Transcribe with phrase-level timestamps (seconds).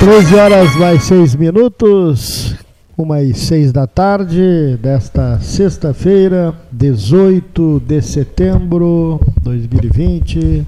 [0.00, 2.54] 13 horas mais 6 minutos,
[2.96, 10.66] uma e 6 da tarde desta sexta-feira, 18 de setembro de 2020.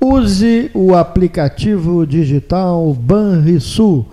[0.00, 4.06] Use o aplicativo digital Banrisul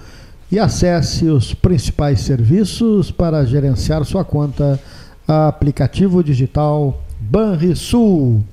[0.51, 4.77] e acesse os principais serviços para gerenciar sua conta.
[5.25, 8.43] Aplicativo digital Banrisul.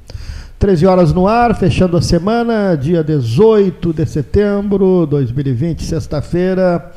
[0.58, 6.92] 13 horas no ar, fechando a semana, dia 18 de setembro de 2020, sexta-feira.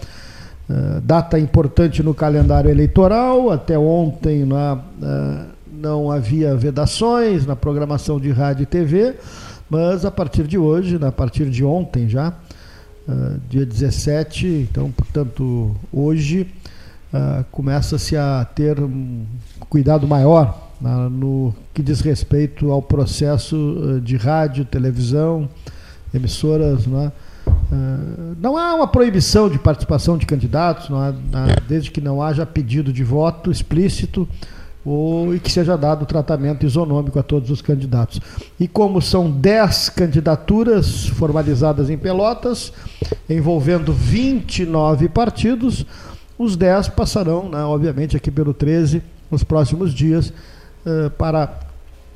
[0.70, 3.52] Uh, data importante no calendário eleitoral.
[3.52, 4.80] Até ontem uh,
[5.74, 9.16] não havia vedações na programação de rádio e TV,
[9.70, 14.90] mas a partir de hoje, né, a partir de ontem já, uh, dia 17, então,
[14.90, 16.48] portanto, hoje,
[17.52, 19.26] começa-se a ter um
[19.68, 25.50] cuidado maior no que diz respeito ao processo eh, de rádio, televisão,
[26.14, 26.88] emissoras.
[26.88, 27.12] Né?
[28.40, 31.14] Não há uma proibição de participação de candidatos, há,
[31.68, 34.28] desde que não haja pedido de voto explícito
[34.86, 38.20] ou e que seja dado tratamento isonômico a todos os candidatos.
[38.60, 42.72] E como são 10 candidaturas formalizadas em Pelotas,
[43.30, 45.86] envolvendo 29 partidos,
[46.38, 50.34] os 10 passarão, né, obviamente, aqui pelo 13 nos próximos dias
[50.86, 51.50] eh, para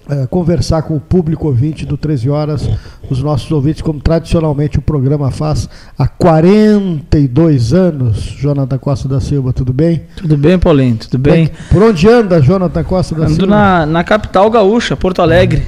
[0.08, 2.70] uh, conversar com o público ouvinte do 13 Horas,
[3.10, 8.18] os nossos ouvintes, como tradicionalmente o programa faz há 42 anos.
[8.18, 10.04] Jonathan Costa da Silva, tudo bem?
[10.16, 11.52] Tudo bem, Paulinho, tudo bem.
[11.70, 13.48] Por onde anda, Jonathan Costa da Ando Silva?
[13.48, 15.64] Na, na capital gaúcha, Porto Alegre.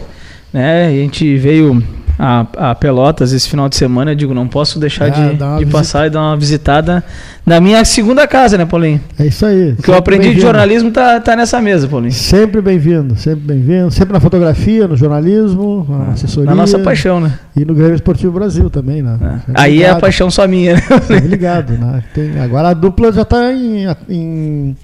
[0.53, 0.87] Né?
[0.87, 1.83] A gente veio
[2.17, 5.71] a, a, Pelotas esse final de semana, eu digo, não posso deixar é, de, de
[5.71, 7.03] passar e dar uma visitada
[7.45, 9.01] na minha segunda casa, né, Paulinho?
[9.19, 9.71] É isso aí.
[9.71, 12.11] O que eu aprendi de jornalismo tá, tá nessa mesa, Paulinho.
[12.11, 13.91] Sempre bem-vindo, sempre bem-vindo.
[13.91, 16.49] Sempre na fotografia, no jornalismo, na ah, assessoria.
[16.49, 17.37] Na nossa paixão, né?
[17.55, 19.41] E no Grêmio Esportivo Brasil também, né?
[19.49, 19.51] É.
[19.55, 19.89] Aí ligado.
[19.89, 20.81] é a paixão só minha, né?
[21.23, 22.03] Ligado, né?
[22.13, 24.75] Tem, agora a dupla já está em, em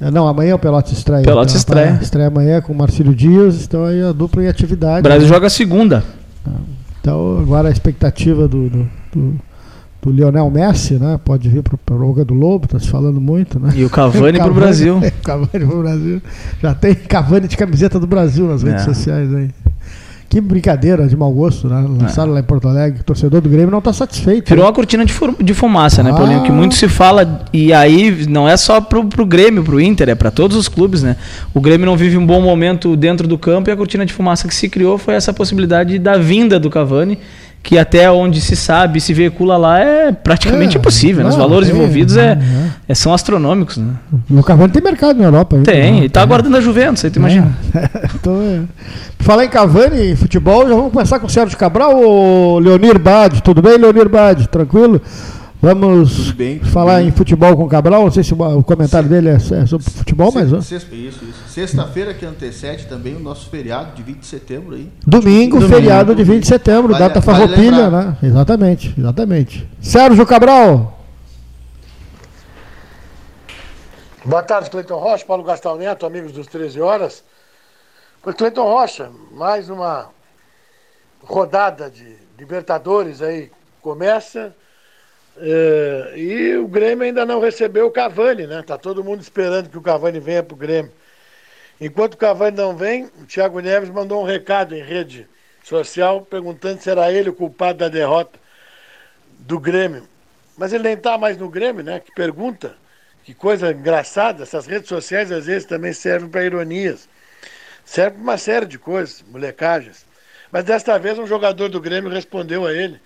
[0.00, 1.24] não, amanhã o Pelotas estreia.
[1.24, 1.98] Pelotas então, estreia.
[2.00, 5.00] Estreia amanhã com o Marcílio Dias, então aí a dupla em atividade.
[5.00, 5.34] O Brasil né?
[5.34, 6.04] joga segunda.
[7.00, 9.40] Então, agora a expectativa do, do, do,
[10.02, 11.18] do Lionel Messi, né?
[11.24, 13.72] Pode vir para o Roga do Lobo, está se falando muito, né?
[13.74, 15.00] E o Cavani, para o Brasil.
[15.24, 16.22] Cavani para o Brasil.
[16.60, 18.84] Já tem Cavani de camiseta do Brasil nas redes é.
[18.84, 19.50] sociais aí.
[20.28, 21.86] Que brincadeira de mau gosto, né?
[21.88, 22.34] Lançaram é.
[22.34, 23.00] lá em Porto Alegre.
[23.00, 24.46] O torcedor do Grêmio não está satisfeito.
[24.46, 24.68] Virou né?
[24.68, 26.14] uma cortina de, de fumaça, né, ah.
[26.14, 26.42] Paulinho?
[26.42, 27.46] Que muito se fala.
[27.50, 31.02] E aí não é só pro, pro Grêmio, pro Inter, é para todos os clubes,
[31.02, 31.16] né?
[31.54, 34.46] O Grêmio não vive um bom momento dentro do campo e a cortina de fumaça
[34.46, 37.18] que se criou foi essa possibilidade da vinda do Cavani
[37.62, 41.22] que até onde se sabe, se veicula lá, é praticamente é, impossível.
[41.22, 41.28] Né?
[41.28, 42.38] Os valores é, envolvidos é,
[42.88, 43.76] é, são astronômicos.
[43.76, 43.92] Né?
[44.30, 45.58] O Cavani tem mercado na Europa.
[45.64, 46.00] Tem, né?
[46.02, 47.54] e está aguardando a Juventus, aí tu imagina.
[48.14, 48.60] então, é.
[49.18, 53.42] Falar em Cavani e futebol, já vamos começar com o Sérgio Cabral ou Leonir Bade?
[53.42, 54.48] Tudo bem, Leonir Bade?
[54.48, 55.02] Tranquilo?
[55.60, 57.08] Vamos bem, falar bem.
[57.08, 58.04] em futebol com o Cabral.
[58.04, 60.50] Não sei se o comentário dele é, é sobre futebol, mas.
[60.64, 61.48] Sexta, isso, isso.
[61.48, 64.88] Sexta-feira que antecede também o nosso feriado de 20 de setembro aí.
[65.04, 68.16] Domingo, Domingo feriado de 20 de setembro, vale, data vale farroupilha, né?
[68.22, 69.68] Exatamente, exatamente.
[69.80, 70.96] Sérgio Cabral.
[74.24, 77.24] Boa tarde, Cleiton Rocha, Paulo Gastão Neto, amigos dos 13 horas.
[78.22, 80.06] Foi Cleiton Rocha, mais uma
[81.24, 83.50] rodada de Libertadores aí
[83.82, 84.54] começa.
[85.40, 88.62] É, e o Grêmio ainda não recebeu o Cavani, né?
[88.62, 90.92] Tá todo mundo esperando que o Cavani venha pro Grêmio.
[91.80, 95.28] Enquanto o Cavani não vem, o Thiago Neves mandou um recado em rede
[95.62, 98.38] social perguntando se era ele o culpado da derrota
[99.38, 100.02] do Grêmio.
[100.56, 102.00] Mas ele nem tá mais no Grêmio, né?
[102.00, 102.74] Que pergunta.
[103.24, 104.42] Que coisa engraçada.
[104.42, 107.08] Essas redes sociais às vezes também servem para ironias.
[107.84, 110.04] Serve para uma série de coisas, molecagens.
[110.50, 113.00] Mas desta vez um jogador do Grêmio respondeu a ele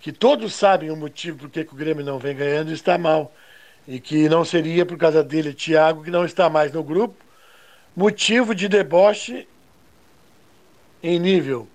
[0.00, 3.32] que todos sabem o motivo por que o Grêmio não vem ganhando e está mal.
[3.86, 7.16] E que não seria por causa dele, Thiago, que não está mais no grupo,
[7.94, 9.46] motivo de deboche
[11.02, 11.68] em nível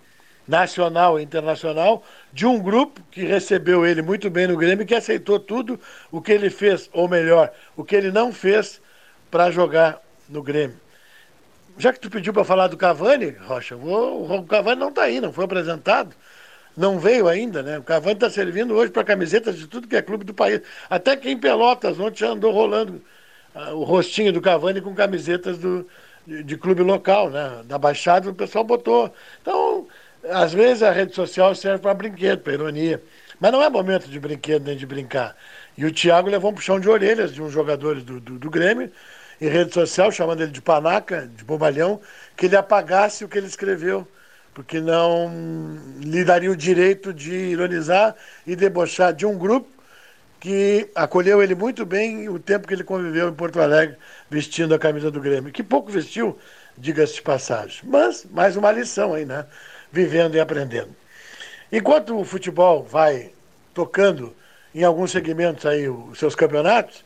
[0.47, 4.95] nacional e internacional de um grupo que recebeu ele muito bem no Grêmio e que
[4.95, 5.79] aceitou tudo
[6.11, 8.81] o que ele fez, ou melhor, o que ele não fez
[9.29, 10.79] para jogar no Grêmio.
[11.77, 15.33] Já que tu pediu para falar do Cavani, Rocha, o Cavani não está aí, não
[15.33, 16.15] foi apresentado
[16.75, 17.79] não veio ainda, né?
[17.79, 20.61] O Cavani está servindo hoje para camisetas de tudo que é clube do país.
[20.89, 23.01] Até que em Pelotas, ontem já andou rolando
[23.55, 25.87] uh, o rostinho do Cavani com camisetas do,
[26.27, 27.61] de, de, clube local, né?
[27.65, 29.13] Da Baixada, o pessoal botou.
[29.41, 29.87] Então,
[30.29, 33.01] às vezes a rede social serve para brinquedo, para ironia.
[33.39, 35.35] Mas não é momento de brinquedo nem de brincar.
[35.77, 38.91] E o Thiago levou um puxão de orelhas de uns jogadores do, do, do Grêmio,
[39.39, 41.99] em rede social, chamando ele de panaca, de bobalhão,
[42.35, 44.07] que ele apagasse o que ele escreveu
[44.55, 45.29] porque não
[45.99, 48.15] lhe daria o direito de ironizar
[48.47, 49.67] e debochar de um grupo
[50.39, 53.97] que acolheu ele muito bem o tempo que ele conviveu em Porto Alegre
[54.29, 55.51] vestindo a camisa do Grêmio.
[55.51, 56.37] Que pouco vestiu,
[56.77, 57.81] diga-se de passagem.
[57.83, 59.45] Mas mais uma lição aí, né?
[59.91, 60.95] Vivendo e aprendendo.
[61.69, 63.31] Enquanto o futebol vai
[63.73, 64.33] tocando
[64.73, 67.03] em alguns segmentos aí os seus campeonatos,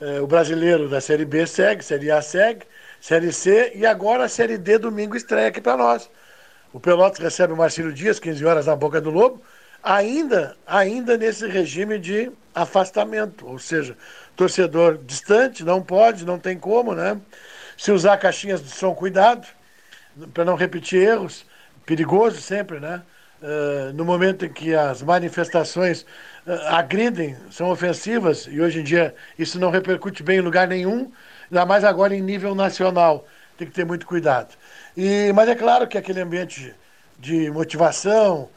[0.00, 2.66] eh, o brasileiro da Série B segue, Série A segue,
[3.00, 6.10] Série C e agora a Série D domingo estreia aqui para nós.
[6.72, 9.42] O Pelotas recebe o Marcelo Dias, 15 horas na Boca do Lobo,
[9.82, 13.96] ainda, ainda nesse regime de afastamento, ou seja,
[14.36, 17.18] torcedor distante, não pode, não tem como, né?
[17.76, 19.46] Se usar caixinhas de som, cuidado,
[20.34, 21.46] para não repetir erros,
[21.86, 23.02] perigoso sempre, né?
[23.40, 26.02] Uh, no momento em que as manifestações
[26.44, 31.12] uh, agridem, são ofensivas, e hoje em dia isso não repercute bem em lugar nenhum,
[31.48, 33.26] ainda mais agora em nível nacional.
[33.56, 34.56] Tem que ter muito cuidado.
[34.98, 36.74] E, mas é claro que aquele ambiente
[37.20, 38.48] de motivação,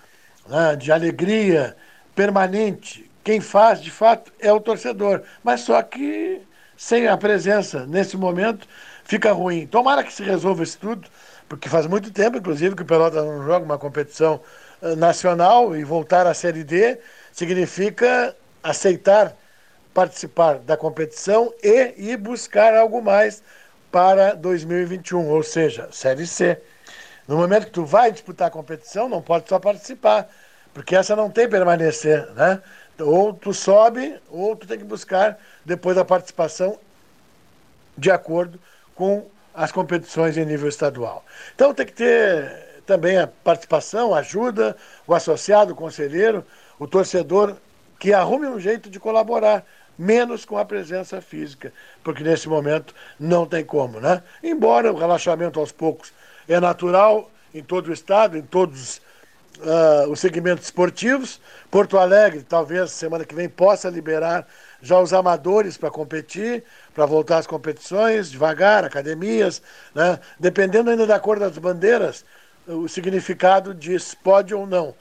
[0.48, 1.78] né, de alegria
[2.16, 5.22] permanente, quem faz de fato é o torcedor.
[5.44, 6.42] Mas só que
[6.76, 8.68] sem a presença nesse momento
[9.04, 9.68] fica ruim.
[9.68, 11.08] Tomara que se resolva isso tudo,
[11.48, 14.42] porque faz muito tempo, inclusive, que o Pelota não joga uma competição
[14.82, 16.98] uh, nacional e voltar à Série D
[17.32, 19.36] significa aceitar
[19.94, 23.44] participar da competição e ir buscar algo mais
[23.92, 26.62] para 2021, ou seja, Série C.
[27.28, 30.30] No momento que tu vai disputar a competição, não pode só participar,
[30.74, 32.62] porque essa não tem permanecer, né?
[33.00, 36.80] Ou tu sobe, ou tu tem que buscar depois a participação
[37.98, 38.60] de acordo
[38.96, 41.26] com as competições em nível estadual.
[41.54, 46.46] Então tem que ter também a participação, ajuda, o associado, o conselheiro,
[46.80, 47.56] o torcedor
[48.00, 49.64] que arrume um jeito de colaborar
[49.98, 51.72] menos com a presença física,
[52.04, 54.24] porque nesse momento não tem como, né?
[54.44, 56.12] Embora o relaxamento aos poucos
[56.48, 59.02] é natural em todo o estado, em todos
[59.60, 61.40] uh, os segmentos esportivos.
[61.70, 64.48] Porto Alegre, talvez semana que vem, possa liberar
[64.82, 69.62] já os amadores para competir, para voltar às competições, devagar, academias,
[69.94, 70.20] né?
[70.40, 72.26] dependendo ainda da cor das bandeiras,
[72.68, 74.96] o significado diz pode ou não.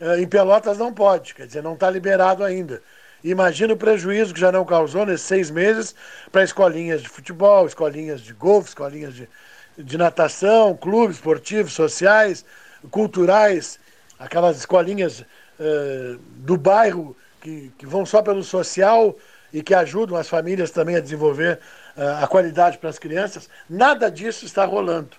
[0.00, 2.82] Uh, em Pelotas não pode, quer dizer, não está liberado ainda.
[3.22, 5.94] Imagina o prejuízo que já não causou nesses seis meses
[6.30, 9.28] para escolinhas de futebol, escolinhas de golfe, escolinhas de,
[9.76, 12.44] de natação, clubes esportivos, sociais,
[12.90, 13.80] culturais,
[14.18, 19.16] aquelas escolinhas uh, do bairro que, que vão só pelo social
[19.52, 21.58] e que ajudam as famílias também a desenvolver
[21.96, 23.48] uh, a qualidade para as crianças.
[23.68, 25.16] Nada disso está rolando.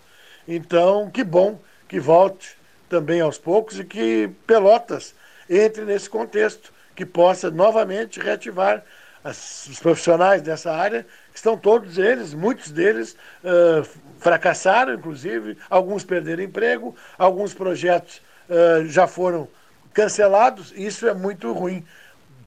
[0.47, 2.57] Então, que bom que volte
[2.87, 5.13] também aos poucos e que Pelotas
[5.49, 8.83] entre nesse contexto que possa novamente reativar
[9.23, 13.87] as, os profissionais dessa área, que estão todos eles, muitos deles uh,
[14.19, 19.47] fracassaram, inclusive, alguns perderam emprego, alguns projetos uh, já foram
[19.93, 21.85] cancelados, e isso é muito ruim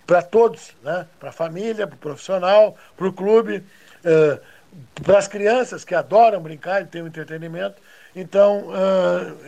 [0.06, 1.06] para todos, né?
[1.18, 3.64] para a família, para o profissional, para o clube,
[4.04, 4.38] uh,
[5.02, 7.80] para as crianças que adoram brincar e ter um entretenimento.
[8.14, 8.68] Então,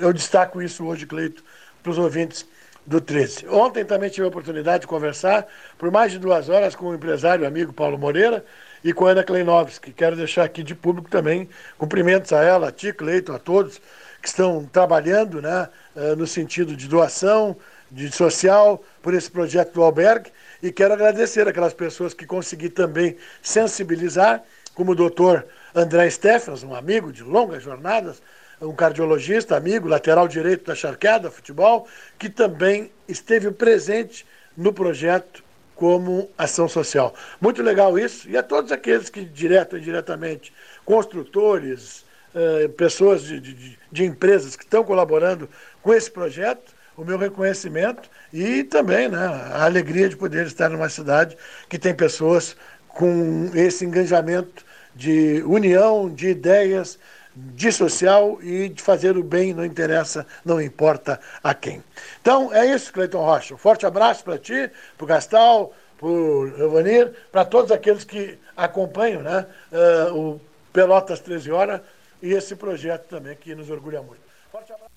[0.00, 1.44] eu destaco isso hoje, Cleito,
[1.82, 2.46] para os ouvintes
[2.86, 3.48] do 13.
[3.48, 5.46] Ontem também tive a oportunidade de conversar
[5.78, 8.44] por mais de duas horas com o empresário amigo Paulo Moreira
[8.82, 9.92] e com a Ana Kleinovski.
[9.92, 11.48] Quero deixar aqui de público também
[11.78, 13.80] cumprimentos a ela, a ti, Cleiton, a todos
[14.20, 17.56] que estão trabalhando né, eh, no sentido de doação,
[17.90, 20.30] de social, por esse projeto do albergue.
[20.62, 24.42] E quero agradecer aquelas pessoas que consegui também sensibilizar,
[24.74, 28.22] como o doutor André Steffens, um amigo de longas jornadas,
[28.64, 31.86] um cardiologista, amigo, lateral direito da Charqueada Futebol,
[32.18, 35.42] que também esteve presente no projeto
[35.74, 37.14] como ação social.
[37.40, 40.52] Muito legal isso, e a todos aqueles que, direto ou indiretamente,
[40.84, 42.04] construtores,
[42.34, 45.48] eh, pessoas de, de, de empresas que estão colaborando
[45.82, 50.88] com esse projeto, o meu reconhecimento e também né, a alegria de poder estar numa
[50.88, 51.36] cidade
[51.68, 52.56] que tem pessoas
[52.88, 56.98] com esse engajamento de união, de ideias,
[57.34, 61.82] de social e de fazer o bem, não interessa, não importa a quem.
[62.20, 63.54] Então é isso, Cleiton Rocha.
[63.54, 68.38] Um forte abraço para ti, para o Gastal, para o Evanir, para todos aqueles que
[68.56, 70.40] acompanham né, uh, o
[70.72, 71.80] Pelotas 13 Horas
[72.22, 74.22] e esse projeto também que nos orgulha muito.
[74.50, 74.93] Forte abraço.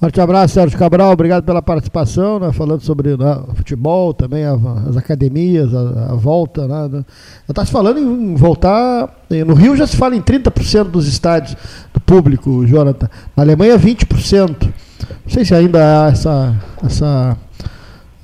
[0.00, 1.12] Forte abraço, Sérgio Cabral.
[1.12, 6.66] Obrigado pela participação, né, falando sobre né, futebol, também a, as academias, a, a volta.
[6.66, 7.04] Né,
[7.46, 9.14] eu estava falando em voltar.
[9.46, 11.54] No Rio já se fala em 30% dos estádios
[11.92, 13.10] do público, Jonathan.
[13.36, 14.62] Na Alemanha, 20%.
[14.62, 14.70] Não
[15.26, 17.36] sei se ainda há essa, essa,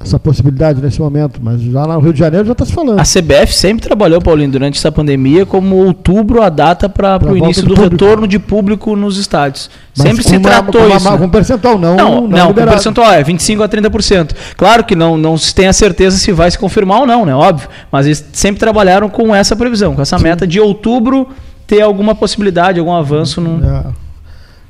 [0.06, 2.98] essa possibilidade nesse momento, mas já no Rio de Janeiro já está se falando.
[2.98, 7.64] A CBF sempre trabalhou, Paulinho, durante essa pandemia, como outubro a data para o início
[7.64, 9.70] do, do retorno de público nos estádios.
[9.96, 11.18] Mas sempre se tratou uma, isso.
[11.18, 11.96] Com um percentual, não.
[11.96, 14.30] Não, não, não com percentual é 25% a 30%.
[14.56, 17.34] Claro que não, não se tem a certeza se vai se confirmar ou não, né?
[17.34, 17.68] Óbvio.
[17.90, 20.25] Mas eles sempre trabalharam com essa previsão, com essa Sim.
[20.25, 21.28] meta de outubro
[21.66, 23.64] ter alguma possibilidade, algum avanço no.
[23.64, 24.05] É.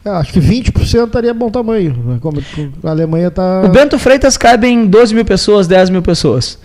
[0.06, 1.92] É, acho que 20% estaria bom tamanho.
[2.06, 2.18] Né?
[2.20, 2.40] Como
[2.84, 3.62] a Alemanha está.
[3.64, 6.58] O Bento Freitas cabe em 12 mil pessoas, 10 mil pessoas.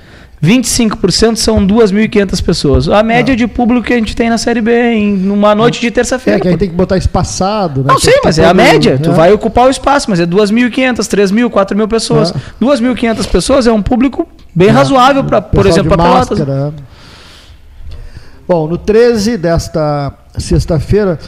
[0.44, 2.90] 25% são 2.500 pessoas.
[2.90, 3.38] A média ah.
[3.38, 6.38] de público que a gente tem na Série B em uma noite de terça-feira.
[6.38, 7.82] É que aí tem que botar espaçado.
[7.82, 7.88] Né?
[7.90, 9.00] Não, sim, mas é a média.
[9.02, 9.14] Tu é.
[9.14, 12.32] vai ocupar o espaço, mas é 2.500, 3.000, 4.000 pessoas.
[12.32, 12.64] É.
[12.64, 14.72] 2.500 pessoas é um público bem é.
[14.72, 16.40] razoável, para, por exemplo, para Pelotas.
[16.40, 16.72] É.
[18.48, 21.20] Bom, no 13 desta sexta-feira,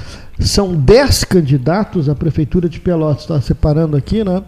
[0.43, 4.43] são 10 candidatos à Prefeitura de Pelotas, está separando aqui, né?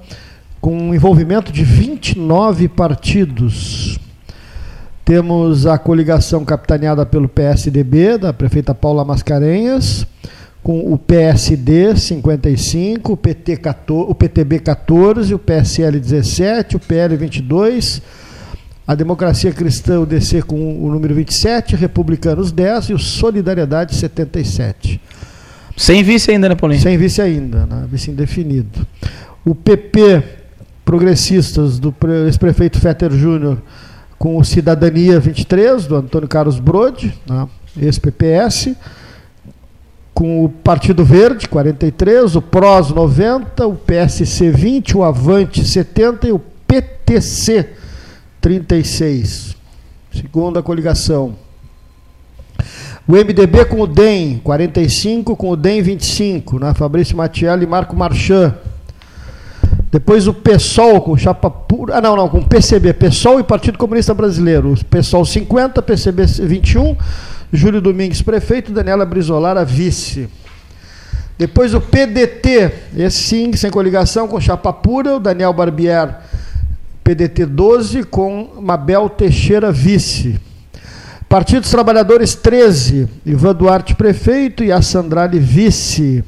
[0.65, 3.99] com envolvimento de 29 partidos.
[5.03, 10.07] Temos a coligação capitaneada pelo PSDB, da prefeita Paula Mascarenhas,
[10.63, 17.15] com o PSD 55, o, PT 14, o PTB 14, o PSL 17, o PL
[17.15, 18.01] 22,
[18.87, 24.99] a Democracia Cristã, o DC com o número 27, Republicanos 10 e o Solidariedade 77.
[25.75, 26.81] Sem vice ainda, né, Paulinho?
[26.81, 27.85] Sem vice ainda, né?
[27.89, 28.87] vice indefinido.
[29.43, 30.23] O PP,
[30.85, 31.93] progressistas, do
[32.25, 33.61] ex-prefeito Fetter Júnior,
[34.17, 37.47] com o Cidadania 23, do Antônio Carlos Brode, né?
[37.77, 38.75] ex-PPS,
[40.13, 46.31] com o Partido Verde, 43, o PROS 90, o PSC 20, o Avante 70 e
[46.31, 47.69] o PTC
[48.39, 49.57] 36.
[50.13, 51.35] Segunda coligação.
[53.07, 56.73] O MDB com o DEM, 45, com o DEM 25, né?
[56.73, 58.55] Fabrício Matiello e Marco Marchand.
[59.91, 61.97] Depois o PSOL com chapa pura.
[61.97, 64.73] Ah, não, não, com PCB, PSOL e Partido Comunista Brasileiro.
[64.73, 66.97] O PSOL 50, PCB 21,
[67.53, 70.27] Júlio Domingues prefeito, Daniela Brizolara vice.
[71.37, 76.21] Depois o PDT, esse sim, sem coligação, com chapa pura, o Daniel Barbier,
[77.03, 80.39] PDT 12, com Mabel Teixeira vice.
[81.35, 86.23] Partido dos Trabalhadores 13, Ivan Duarte prefeito e a Sandrale vice.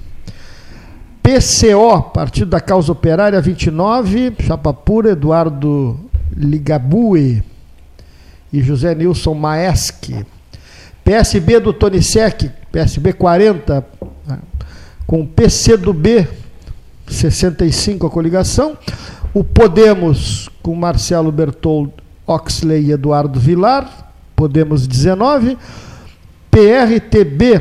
[1.24, 5.98] PCO, Partido da Causa Operária 29, Chapa Pura, Eduardo
[6.36, 7.42] Ligabue
[8.52, 10.26] e José Nilson Maeschi.
[11.06, 13.88] PSB do Tony Sec, PSB 40,
[15.08, 16.28] com PC do B
[17.08, 18.78] 65 a coligação.
[19.34, 21.94] O Podemos com Marcelo Bertoldo,
[22.28, 24.07] Oxley e Eduardo Vilar.
[24.38, 25.58] Podemos 19,
[26.52, 27.60] PRTB,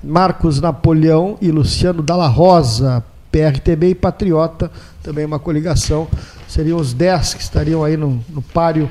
[0.00, 4.70] Marcos Napoleão e Luciano Dalla Rosa, PRTB e Patriota,
[5.02, 6.06] também uma coligação.
[6.46, 8.88] Seriam os 10 que estariam aí no, no páreo,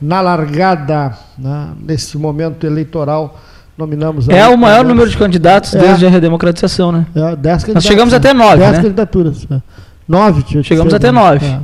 [0.00, 3.38] na largada, né, nesse momento eleitoral.
[3.76, 5.78] Nominamos é o maior número de candidatos é.
[5.78, 7.06] desde a redemocratização, né?
[7.14, 7.74] É, 10 candidatos.
[7.74, 8.82] Nós chegamos até 9, 10 né?
[8.84, 9.46] candidaturas.
[9.50, 9.60] É.
[10.08, 11.44] 9, Chegamos até 9.
[11.44, 11.60] É.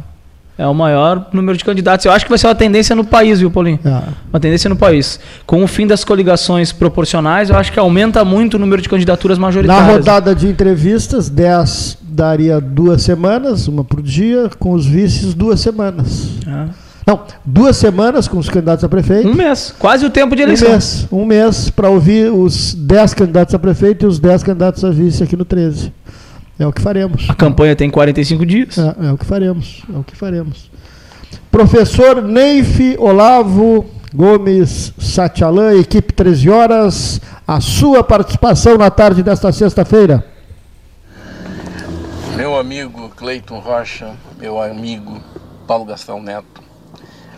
[0.56, 2.06] É o maior número de candidatos.
[2.06, 3.78] Eu acho que vai ser uma tendência no país, viu, Paulinho?
[3.84, 4.02] É.
[4.32, 5.18] Uma tendência no país.
[5.44, 9.36] Com o fim das coligações proporcionais, eu acho que aumenta muito o número de candidaturas
[9.36, 9.86] majoritárias.
[9.86, 15.58] Na rodada de entrevistas, 10 daria duas semanas, uma por dia, com os vices, duas
[15.58, 16.28] semanas.
[16.46, 16.84] É.
[17.06, 19.28] Não, duas semanas com os candidatos a prefeito.
[19.28, 20.68] Um mês, quase o tempo de eleição.
[20.68, 24.84] Um mês, um mês para ouvir os 10 candidatos a prefeito e os 10 candidatos
[24.84, 25.92] a vice aqui no 13.
[26.58, 27.28] É o que faremos.
[27.28, 28.78] A campanha tem 45 dias.
[28.78, 29.82] É, é o que faremos.
[29.92, 30.70] É o que faremos.
[31.50, 33.84] Professor Neif Olavo
[34.14, 40.24] Gomes Satialan, equipe 13 horas, a sua participação na tarde desta sexta-feira.
[42.36, 45.20] Meu amigo Cleiton Rocha, meu amigo
[45.66, 46.62] Paulo Gastão Neto,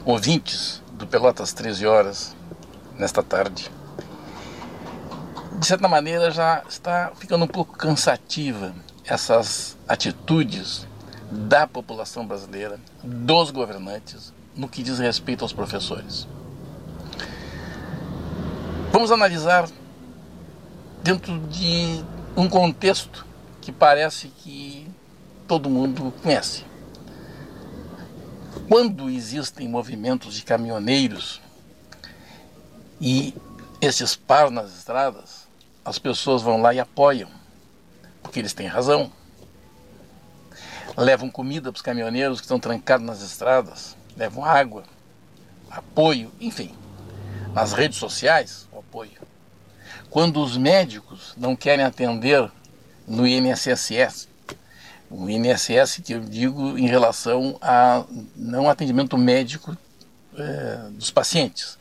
[0.05, 2.37] ouvintes do Pelotas 13 horas,
[2.99, 3.71] nesta tarde.
[5.59, 8.75] De certa maneira já está ficando um pouco cansativa
[9.07, 10.87] essas atitudes
[11.31, 16.27] da população brasileira, dos governantes, no que diz respeito aos professores.
[18.91, 19.69] Vamos analisar
[21.03, 22.03] dentro de
[22.37, 23.25] um contexto
[23.61, 24.89] que parece que
[25.47, 26.65] todo mundo conhece.
[28.69, 31.41] Quando existem movimentos de caminhoneiros
[33.01, 33.35] e
[33.81, 35.47] esses param nas estradas,
[35.85, 37.29] as pessoas vão lá e apoiam
[38.37, 39.11] porque eles têm razão.
[40.95, 44.85] Levam comida para os caminhoneiros que estão trancados nas estradas, levam água,
[45.71, 46.75] apoio, enfim.
[47.55, 49.19] Nas redes sociais, o apoio.
[50.11, 52.50] Quando os médicos não querem atender
[53.09, 54.28] no INSS,
[55.09, 59.76] O INSS que eu digo em relação a não atendimento médico
[60.37, 61.78] é, dos pacientes,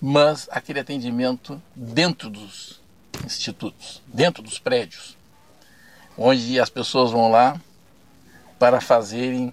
[0.00, 2.80] mas aquele atendimento dentro dos
[3.24, 5.13] institutos, dentro dos prédios,
[6.16, 7.60] onde as pessoas vão lá
[8.58, 9.52] para fazerem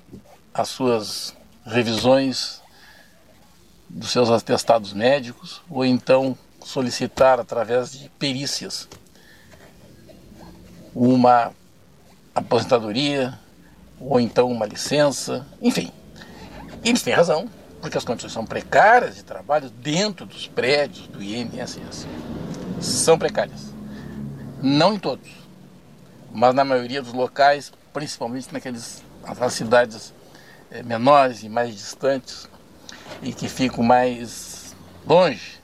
[0.54, 2.62] as suas revisões
[3.90, 8.88] dos seus atestados médicos ou então solicitar através de perícias
[10.94, 11.52] uma
[12.34, 13.38] aposentadoria
[14.00, 15.92] ou então uma licença, enfim.
[16.84, 17.48] Eles têm razão,
[17.80, 22.08] porque as condições são precárias de trabalho dentro dos prédios do INSS.
[22.80, 23.72] São precárias.
[24.62, 25.30] Não em todos,
[26.34, 29.04] mas na maioria dos locais, principalmente naquelas
[29.50, 30.14] cidades
[30.72, 32.50] eh, menores e mais distantes
[33.22, 35.60] e que ficam mais longe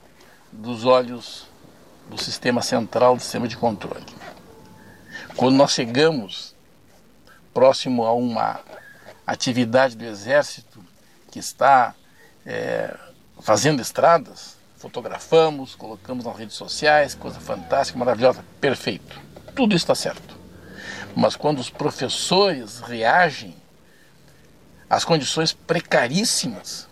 [0.51, 1.47] dos olhos
[2.09, 4.05] do sistema central do sistema de controle.
[5.36, 6.55] Quando nós chegamos
[7.53, 8.59] próximo a uma
[9.25, 10.83] atividade do exército
[11.31, 11.93] que está
[12.45, 12.95] é,
[13.41, 19.19] fazendo estradas, fotografamos, colocamos nas redes sociais, coisa fantástica, maravilhosa, perfeito.
[19.55, 20.37] Tudo está certo.
[21.19, 23.55] Mas quando os professores reagem
[24.88, 26.88] às condições precaríssimas,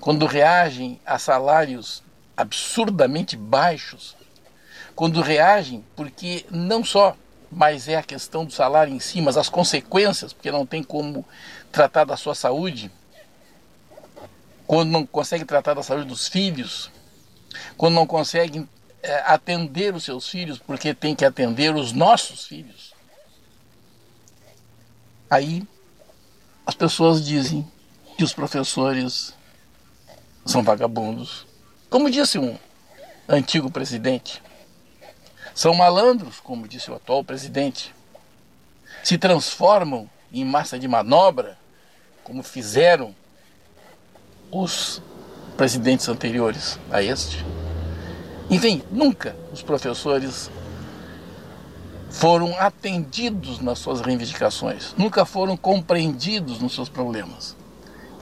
[0.00, 2.02] quando reagem a salários
[2.36, 4.16] absurdamente baixos,
[4.96, 7.16] quando reagem porque não só
[7.48, 11.24] mas é a questão do salário em si, mas as consequências, porque não tem como
[11.70, 12.90] tratar da sua saúde,
[14.66, 16.90] quando não consegue tratar da saúde dos filhos,
[17.76, 18.68] quando não consegue
[19.00, 22.98] é, atender os seus filhos, porque tem que atender os nossos filhos.
[25.30, 25.64] Aí
[26.66, 27.66] as pessoas dizem
[28.18, 29.32] que os professores
[30.44, 31.46] são vagabundos.
[31.88, 32.58] Como disse um
[33.28, 34.42] antigo presidente,
[35.54, 37.94] são malandros, como disse o atual presidente.
[39.04, 41.56] Se transformam em massa de manobra,
[42.24, 43.14] como fizeram
[44.50, 45.00] os
[45.56, 47.44] presidentes anteriores a este.
[48.48, 50.50] Enfim, nunca os professores
[52.10, 57.56] foram atendidos nas suas reivindicações, nunca foram compreendidos nos seus problemas.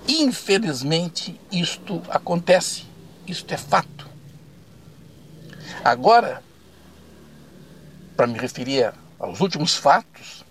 [0.06, 2.84] Infelizmente, isto acontece,
[3.26, 4.08] isto é fato.
[5.84, 6.42] Agora,
[8.16, 10.44] para me referir aos últimos fatos,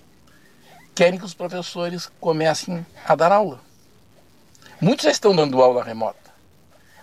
[0.96, 3.60] querem que os professores comecem a dar aula.
[4.80, 6.32] Muitos já estão dando aula remota,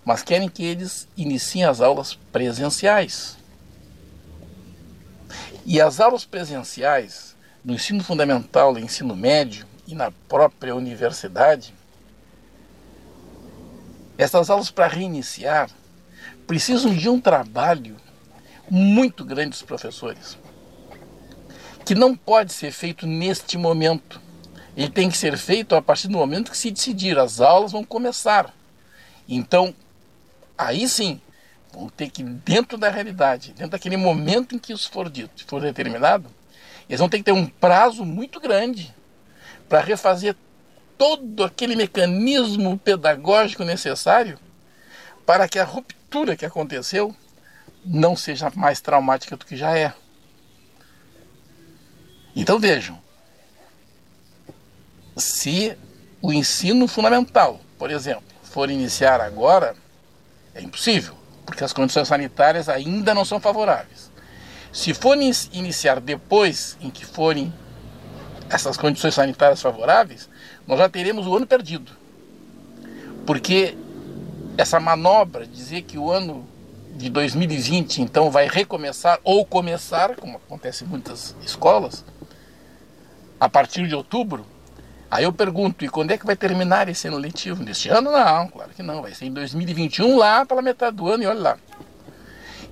[0.05, 3.37] mas querem que eles iniciem as aulas presenciais.
[5.65, 11.75] E as aulas presenciais no ensino fundamental, no ensino médio e na própria universidade,
[14.19, 15.71] essas aulas para reiniciar
[16.47, 17.97] precisam de um trabalho
[18.71, 20.39] muito grande dos professores
[21.85, 24.21] que não pode ser feito neste momento.
[24.77, 27.85] Ele tem que ser feito a partir do momento que se decidir, as aulas vão
[27.85, 28.53] começar.
[29.29, 29.75] Então,
[30.57, 31.21] aí sim,
[31.75, 35.61] vão ter que, dentro da realidade, dentro daquele momento em que isso for dito, for
[35.61, 36.31] determinado,
[36.89, 38.95] eles vão ter que ter um prazo muito grande
[39.69, 40.37] para refazer
[40.97, 44.39] todo aquele mecanismo pedagógico necessário
[45.27, 47.15] para que a ruptura que aconteceu
[47.85, 49.93] não seja mais traumática do que já é.
[52.37, 53.01] Então vejam,
[55.17, 55.77] se
[56.21, 59.75] o ensino fundamental, por exemplo, for iniciar agora,
[60.55, 64.11] é impossível, porque as condições sanitárias ainda não são favoráveis.
[64.73, 67.53] Se for iniciar depois em que forem
[68.49, 70.29] essas condições sanitárias favoráveis,
[70.67, 71.93] nós já teremos o ano perdido.
[73.27, 73.77] Porque
[74.57, 76.47] essa manobra, dizer que o ano
[76.97, 82.05] de 2020 então vai recomeçar ou começar, como acontece em muitas escolas,
[83.39, 84.47] a partir de outubro.
[85.15, 87.63] Aí eu pergunto, e quando é que vai terminar esse ano letivo?
[87.63, 91.23] Neste ano não, claro que não, vai ser em 2021 lá pela metade do ano
[91.23, 91.59] e olha lá.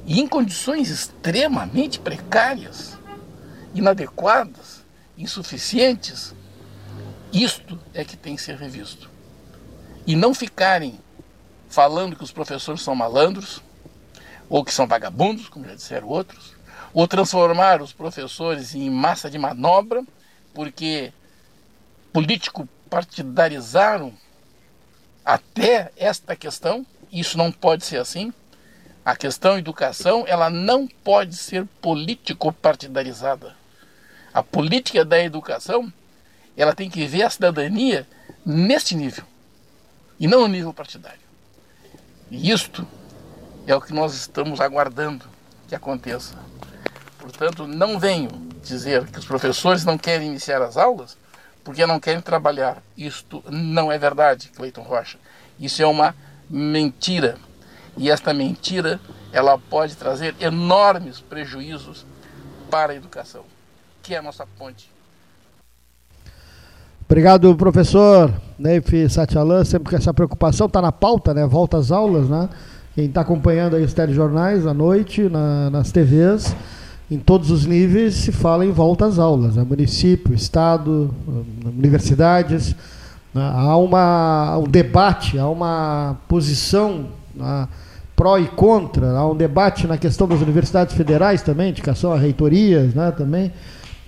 [0.04, 2.98] E em condições extremamente precárias,
[3.72, 4.84] inadequadas,
[5.16, 6.34] insuficientes,
[7.32, 9.08] isto é que tem que ser revisto.
[10.04, 10.98] E não ficarem
[11.68, 13.62] falando que os professores são malandros,
[14.48, 16.56] ou que são vagabundos, como já disseram outros,
[16.92, 20.04] ou transformar os professores em massa de manobra
[20.52, 21.12] porque
[22.12, 24.12] político partidarizaram
[25.24, 28.32] até esta questão, isso não pode ser assim.
[29.04, 33.56] A questão educação, ela não pode ser político partidarizada.
[34.32, 35.92] A política da educação,
[36.56, 38.06] ela tem que ver a cidadania
[38.44, 39.24] neste nível
[40.20, 41.20] e não no nível partidário.
[42.30, 42.86] E isto
[43.66, 45.24] é o que nós estamos aguardando
[45.68, 46.36] que aconteça.
[47.18, 48.30] Portanto, não venho
[48.62, 51.16] dizer que os professores não querem iniciar as aulas,
[51.64, 52.82] porque não querem trabalhar.
[52.96, 55.18] Isto não é verdade, Cleiton Rocha.
[55.58, 56.14] Isso é uma
[56.48, 57.36] mentira.
[57.96, 59.00] E esta mentira,
[59.32, 62.06] ela pode trazer enormes prejuízos
[62.70, 63.44] para a educação,
[64.02, 64.90] que é a nossa ponte.
[67.04, 71.46] Obrigado, professor Neif Satyalan, sempre com essa preocupação, está na pauta, né?
[71.46, 72.48] Volta às aulas, né?
[72.94, 76.56] Quem está acompanhando aí os telejornais à noite, na, nas TVs,
[77.12, 79.66] em todos os níveis se fala em volta às aulas, né?
[79.68, 81.14] município, estado,
[81.62, 82.74] universidades.
[83.34, 83.52] Né?
[83.54, 87.68] Há uma, um debate, há uma posição né?
[88.16, 92.94] pró e contra, há um debate na questão das universidades federais também, indicação a reitorias
[92.94, 93.10] né?
[93.10, 93.52] também.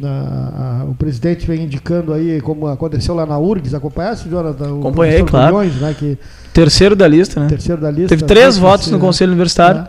[0.02, 4.78] A, a, o presidente vem indicando aí, como aconteceu lá na URGS, acompanhasse, Jonathan?
[4.78, 5.56] Acompanhei, claro.
[5.56, 6.18] Milhões, né, que,
[6.52, 7.46] terceiro da lista, né?
[7.46, 8.08] Terceiro da lista.
[8.08, 9.82] Teve três votos no Conselho Universitário.
[9.82, 9.88] Né?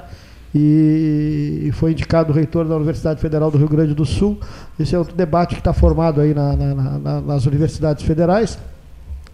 [0.58, 4.40] E, foi indicado reitor da Universidade Federal do Rio Grande do Sul.
[4.80, 8.58] Esse é outro debate que está formado aí na, na, na, nas universidades federais.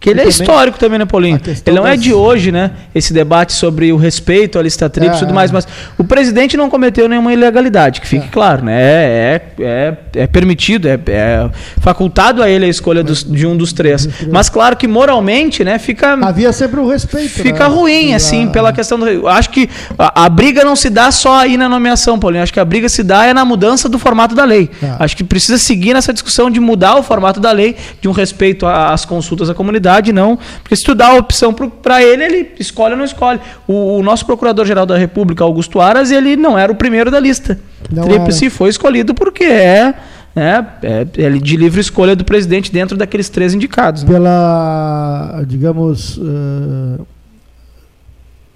[0.02, 1.40] Que ele é histórico também, né, Paulinho?
[1.64, 2.72] Ele não é de hoje, né?
[2.92, 6.56] Esse debate sobre o respeito à lista tríplice e é, tudo mais, mas o presidente
[6.56, 8.28] não cometeu nenhuma ilegalidade, que fique é.
[8.28, 8.82] claro, né?
[8.82, 11.48] É, é, é, é permitido, é, é,
[11.80, 14.08] facultado a ele a escolha dos, de um dos três.
[14.28, 16.14] Mas claro que moralmente, né, fica.
[16.14, 17.28] Havia sempre o respeito.
[17.28, 17.74] Fica né?
[17.74, 19.28] ruim, assim, pela questão do.
[19.28, 22.42] Acho que a, a, briga não se dá só aí na nomeação, Paulinho.
[22.42, 24.68] Acho que a briga se dá é na mudança do formato da lei.
[24.82, 24.96] É.
[24.98, 28.66] Acho que precisa seguir nessa discussão de mudar o formato da lei, de um respeito
[28.66, 30.38] às consultas à comunidade não.
[30.62, 33.40] Porque se tu dá a opção para ele, ele escolhe ou não escolhe.
[33.66, 37.58] O, o nosso Procurador-Geral da República, Augusto Aras, ele não era o primeiro da lista.
[37.90, 39.94] Não Tríplice foi escolhido porque é
[40.34, 44.02] é, é, é, de livre escolha do presidente dentro daqueles três indicados.
[44.02, 44.10] Né?
[44.10, 47.06] Pela, digamos, uh,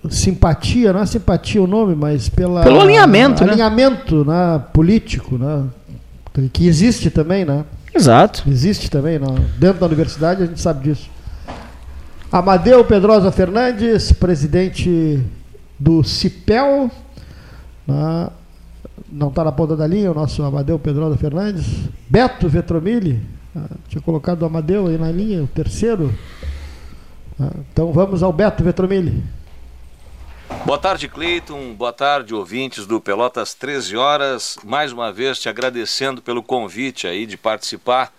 [0.09, 4.55] simpatia, não é simpatia o nome, mas pela, pelo alinhamento, uh, alinhamento né?
[4.55, 5.65] né, político, né,
[6.53, 7.65] que existe também, né?
[7.95, 8.43] Exato.
[8.49, 9.27] Existe também, né?
[9.59, 11.11] dentro da universidade a gente sabe disso.
[12.39, 15.25] Amadeu Pedrosa Fernandes, presidente
[15.79, 16.91] do CIPEL.
[17.87, 18.31] Né?
[19.11, 21.65] Não está na ponta da linha o nosso Amadeu Pedrosa Fernandes.
[22.11, 23.23] Beto Vetromilli,
[23.55, 23.65] né?
[23.89, 26.13] tinha colocado o Amadeu aí na linha, o terceiro.
[27.39, 27.51] Né?
[27.73, 29.25] Então vamos ao Beto Vetromilli.
[30.67, 31.73] Boa tarde, Cleiton.
[31.73, 34.59] Boa tarde, ouvintes do Pelotas 13 horas.
[34.63, 38.13] Mais uma vez te agradecendo pelo convite aí de participar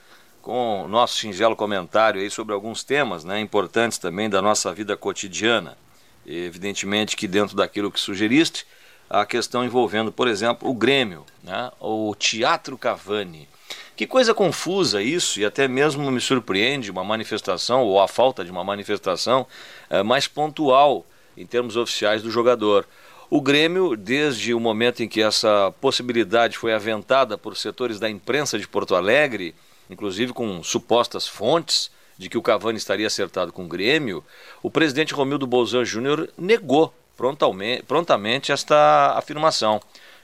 [0.48, 4.96] com o nosso singelo comentário aí sobre alguns temas né, importantes também da nossa vida
[4.96, 5.78] cotidiana.
[6.26, 8.66] E, evidentemente que dentro daquilo que sugeriste,
[9.10, 13.46] a questão envolvendo, por exemplo, o Grêmio, né, o Teatro Cavani.
[13.94, 18.50] Que coisa confusa isso, e até mesmo me surpreende uma manifestação, ou a falta de
[18.50, 19.46] uma manifestação
[19.90, 21.06] é, mais pontual
[21.36, 22.88] em termos oficiais do jogador.
[23.30, 28.58] O Grêmio, desde o momento em que essa possibilidade foi aventada por setores da imprensa
[28.58, 29.54] de Porto Alegre,
[29.90, 34.24] inclusive com supostas fontes de que o Cavani estaria acertado com o Grêmio,
[34.64, 39.80] o presidente Romildo Bolzan Júnior negou prontamente, prontamente esta afirmação.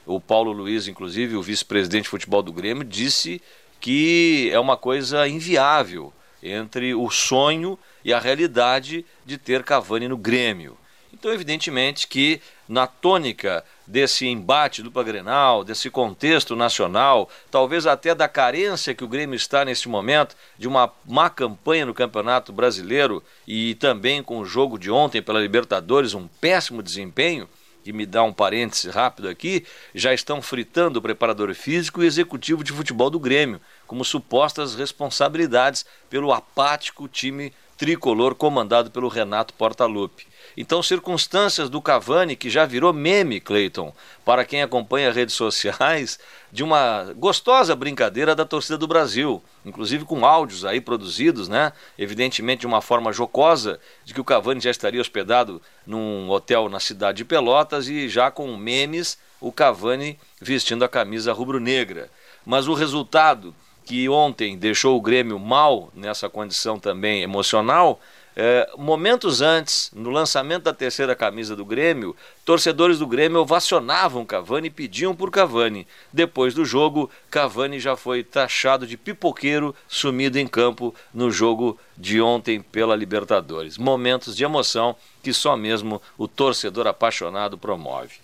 [0.05, 3.41] O Paulo Luiz, inclusive, o vice-presidente de futebol do Grêmio, disse
[3.79, 10.17] que é uma coisa inviável entre o sonho e a realidade de ter Cavani no
[10.17, 10.77] Grêmio.
[11.13, 18.27] Então, evidentemente que na tônica desse embate dupla Grenal, desse contexto nacional, talvez até da
[18.27, 23.75] carência que o Grêmio está neste momento, de uma má campanha no Campeonato Brasileiro e
[23.75, 27.47] também com o jogo de ontem pela Libertadores, um péssimo desempenho,
[27.83, 32.63] que me dá um parêntese rápido aqui, já estão fritando o preparador físico e executivo
[32.63, 40.32] de futebol do Grêmio, como supostas responsabilidades pelo apático time tricolor comandado pelo Renato Portaluppi.
[40.55, 46.19] Então, circunstâncias do Cavani, que já virou meme, Clayton, para quem acompanha redes sociais,
[46.51, 51.73] de uma gostosa brincadeira da torcida do Brasil, inclusive com áudios aí produzidos, né?
[51.97, 56.79] Evidentemente de uma forma jocosa, de que o Cavani já estaria hospedado num hotel na
[56.79, 62.09] cidade de Pelotas e já com memes o Cavani vestindo a camisa rubro-negra.
[62.45, 67.99] Mas o resultado que ontem deixou o Grêmio mal nessa condição também emocional
[68.35, 74.67] é, momentos antes, no lançamento da terceira camisa do Grêmio, torcedores do Grêmio ovacionavam Cavani
[74.67, 75.87] e pediam por Cavani.
[76.11, 82.19] Depois do jogo, Cavani já foi taxado de pipoqueiro sumido em campo no jogo de
[82.21, 83.77] ontem pela Libertadores.
[83.77, 88.15] Momentos de emoção que só mesmo o torcedor apaixonado promove.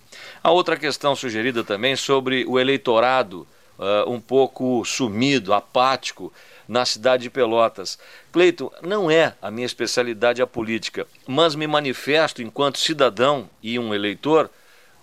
[0.44, 6.34] A outra questão sugerida também sobre o eleitorado uh, um pouco sumido, apático
[6.70, 7.98] na cidade de Pelotas.
[8.32, 13.94] Cleito, não é a minha especialidade a política, mas me manifesto enquanto cidadão e um
[13.94, 14.50] eleitor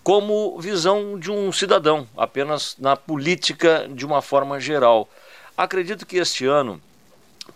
[0.02, 5.08] como visão de um cidadão, apenas na política de uma forma geral.
[5.56, 6.80] Acredito que este ano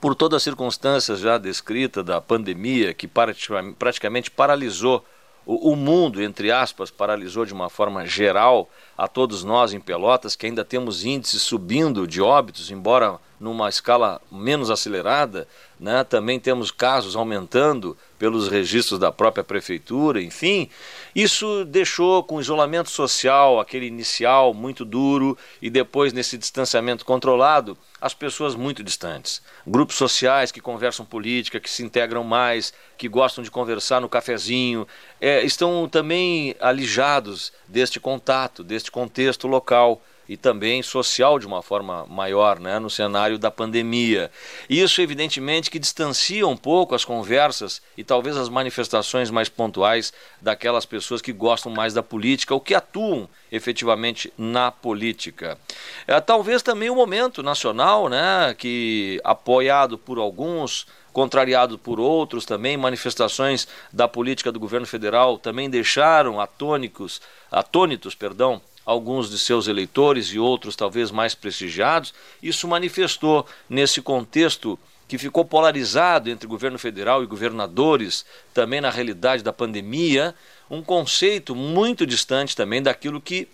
[0.00, 5.04] por todas as circunstâncias já descritas da pandemia que praticamente paralisou
[5.46, 10.46] o, mundo, entre aspas, paralisou de uma forma geral a todos nós em Pelotas, que
[10.46, 15.48] ainda temos índices subindo de óbitos, embora numa escala menos acelerada,
[15.78, 16.04] né?
[16.04, 20.68] também temos casos aumentando pelos registros da própria prefeitura, enfim.
[21.14, 27.78] Isso deixou com o isolamento social, aquele inicial muito duro, e depois nesse distanciamento controlado,
[27.98, 29.40] as pessoas muito distantes.
[29.66, 34.86] Grupos sociais que conversam política, que se integram mais, que gostam de conversar no cafezinho,
[35.18, 42.06] é, estão também alijados deste contato, deste contexto local e também social de uma forma
[42.06, 44.30] maior, né, no cenário da pandemia.
[44.68, 50.86] Isso, evidentemente, que distancia um pouco as conversas e talvez as manifestações mais pontuais daquelas
[50.86, 55.58] pessoas que gostam mais da política ou que atuam efetivamente na política.
[56.06, 62.76] É, talvez também o momento nacional, né, que apoiado por alguns contrariado por outros também,
[62.76, 70.28] manifestações da política do governo federal também deixaram atônicos, atônitos, perdão, alguns de seus eleitores
[70.28, 72.12] e outros talvez mais prestigiados,
[72.42, 79.42] isso manifestou nesse contexto que ficou polarizado entre governo federal e governadores, também na realidade
[79.42, 80.34] da pandemia,
[80.70, 83.48] um conceito muito distante também daquilo que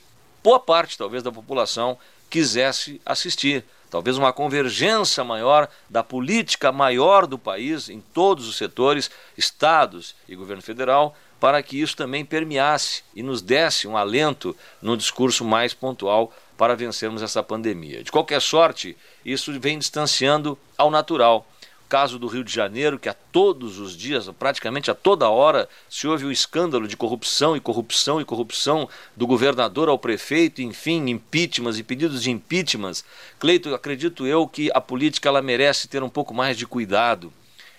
[0.44, 3.64] boa parte, talvez, da população quisesse assistir.
[3.90, 10.34] Talvez uma convergência maior da política maior do país em todos os setores, estados e
[10.34, 15.74] governo federal, para que isso também permeasse e nos desse um alento no discurso mais
[15.74, 18.02] pontual para vencermos essa pandemia.
[18.02, 21.46] De qualquer sorte, isso vem distanciando ao natural.
[21.88, 26.08] Caso do Rio de Janeiro, que a todos os dias, praticamente a toda hora, se
[26.08, 31.78] ouve um escândalo de corrupção e corrupção e corrupção do governador ao prefeito, enfim, impeachments
[31.78, 33.04] e pedidos de impeachments.
[33.38, 37.32] Cleito, acredito eu que a política ela merece ter um pouco mais de cuidado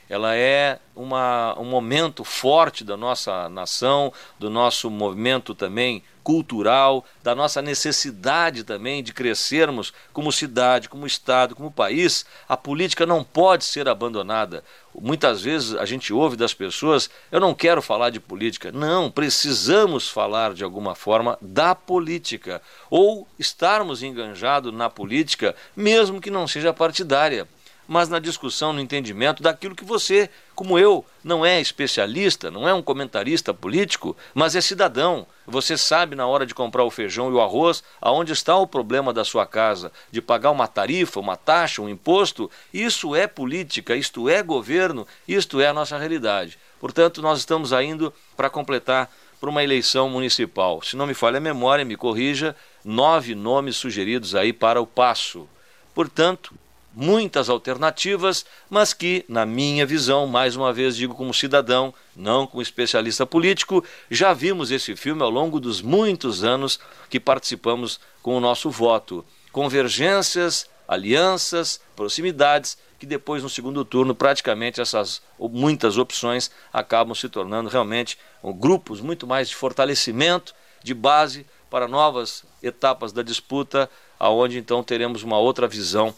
[0.09, 7.33] ela é uma, um momento forte da nossa nação, do nosso movimento também cultural, da
[7.33, 12.25] nossa necessidade também de crescermos como cidade, como Estado, como país.
[12.49, 14.61] A política não pode ser abandonada.
[14.93, 18.73] Muitas vezes a gente ouve das pessoas: eu não quero falar de política.
[18.73, 26.29] Não, precisamos falar de alguma forma da política ou estarmos enganjados na política, mesmo que
[26.29, 27.47] não seja partidária
[27.87, 32.73] mas na discussão, no entendimento daquilo que você, como eu, não é especialista, não é
[32.73, 35.25] um comentarista político, mas é cidadão.
[35.45, 39.13] Você sabe na hora de comprar o feijão e o arroz aonde está o problema
[39.13, 42.51] da sua casa, de pagar uma tarifa, uma taxa, um imposto.
[42.73, 46.59] Isso é política, isto é governo, isto é a nossa realidade.
[46.79, 50.81] Portanto, nós estamos indo para completar para uma eleição municipal.
[50.81, 55.47] Se não me falha a memória, me corrija, nove nomes sugeridos aí para o passo.
[55.93, 56.53] Portanto,
[56.99, 62.59] muitas alternativas, mas que, na minha visão, mais uma vez digo como cidadão, não como
[62.59, 68.39] especialista político, já vimos esse filme ao longo dos muitos anos que participamos com o
[68.39, 69.23] nosso voto.
[69.51, 77.69] Convergências, alianças, proximidades, que depois no segundo turno praticamente essas muitas opções acabam se tornando
[77.69, 83.87] realmente grupos muito mais de fortalecimento, de base para novas etapas da disputa,
[84.19, 86.15] aonde então teremos uma outra visão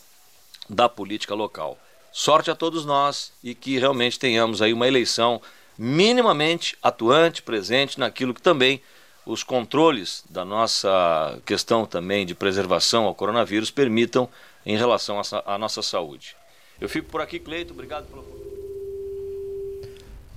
[0.69, 1.77] da política local.
[2.11, 5.41] Sorte a todos nós e que realmente tenhamos aí uma eleição
[5.77, 8.81] minimamente atuante, presente naquilo que também
[9.25, 14.27] os controles da nossa questão também de preservação ao coronavírus permitam
[14.65, 16.35] em relação à nossa saúde.
[16.81, 17.73] Eu fico por aqui, Cleito.
[17.73, 18.25] Obrigado pelo.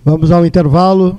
[0.05, 1.19] Vamos ao intervalo.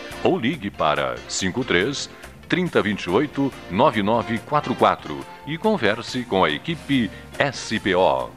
[0.23, 2.09] ou ligue para 53
[2.47, 7.09] 3028 9944 e converse com a equipe
[7.53, 8.29] SPO.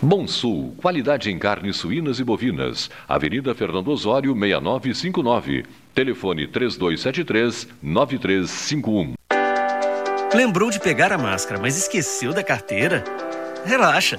[0.00, 2.88] Bom Sul, qualidade em carnes suínas e bovinas.
[3.08, 5.64] Avenida Fernando Osório, 6959.
[5.92, 9.14] Telefone 3273-9351.
[10.32, 13.02] Lembrou de pegar a máscara, mas esqueceu da carteira?
[13.64, 14.18] Relaxa!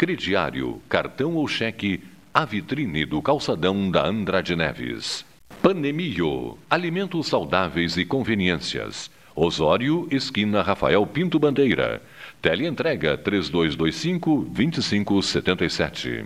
[0.00, 2.00] crediário, cartão ou cheque,
[2.32, 5.26] a vitrine do calçadão da Andrade Neves.
[5.60, 9.10] Panemio, alimentos saudáveis e conveniências.
[9.36, 12.00] Osório, esquina Rafael Pinto Bandeira.
[12.40, 16.24] Teleentrega 3225 2577.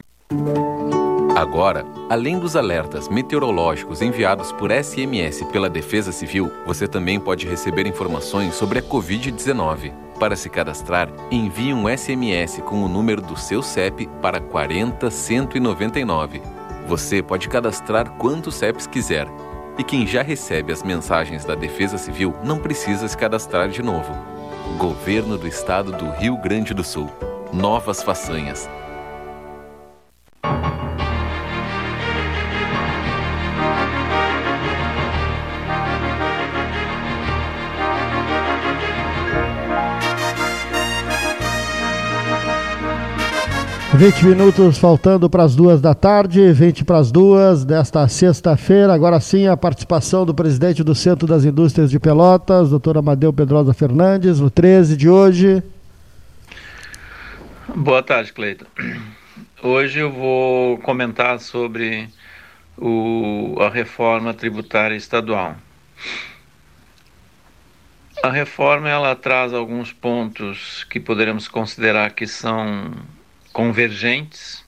[1.37, 7.89] Agora, além dos alertas meteorológicos enviados por SMS pela Defesa Civil, você também pode receber
[7.89, 10.04] informações sobre a Covid-19.
[10.19, 16.41] Para se cadastrar, envie um SMS com o número do seu CEP para 40199.
[16.87, 19.27] Você pode cadastrar quantos CEPs quiser.
[19.77, 24.13] E quem já recebe as mensagens da Defesa Civil não precisa se cadastrar de novo.
[24.79, 27.11] Governo do Estado do Rio Grande do Sul.
[27.53, 28.69] Novas façanhas.
[43.97, 48.93] 20 minutos faltando para as duas da tarde, 20 para as duas desta sexta-feira.
[48.93, 53.73] Agora sim, a participação do presidente do Centro das Indústrias de Pelotas, doutor Amadeu Pedrosa
[53.73, 55.63] Fernandes, no 13 de hoje.
[57.73, 58.67] Boa tarde, Cleiton.
[59.63, 62.09] Hoje eu vou comentar sobre
[62.77, 65.55] o, a reforma tributária estadual.
[68.25, 72.91] A reforma ela traz alguns pontos que poderemos considerar que são
[73.55, 74.65] convergentes,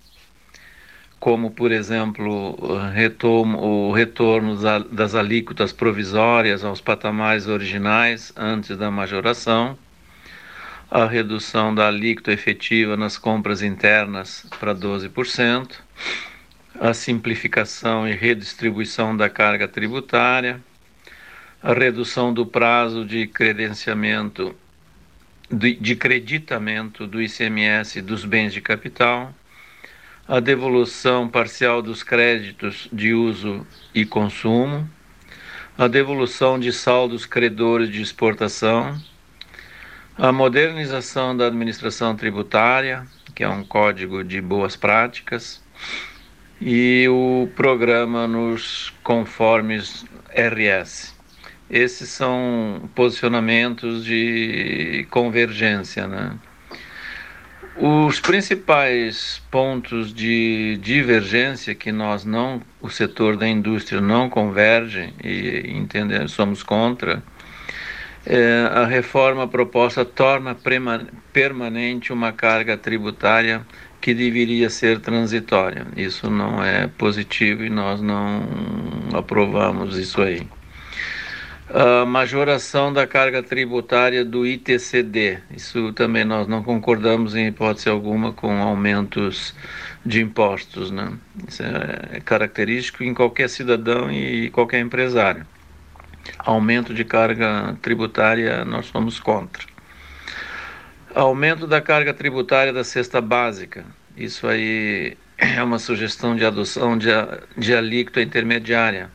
[1.19, 4.57] como, por exemplo, o retorno
[4.93, 9.77] das alíquotas provisórias aos patamares originais antes da majoração,
[10.89, 15.73] a redução da alíquota efetiva nas compras internas para 12%,
[16.79, 20.61] a simplificação e redistribuição da carga tributária,
[21.61, 24.55] a redução do prazo de credenciamento
[25.51, 29.33] de creditamento do ICMS dos bens de capital,
[30.27, 34.89] a devolução parcial dos créditos de uso e consumo,
[35.79, 39.01] a devolução de saldos credores de exportação,
[40.19, 45.63] a modernização da administração tributária, que é um código de boas práticas,
[46.61, 51.16] e o programa nos conformes RS.
[51.69, 56.33] Esses são posicionamentos de convergência, né?
[57.79, 65.73] Os principais pontos de divergência que nós não, o setor da indústria não converge e
[65.77, 67.23] entender, somos contra,
[68.25, 70.57] é, a reforma proposta torna
[71.33, 73.61] permanente uma carga tributária
[74.01, 75.87] que deveria ser transitória.
[75.97, 78.43] Isso não é positivo e nós não
[79.13, 80.47] aprovamos isso aí
[81.69, 85.39] a majoração da carga tributária do ITCD.
[85.51, 89.55] Isso também nós não concordamos em hipótese alguma com aumentos
[90.05, 91.13] de impostos, né?
[91.49, 95.45] Isso é característico em qualquer cidadão e qualquer empresário.
[96.39, 99.65] Aumento de carga tributária nós somos contra.
[101.15, 103.85] Aumento da carga tributária da cesta básica.
[104.17, 107.09] Isso aí é uma sugestão de adoção de,
[107.57, 109.11] de alíquota intermediária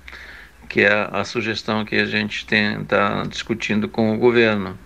[0.71, 4.79] que é a sugestão que a gente está discutindo com o governo.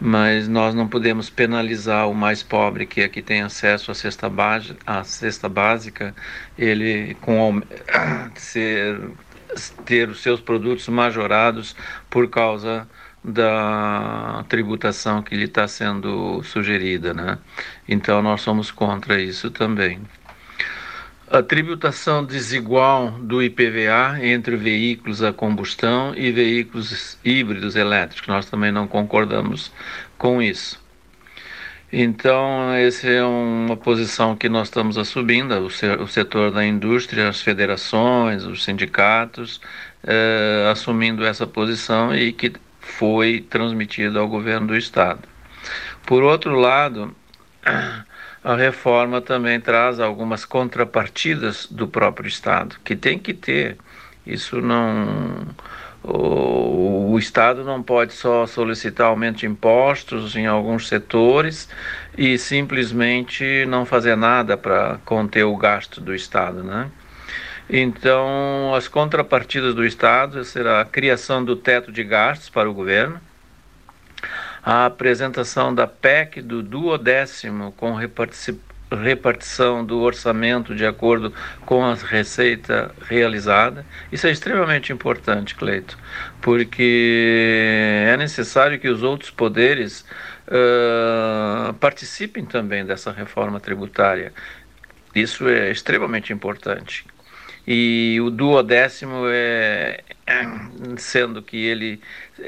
[0.00, 4.74] Mas nós não podemos penalizar o mais pobre, que é tem acesso à cesta, base,
[4.86, 6.14] à cesta básica,
[6.56, 7.60] ele com
[8.34, 8.98] ser,
[9.84, 11.76] ter os seus produtos majorados
[12.08, 12.88] por causa
[13.22, 17.38] da tributação que lhe está sendo sugerida, né?
[17.86, 20.00] Então nós somos contra isso também
[21.32, 28.28] a tributação desigual do IPVA entre veículos a combustão e veículos híbridos elétricos.
[28.28, 29.72] Nós também não concordamos
[30.18, 30.78] com isso.
[31.90, 38.44] Então, essa é uma posição que nós estamos assumindo, o setor da indústria, as federações,
[38.44, 39.58] os sindicatos,
[40.04, 45.22] eh, assumindo essa posição e que foi transmitida ao governo do Estado.
[46.04, 47.14] Por outro lado,
[48.44, 53.76] a reforma também traz algumas contrapartidas do próprio Estado, que tem que ter.
[54.26, 55.46] Isso não.
[56.02, 61.68] O, o, Estado não pode só solicitar aumento de impostos em alguns setores
[62.18, 66.90] e simplesmente não fazer nada para conter o gasto do Estado, né?
[67.70, 73.20] Então, as contrapartidas do Estado será a criação do teto de gastos para o governo,
[74.62, 81.32] a apresentação da PEC do duodécimo com repartição do orçamento de acordo
[81.66, 83.84] com a receita realizada.
[84.12, 85.98] Isso é extremamente importante, Cleito,
[86.40, 90.04] porque é necessário que os outros poderes
[90.46, 94.32] uh, participem também dessa reforma tributária.
[95.14, 97.04] Isso é extremamente importante.
[97.66, 100.02] E o duodécimo é,
[100.96, 102.00] sendo que ele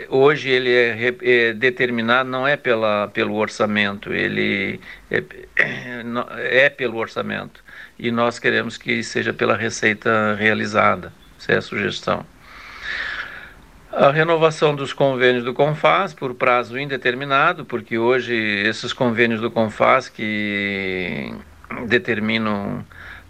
[0.09, 5.23] hoje ele é, é, determinado não é pela, pelo orçamento, ele é,
[6.67, 7.63] é, pelo orçamento.
[7.99, 11.13] E nós queremos que seja pela receita realizada.
[11.39, 12.27] Essa é a sugestão.
[13.93, 20.09] A renovação dos convênios do CONFAS por prazo indeterminado, porque hoje esses convênios do CONFAS
[20.09, 21.33] que
[21.87, 22.85] determinam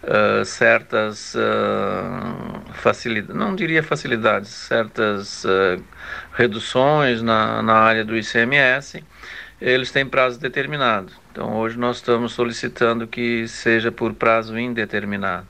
[0.05, 5.83] uh, certas uh, facilidades, não diria facilidades, certas uh,
[6.33, 9.03] reduções na, na área do ICMS,
[9.59, 11.11] eles têm prazo determinado.
[11.31, 15.47] Então hoje nós estamos solicitando que seja por prazo indeterminado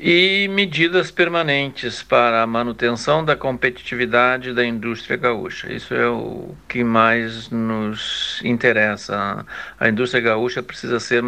[0.00, 5.72] e medidas permanentes para a manutenção da competitividade da indústria gaúcha.
[5.72, 9.44] Isso é o que mais nos interessa.
[9.78, 11.22] A indústria gaúcha precisa, ser,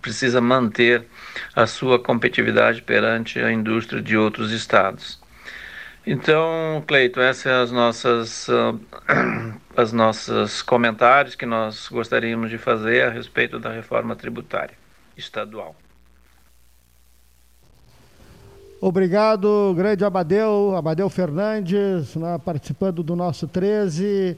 [0.00, 1.06] precisa manter
[1.54, 5.20] a sua competitividade perante a indústria de outros estados.
[6.06, 8.80] Então, Cleito, essas são as nossas, uh,
[9.76, 14.76] as nossas comentários que nós gostaríamos de fazer a respeito da reforma tributária
[15.16, 15.76] estadual.
[18.80, 24.36] Obrigado, grande Abadeu, Abadeu Fernandes, né, participando do nosso 13.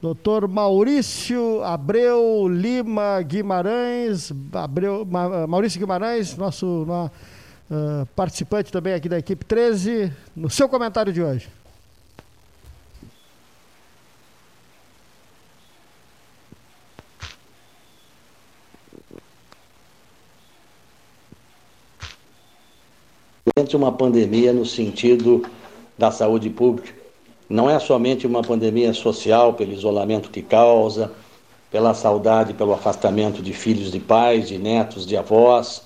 [0.00, 5.06] Doutor Maurício Abreu Lima Guimarães, Abreu,
[5.46, 11.48] Maurício Guimarães, nosso uh, participante também aqui da equipe 13, no seu comentário de hoje.
[23.76, 25.46] uma pandemia no sentido
[25.96, 26.99] da saúde pública.
[27.50, 31.10] Não é somente uma pandemia social pelo isolamento que causa,
[31.68, 35.82] pela saudade, pelo afastamento de filhos de pais, de netos, de avós,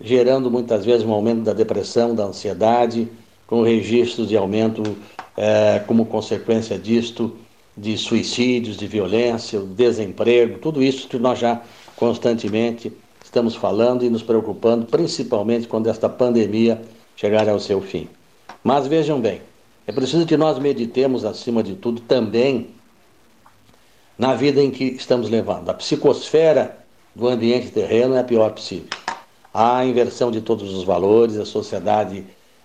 [0.00, 3.08] gerando muitas vezes um aumento da depressão, da ansiedade,
[3.46, 4.82] com registros de aumento
[5.36, 7.36] é, como consequência disto
[7.76, 11.62] de suicídios, de violência, desemprego, tudo isso que nós já
[11.94, 12.92] constantemente
[13.24, 16.82] estamos falando e nos preocupando, principalmente quando esta pandemia
[17.14, 18.08] chegar ao seu fim.
[18.64, 19.40] Mas vejam bem,
[19.88, 22.74] é preciso que nós meditemos, acima de tudo, também
[24.18, 25.70] na vida em que estamos levando.
[25.70, 26.76] A psicosfera
[27.14, 28.90] do ambiente terreno é a pior possível.
[29.52, 32.22] Há a inversão de todos os valores, a sociedade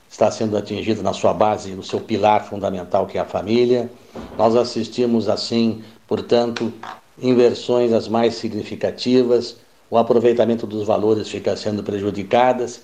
[0.09, 3.89] está sendo atingida na sua base, no seu pilar fundamental, que é a família.
[4.37, 6.73] Nós assistimos, assim, portanto,
[7.17, 9.55] inversões as mais significativas,
[9.89, 12.81] o aproveitamento dos valores fica sendo prejudicadas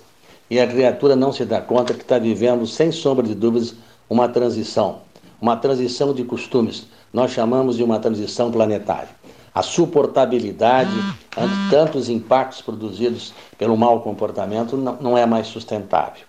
[0.48, 3.74] e a criatura não se dá conta que está vivendo, sem sombra de dúvidas,
[4.10, 4.98] uma transição,
[5.40, 6.88] uma transição de costumes.
[7.12, 9.08] Nós chamamos de uma transição planetária.
[9.54, 10.90] A suportabilidade
[11.36, 16.24] ante tantos impactos produzidos pelo mau comportamento não, é mais sustentável.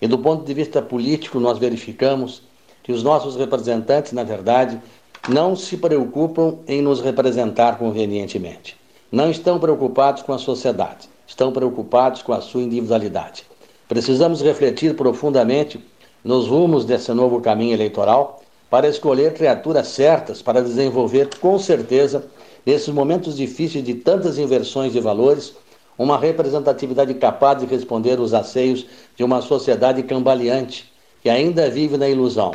[0.00, 2.42] E do ponto de vista político, nós verificamos
[2.82, 4.80] que os nossos representantes, na verdade,
[5.28, 8.76] não se preocupam em nos representar convenientemente.
[9.10, 13.44] Não estão preocupados com a sociedade, estão preocupados com a sua individualidade.
[13.88, 15.80] Precisamos refletir profundamente
[16.24, 18.40] nos rumos desse novo caminho eleitoral
[18.70, 22.26] para escolher criaturas certas para desenvolver com certeza,
[22.66, 25.54] nesses momentos difíceis de tantas inversões de valores,
[25.98, 30.92] uma representatividade capaz de responder os asseios de uma sociedade cambaleante
[31.22, 32.52] que ainda vive na ilusão,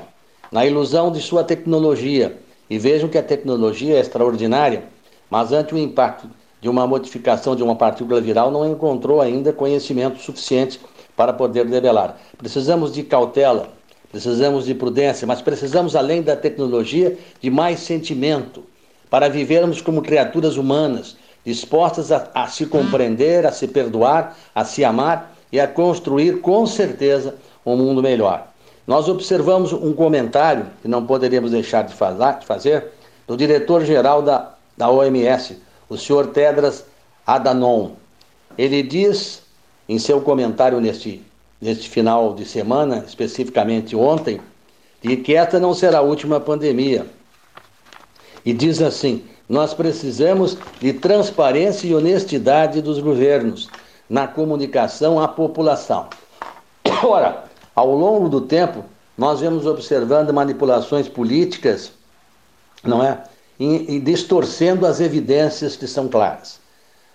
[0.52, 2.38] na ilusão de sua tecnologia.
[2.70, 4.84] E vejam que a tecnologia é extraordinária,
[5.30, 6.30] mas ante o impacto
[6.62, 10.80] de uma modificação de uma partícula viral não encontrou ainda conhecimento suficiente
[11.16, 12.18] para poder debelar.
[12.38, 13.70] Precisamos de cautela,
[14.12, 18.64] precisamos de prudência, mas precisamos, além da tecnologia, de mais sentimento
[19.10, 24.84] para vivermos como criaturas humanas, dispostas a, a se compreender, a se perdoar, a se
[24.84, 28.48] amar e a construir com certeza um mundo melhor.
[28.88, 32.88] Nós observamos um comentário que não poderíamos deixar de, fazer
[33.28, 35.58] do diretor-geral da, da OMS,
[35.88, 36.84] o senhor Tedras
[37.26, 37.92] Adhanom.
[38.58, 39.43] Ele diz
[39.88, 41.22] em seu comentário neste,
[41.62, 44.40] neste final de semana, especificamente ontem,
[45.02, 47.06] de que esta não será a última pandemia.
[48.46, 53.70] E diz assim: nós precisamos de transparência e honestidade dos governos
[54.10, 56.08] na comunicação à população.
[57.04, 57.44] Ora,
[57.76, 58.84] ao longo do tempo,
[59.18, 61.92] nós vemos observando manipulações políticas,
[62.84, 63.24] não é?
[63.60, 66.60] E, e distorcendo as evidências que são claras,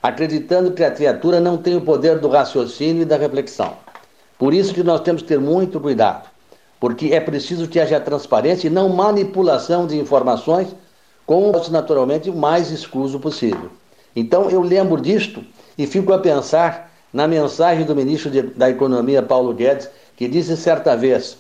[0.03, 3.77] acreditando que a criatura não tem o poder do raciocínio e da reflexão.
[4.39, 6.29] Por isso que nós temos que ter muito cuidado,
[6.79, 10.69] porque é preciso que haja transparência e não manipulação de informações
[11.27, 13.71] com naturalmente o mais escuso possível.
[14.15, 15.45] Então eu lembro disto
[15.77, 20.57] e fico a pensar na mensagem do ministro de, da Economia Paulo Guedes, que disse
[20.57, 21.37] certa vez: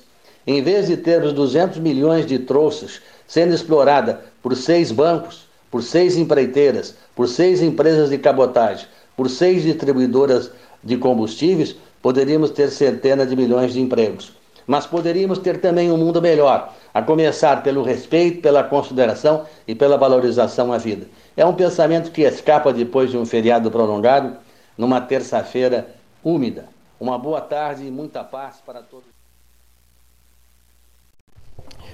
[0.46, 6.16] em vez de termos 200 milhões de trouxas sendo explorada por seis bancos, por seis
[6.16, 10.52] empreiteiras, por seis empresas de cabotagem, por seis distribuidoras
[10.84, 14.32] de combustíveis, poderíamos ter centenas de milhões de empregos.
[14.68, 19.98] Mas poderíamos ter também um mundo melhor, a começar pelo respeito, pela consideração e pela
[19.98, 21.08] valorização à vida.
[21.36, 24.36] É um pensamento que escapa depois de um feriado prolongado,
[24.76, 25.88] numa terça-feira
[26.22, 26.66] úmida.
[27.00, 29.08] Uma boa tarde e muita paz para todos.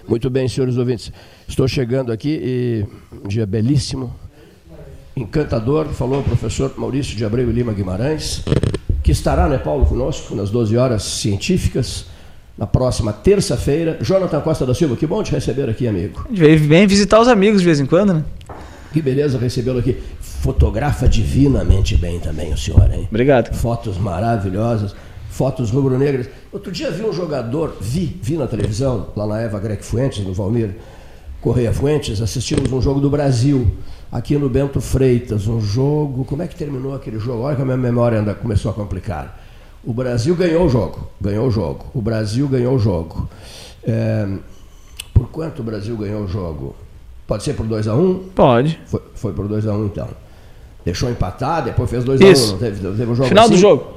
[0.07, 1.11] Muito bem, senhores ouvintes.
[1.49, 2.87] Estou chegando aqui e
[3.25, 4.15] um dia belíssimo,
[5.17, 8.43] encantador, falou o professor Maurício de Abreu Lima Guimarães,
[9.03, 12.07] que estará, né, Paulo, conosco nas 12 horas científicas
[12.57, 13.99] na próxima terça-feira.
[14.01, 16.27] Jonathan Costa da Silva, que bom te receber aqui, amigo.
[16.31, 18.25] Vem visitar os amigos de vez em quando, né?
[18.93, 19.97] Que beleza recebê-lo aqui.
[20.21, 23.07] Fotografa divinamente bem também o senhor, hein?
[23.11, 23.55] Obrigado.
[23.55, 24.95] Fotos maravilhosas,
[25.31, 26.29] fotos rubro-negras.
[26.53, 30.33] Outro dia vi um jogador, vi, vi na televisão, lá na Eva Grec Fuentes, no
[30.33, 30.77] Valmir
[31.41, 33.71] Correia Fuentes, assistimos um jogo do Brasil,
[34.15, 37.43] aqui no Bento Freitas, um jogo, como é que terminou aquele jogo?
[37.43, 39.41] Olha que a minha memória ainda começou a complicar.
[39.83, 41.09] O Brasil ganhou o jogo.
[41.21, 41.87] Ganhou o jogo.
[41.93, 43.29] O Brasil ganhou o jogo.
[43.83, 44.29] É,
[45.13, 46.77] por quanto o Brasil ganhou o jogo?
[47.27, 47.99] Pode ser por 2x1?
[47.99, 48.29] Um?
[48.33, 48.79] Pode.
[48.87, 50.09] Foi, foi por 2x1 um, então.
[50.85, 52.49] Deixou empatar, depois fez 2x1.
[52.49, 53.55] Um, não teve, teve um jogo Final assim?
[53.55, 53.95] do jogo.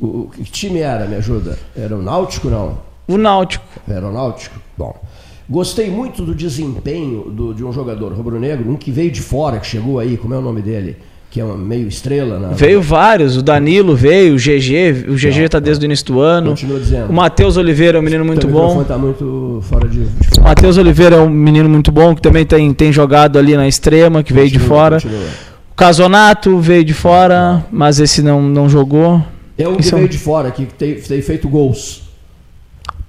[0.00, 1.56] O, o, que time era, me ajuda?
[1.76, 2.78] Era o Náutico não?
[3.06, 3.64] O Náutico.
[3.88, 4.58] Era o Náutico?
[4.76, 5.00] Bom.
[5.48, 9.66] Gostei muito do desempenho do, de um jogador rubro-negro, um que veio de fora, que
[9.66, 10.96] chegou aí, como é o nome dele?
[11.32, 12.38] que é uma meio estrela.
[12.38, 12.48] Na...
[12.48, 16.50] Veio vários, o Danilo veio, o GG, o GG está desde o início do ano.
[16.50, 17.08] Continua dizendo.
[17.08, 18.84] O Matheus Oliveira é um menino muito bom.
[18.84, 20.00] Tá muito fora de.
[20.38, 23.66] O Matheus Oliveira é um menino muito bom, que também tem, tem jogado ali na
[23.66, 25.00] extrema, que continua, veio de fora.
[25.00, 25.26] Continua.
[25.70, 29.24] O Casonato veio de fora, mas esse não, não jogou.
[29.56, 30.08] É um que veio é um...
[30.08, 32.02] de fora, que tem, tem feito gols.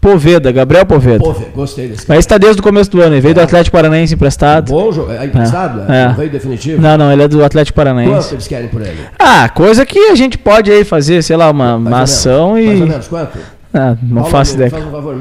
[0.03, 1.23] Poveda, Gabriel Poveda.
[1.23, 4.13] Pô, gostei desse Mas está desde o começo do ano, ele veio do Atlético Paranaense
[4.13, 4.69] emprestado.
[4.69, 5.11] Bom jogo.
[5.13, 5.89] É emprestado?
[5.91, 6.07] É.
[6.09, 6.81] Não veio definitivo?
[6.81, 8.33] Não, não, ele é do Atlético Quanto Paranaense.
[8.35, 8.97] eles querem por ele?
[9.17, 12.65] Ah, coisa que a gente pode aí fazer, sei lá, uma, uma ação menos.
[12.65, 12.67] e.
[12.67, 13.37] Mais ou menos, quanto?
[13.73, 14.69] Ah, não Paulo, faço ideia.
[14.69, 15.17] Faz um favor,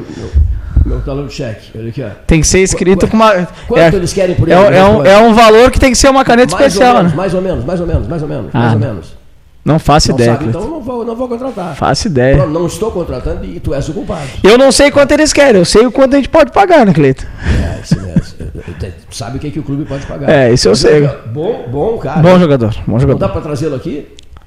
[0.85, 1.71] meu, talão de cheque.
[1.79, 2.09] Olha aqui, ó.
[2.27, 3.33] Tem que ser escrito com uma.
[3.69, 4.61] Quanto é, eles querem por é, ele?
[4.61, 5.07] um- é um, Quanto?
[5.07, 7.17] é um valor que tem que ser uma caneta mais especial, menos, né?
[7.17, 9.22] Mais ou menos, mais ou menos, mais ou menos, Ah, mais ou menos.
[9.65, 10.33] Não faço Não ideia.
[10.33, 11.77] sabe, então não vou, não vou contratar.
[11.77, 12.37] Faço ideia.
[12.37, 14.27] Pronto, não estou contratando e tu és o culpado.
[14.43, 16.93] Eu não sei quanto eles querem, eu sei o quanto a gente pode pagar, né,
[16.93, 17.25] Cleiton?
[17.65, 17.97] É, isso.
[19.11, 20.29] Tu Sabe o que, que o clube pode pagar.
[20.29, 21.09] É, isso eu sei.
[21.33, 22.21] Bom, bom cara.
[22.21, 23.19] Bom jogador, bom Não jogador.
[23.21, 24.07] dá para trazê-lo aqui?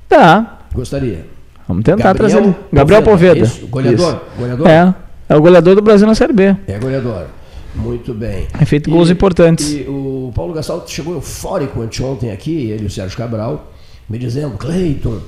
[0.10, 1.26] Tá, Gostaria.
[1.68, 2.56] vamos tentar Gabriel trazer ele.
[2.74, 3.40] Gabriel Poveda.
[3.46, 4.08] Isso, goleador.
[4.16, 4.22] Isso.
[4.38, 4.68] goleador?
[4.68, 4.94] É,
[5.30, 6.56] é o goleador do Brasil na Série B.
[6.68, 7.24] É goleador.
[7.74, 8.48] Muito bem.
[8.58, 9.72] Tem feito gols importantes.
[9.72, 13.72] E o Paulo Gastal chegou eufórico anteontem aqui, ele e o Sérgio Cabral,
[14.10, 15.20] me dizendo, Cleiton,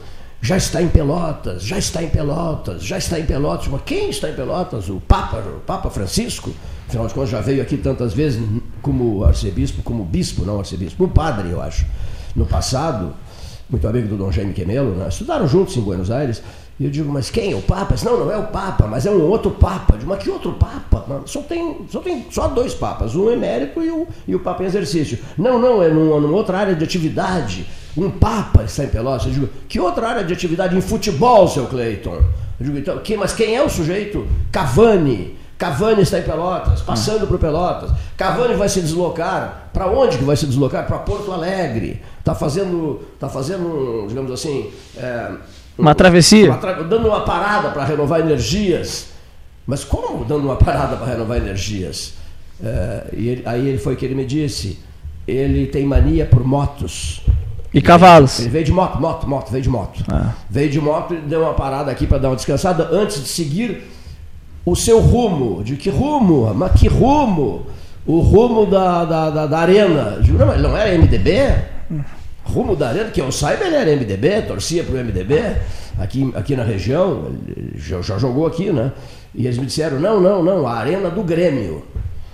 [0.41, 3.67] já está em Pelotas, já está em Pelotas, já está em Pelotas.
[3.67, 4.89] Mas quem está em Pelotas?
[4.89, 6.51] O Papa, o Papa Francisco?
[6.87, 8.41] Afinal de contas, já veio aqui tantas vezes
[8.81, 11.85] como arcebispo, como bispo, não arcebispo, como padre, eu acho.
[12.35, 13.13] No passado,
[13.69, 15.07] muito amigo do Dom Jaime Quemelo, né?
[15.09, 16.41] estudaram juntos em Buenos Aires.
[16.79, 17.55] E eu digo, mas quem?
[17.55, 17.95] O Papa?
[17.95, 19.97] Disse, não, não é o Papa, mas é um outro Papa.
[19.97, 21.03] Digo, mas que outro Papa?
[21.07, 24.63] Não, Só tem, só tem só dois Papas, um emérito e o, e o Papa
[24.63, 25.17] em exercício.
[25.37, 27.65] Não, não, é numa, numa outra área de atividade.
[27.97, 29.25] Um Papa está em Pelotas.
[29.27, 32.15] Eu digo, que outra área de atividade em futebol, seu Cleiton?
[32.59, 34.27] Eu digo, então, que, mas quem é o sujeito?
[34.51, 35.35] Cavani.
[35.57, 37.89] Cavani está em Pelotas, passando por Pelotas.
[38.15, 39.69] Cavani vai se deslocar.
[39.73, 40.85] Para onde que vai se deslocar?
[40.85, 42.01] Para Porto Alegre.
[42.19, 45.31] Está fazendo, tá fazendo, digamos assim, é,
[45.77, 46.45] Uma travessia.
[46.51, 49.07] uma tra- dando uma parada para renovar energias.
[49.65, 52.13] Mas como dando uma parada para renovar energias?
[52.63, 54.79] É, e ele- aí ele foi que ele me disse,
[55.27, 57.21] ele tem mania por motos.
[57.77, 58.39] E cavalos.
[58.39, 60.03] Ele veio de moto, moto, moto, veio de moto.
[60.11, 60.31] Ah.
[60.49, 63.83] Veio de moto e deu uma parada aqui para dar uma descansada antes de seguir
[64.65, 65.63] o seu rumo.
[65.63, 66.51] De que rumo?
[66.55, 67.67] Mas que rumo?
[68.05, 70.17] O rumo da, da, da, da arena.
[70.27, 71.55] Não, não era MDB?
[72.43, 75.57] Rumo da arena, que eu saiba, ele era MDB, torcia pro MDB
[75.99, 77.31] aqui, aqui na região,
[77.75, 78.91] já, já jogou aqui, né?
[79.35, 81.83] E eles me disseram, não, não, não, a arena do Grêmio.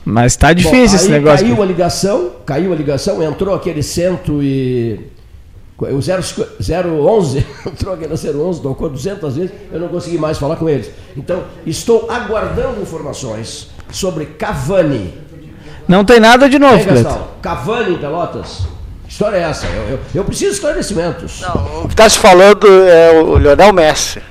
[0.06, 1.46] Mas tá difícil Bom, esse negócio.
[1.46, 5.13] Caiu a ligação, caiu a ligação, entrou aquele cento e.
[5.92, 10.90] O 011, entrou aquele 011, tocou 200 vezes, eu não consegui mais falar com eles.
[11.18, 15.14] Então, estou aguardando informações sobre Cavani.
[15.88, 17.28] Não tem nada de novo, Cleiton.
[17.42, 18.62] Cavani em Pelotas?
[19.08, 19.68] História é essa?
[19.68, 21.44] Eu, eu, eu preciso de esclarecimentos.
[21.84, 24.22] O que está se falando é o Lionel Messi.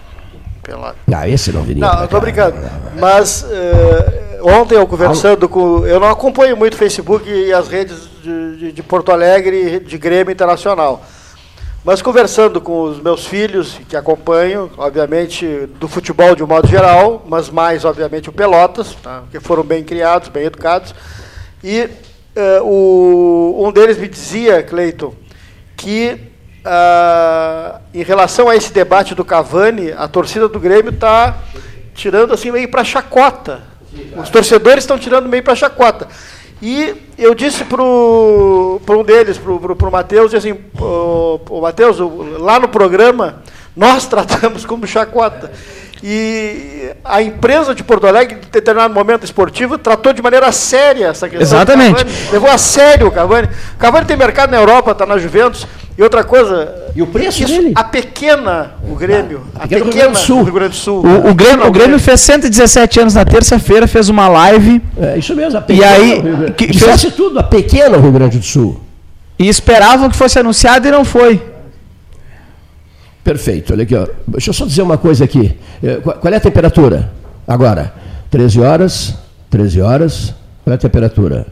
[0.62, 0.94] Pela...
[1.14, 1.84] Ah, esse não viria.
[1.86, 2.20] Não, cá.
[2.20, 2.56] brincando.
[2.98, 5.84] Mas eh, ontem eu conversando com.
[5.86, 9.80] Eu não acompanho muito o Facebook e as redes de, de- de Porto Alegre e
[9.80, 11.04] de Grêmio Internacional.
[11.84, 17.24] Mas conversando com os meus filhos, que acompanho, obviamente, do futebol de um modo geral,
[17.26, 19.24] mas mais, obviamente, o Pelotas, tá?
[19.32, 20.94] que foram bem criados, bem educados.
[21.62, 21.88] E
[22.36, 25.12] eh, o, um deles me dizia, Cleiton,
[25.76, 26.20] que
[26.64, 31.36] ah, em relação a esse debate do Cavani, a torcida do Grêmio está
[31.94, 33.62] tirando assim meio para chacota.
[34.16, 36.06] Os torcedores estão tirando meio para chacota.
[36.62, 41.98] E eu disse para um deles, para o Matheus, assim, o, Matheus,
[42.38, 43.42] lá no programa,
[43.76, 45.50] nós tratamos como chacota.
[46.04, 51.28] E a empresa de Porto Alegre, em determinado momento esportivo, tratou de maneira séria essa
[51.28, 51.42] questão.
[51.46, 51.94] Exatamente.
[51.96, 53.48] Cavani, levou a sério o Cavani.
[53.74, 55.66] O Cavani tem mercado na Europa, está na Juventus.
[55.96, 56.74] E outra coisa.
[56.96, 57.72] E o preço isso, dele?
[57.76, 59.42] A pequena, o Grêmio.
[59.54, 60.42] a pequena pequena do Rio Grande do Sul.
[60.42, 61.06] Rio Grande do Sul.
[61.06, 64.80] O, o Grêmio, o Grêmio fez 117 anos na terça-feira, fez uma live.
[64.98, 68.10] É isso mesmo, a E pequena aí, Rio Grande- que fez- tudo, a pequena Rio
[68.10, 68.80] Grande do Sul.
[69.38, 71.40] E esperavam que fosse anunciado e não foi.
[73.24, 74.06] Perfeito, olha aqui, ó.
[74.26, 75.56] Deixa eu só dizer uma coisa aqui.
[75.82, 77.10] Eh, Qual é a temperatura?
[77.46, 77.92] Agora,
[78.30, 79.14] 13 horas,
[79.50, 81.46] 13 horas, qual é a temperatura?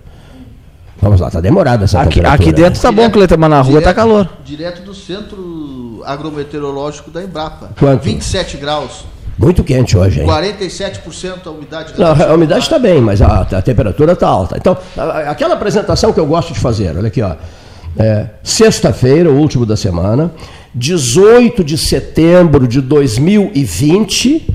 [1.01, 2.51] Vamos lá, tá demorada essa Aqui, temperatura.
[2.51, 4.29] aqui dentro tá bom, Cleiton, mas na rua tá calor.
[4.45, 7.71] Direto do centro agrometeorológico da Embrapa.
[7.79, 8.03] Quanto?
[8.03, 9.05] 27 graus.
[9.39, 10.27] Muito quente hoje, hein?
[10.27, 14.57] 47% a umidade Não, a umidade está bem, mas a, a temperatura está alta.
[14.59, 17.35] Então, a- aquela apresentação que eu gosto de fazer, olha aqui, ó.
[17.99, 20.31] É, Sexta-feira, o último da semana,
[20.75, 24.55] 18 de setembro de 2020,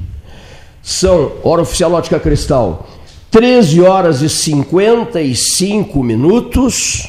[0.81, 2.87] são, hora oficial Ótica Cristal,
[3.31, 7.05] 13 horas e 55 minutos.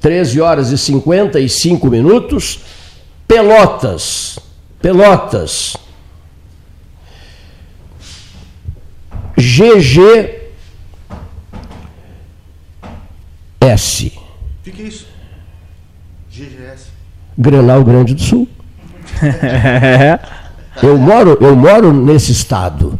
[0.00, 2.60] 13 horas e 55 minutos.
[3.26, 4.38] Pelotas.
[4.80, 5.76] Pelotas.
[9.36, 10.42] GGS.
[14.62, 15.07] Fica isso.
[17.38, 18.48] Grenal Grande do Sul.
[20.82, 22.98] Eu moro, eu moro nesse estado.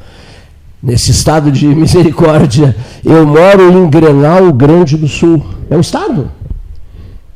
[0.82, 2.74] nesse estado de misericórdia.
[3.05, 5.45] Eu moro em Grenal Grande do Sul.
[5.70, 6.28] É um estado.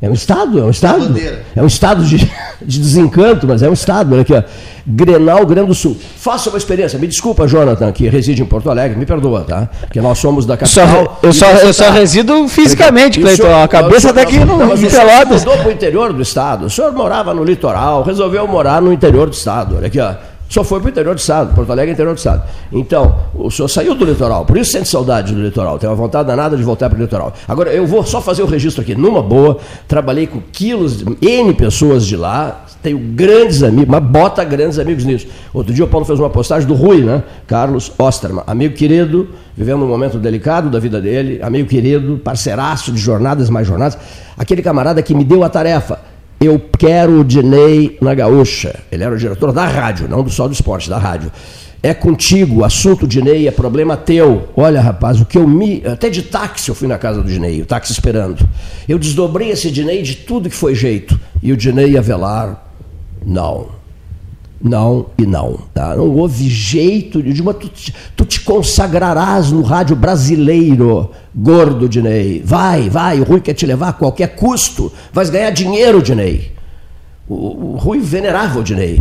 [0.03, 1.15] É um estado, é um estado.
[1.55, 2.19] É um estado de,
[2.61, 4.13] de desencanto, mas é um estado.
[4.13, 4.43] Olha aqui, ó.
[4.85, 5.97] Grenal Grande do Sul.
[6.17, 6.99] Faça uma experiência.
[6.99, 9.69] Me desculpa, Jonathan, que reside em Porto Alegre, me perdoa, tá?
[9.83, 10.89] Porque nós somos da capital.
[10.89, 13.63] Só, eu só, eu só resido fisicamente, Cleiton.
[13.63, 15.45] A cabeça está aqui no, em Pelotas.
[15.45, 16.67] mudou para o interior do estado.
[16.67, 19.77] O senhor morava no litoral, resolveu morar no interior do estado.
[19.77, 22.43] Olha aqui, ó só foi para o interior do estado, Porto Alegre interior do estado.
[22.71, 26.29] Então, o senhor saiu do litoral, por isso sente saudade do litoral, tem uma vontade
[26.29, 27.33] danada de voltar para o litoral.
[27.49, 29.57] Agora, eu vou só fazer o registro aqui, numa boa,
[29.89, 35.27] trabalhei com quilos, N pessoas de lá, tenho grandes amigos, mas bota grandes amigos nisso.
[35.55, 37.23] Outro dia o Paulo fez uma postagem do Rui, né?
[37.47, 43.01] Carlos Osterman, amigo querido, vivendo um momento delicado da vida dele, amigo querido, parceiraço de
[43.01, 43.97] jornadas mais jornadas,
[44.37, 46.12] aquele camarada que me deu a tarefa
[46.45, 48.81] eu quero o Dinei na Gaúcha.
[48.91, 51.31] Ele era o diretor da rádio, não só do esporte, da rádio.
[51.83, 54.49] É contigo, assunto Dinei é problema teu.
[54.57, 55.83] Olha, rapaz, o que eu me.
[55.85, 58.49] Até de táxi eu fui na casa do Dinei, o táxi esperando.
[58.89, 61.19] Eu desdobrei esse Dinei de tudo que foi jeito.
[61.43, 62.65] E o Dinei Avelar,
[63.27, 63.82] não
[64.63, 65.59] não e não.
[65.75, 65.97] Tá?
[65.97, 67.53] Não houve jeito de uma.
[67.53, 67.71] Tu,
[68.17, 72.41] tu, te consagrarás no rádio brasileiro, gordo Dinei.
[72.45, 74.93] Vai, vai, o Rui quer te levar a qualquer custo.
[75.13, 76.53] Vais ganhar dinheiro, Dinei.
[77.29, 79.01] O, o Rui venerava o Dinei.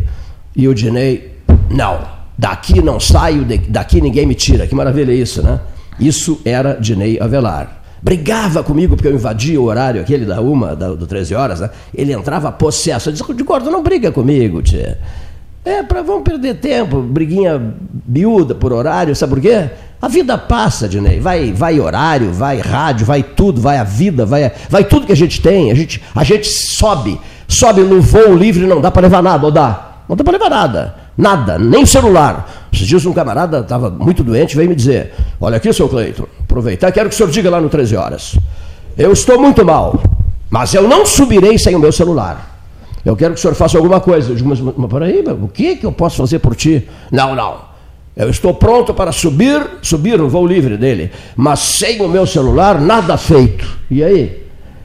[0.55, 1.37] E o Dinei,
[1.69, 1.99] não.
[2.37, 4.65] Daqui não saio, daqui ninguém me tira.
[4.65, 5.59] Que maravilha isso, né?
[5.99, 10.89] Isso era Dinei Avelar brigava comigo porque eu invadia o horário aquele da uma, da,
[10.89, 11.69] do 13 horas, né?
[11.93, 13.09] Ele entrava possesso.
[13.09, 14.97] Eu disse, gordo, não briga comigo, tia.
[15.63, 17.75] É, para vamos perder tempo, briguinha
[18.07, 19.69] miúda por horário, sabe por quê?
[20.01, 21.19] A vida passa, Dinei.
[21.19, 25.15] Vai, vai horário, vai rádio, vai tudo, vai a vida, vai, vai tudo que a
[25.15, 25.69] gente tem.
[25.69, 29.51] A gente, a gente sobe, sobe no voo livre, não dá para levar nada, ou
[29.51, 29.99] dá?
[30.09, 32.67] Não dá para levar nada, nada, nem celular.
[32.73, 36.91] Esses dias um camarada estava muito doente, veio me dizer: Olha aqui, seu Cleiton, aproveitar,
[36.91, 38.35] quero que o senhor diga lá no 13 horas.
[38.97, 40.01] Eu estou muito mal,
[40.49, 42.50] mas eu não subirei sem o meu celular.
[43.03, 44.31] Eu quero que o senhor faça alguma coisa.
[44.31, 46.87] Eu digo, mas, mas peraí, o que, que eu posso fazer por ti?
[47.11, 47.71] Não, não.
[48.15, 52.79] Eu estou pronto para subir, subir no voo livre dele, mas sem o meu celular,
[52.79, 53.65] nada feito.
[53.89, 54.41] E aí?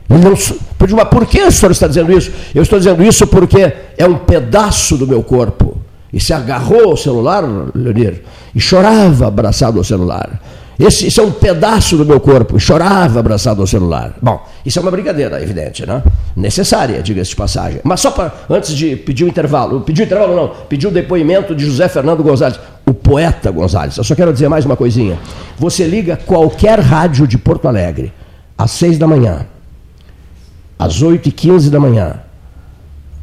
[0.08, 2.30] Não, mas por que o senhor está dizendo isso?
[2.54, 5.76] Eu estou dizendo isso porque é um pedaço do meu corpo.
[6.12, 7.44] E se agarrou ao celular,
[7.74, 8.22] Leonir,
[8.54, 10.40] e chorava abraçado ao celular.
[10.78, 12.58] Esse, esse, é um pedaço do meu corpo.
[12.60, 14.14] Chorava abraçado ao celular.
[14.20, 16.02] Bom, isso é uma brincadeira, evidente, né?
[16.36, 17.80] Necessária, diga-se de passagem.
[17.82, 21.54] Mas só para, antes de pedir o intervalo, pedir o intervalo não, pedir o depoimento
[21.54, 23.96] de José Fernando Gonzalez, o poeta Gonzalez.
[23.96, 25.18] Eu só quero dizer mais uma coisinha.
[25.58, 28.12] Você liga qualquer rádio de Porto Alegre,
[28.58, 29.46] às seis da manhã,
[30.78, 32.20] às oito e quinze da manhã,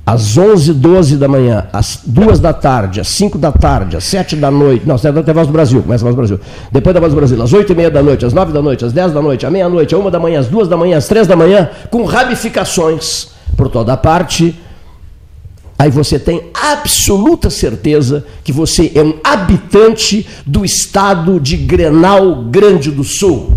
[0.06, 4.36] às 11 12 da manhã, às 2 da tarde, às 5 da tarde, às 7
[4.36, 6.40] da noite, não, 7 da Voz do Brasil, começa a Voz do Brasil.
[6.72, 8.84] Depois da Voz do Brasil, às 8 e meia da noite, às 9 da noite,
[8.84, 11.08] às 10 da noite, à meia-noite, à 1 da manhã, às 2 da manhã, às
[11.08, 14.60] 3 da manhã, com ramificações por toda a parte.
[15.80, 22.92] Aí você tem absoluta certeza que você é um habitante do estado de Grenal Grande
[22.92, 23.54] do Sul.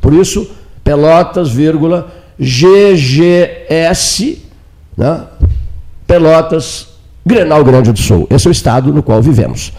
[0.00, 0.48] Por isso,
[0.82, 4.42] Pelotas, vírgula, GGS,
[4.96, 5.22] né?
[6.06, 6.88] Pelotas,
[7.24, 8.26] Grenal Grande do Sul.
[8.30, 9.72] Esse é o estado no qual vivemos.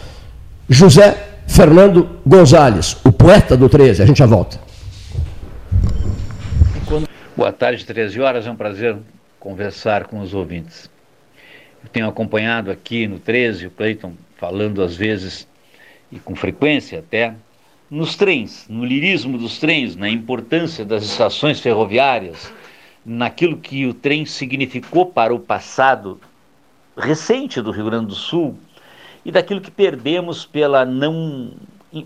[0.68, 1.18] José
[1.48, 4.02] Fernando Gonzalez, o poeta do 13.
[4.02, 4.60] A gente já volta.
[7.36, 8.48] Boa tarde, 13 horas.
[8.48, 8.96] É um prazer
[9.40, 10.90] conversar com os ouvintes.
[11.84, 15.48] Eu tenho acompanhado aqui no 13 o Cleiton falando às vezes
[16.12, 17.34] e com frequência até
[17.90, 22.52] nos trens, no lirismo dos trens, na importância das estações ferroviárias,
[23.06, 26.20] naquilo que o trem significou para o passado
[26.98, 28.58] recente do Rio Grande do Sul
[29.24, 31.52] e daquilo que perdemos pela não,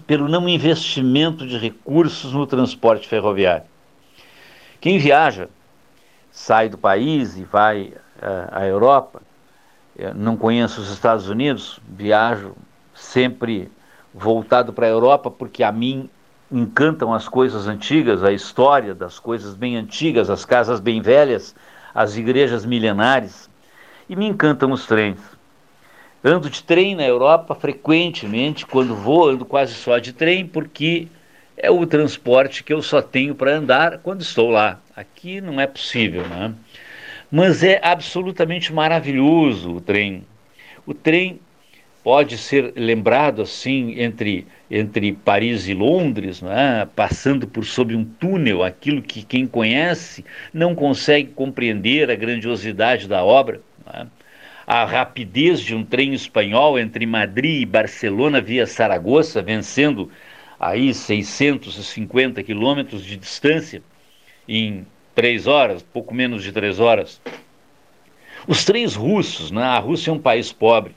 [0.05, 3.65] pelo não investimento de recursos no transporte ferroviário.
[4.81, 5.49] Quem viaja,
[6.31, 9.21] sai do país e vai uh, à Europa,
[9.95, 12.55] eu não conheço os Estados Unidos, viajo
[12.93, 13.69] sempre
[14.13, 16.09] voltado para a Europa porque a mim
[16.51, 21.55] encantam as coisas antigas, a história das coisas bem antigas, as casas bem velhas,
[21.93, 23.49] as igrejas milenares,
[24.07, 25.19] e me encantam os trens.
[26.23, 31.07] Ando de trem na Europa frequentemente, quando vou, ando quase só de trem, porque
[31.55, 34.79] é o transporte que eu só tenho para andar quando estou lá.
[34.95, 36.53] Aqui não é possível, né?
[37.31, 40.25] Mas é absolutamente maravilhoso o trem.
[40.85, 41.39] O trem
[42.03, 46.85] pode ser lembrado assim entre entre Paris e Londres, é?
[46.95, 50.23] passando por sob um túnel, aquilo que quem conhece
[50.53, 53.61] não consegue compreender a grandiosidade da obra.
[53.91, 54.05] É?
[54.69, 60.11] a rapidez de um trem espanhol entre Madrid e Barcelona via Saragoça, vencendo
[60.59, 63.81] aí 650 quilômetros de distância
[64.47, 64.85] em
[65.15, 67.19] três horas, pouco menos de três horas.
[68.47, 69.63] Os trens russos, né?
[69.63, 70.95] a Rússia é um país pobre,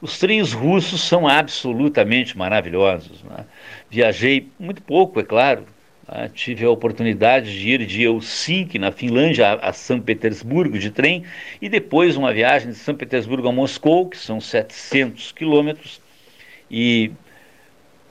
[0.00, 3.22] os trens russos são absolutamente maravilhosos.
[3.22, 3.44] Né?
[3.90, 5.64] Viajei muito pouco, é claro.
[6.08, 6.30] Né?
[6.34, 11.24] Tive a oportunidade de ir de Helsinki, na Finlândia, a, a São Petersburgo de trem,
[11.60, 16.00] e depois uma viagem de São Petersburgo a Moscou, que são 700 quilômetros,
[16.70, 17.12] e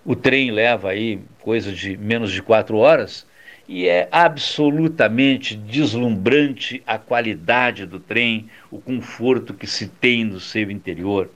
[0.06, 3.26] o trem leva aí coisa de menos de quatro horas
[3.68, 10.70] e é absolutamente deslumbrante a qualidade do trem, o conforto que se tem no seu
[10.70, 11.30] interior.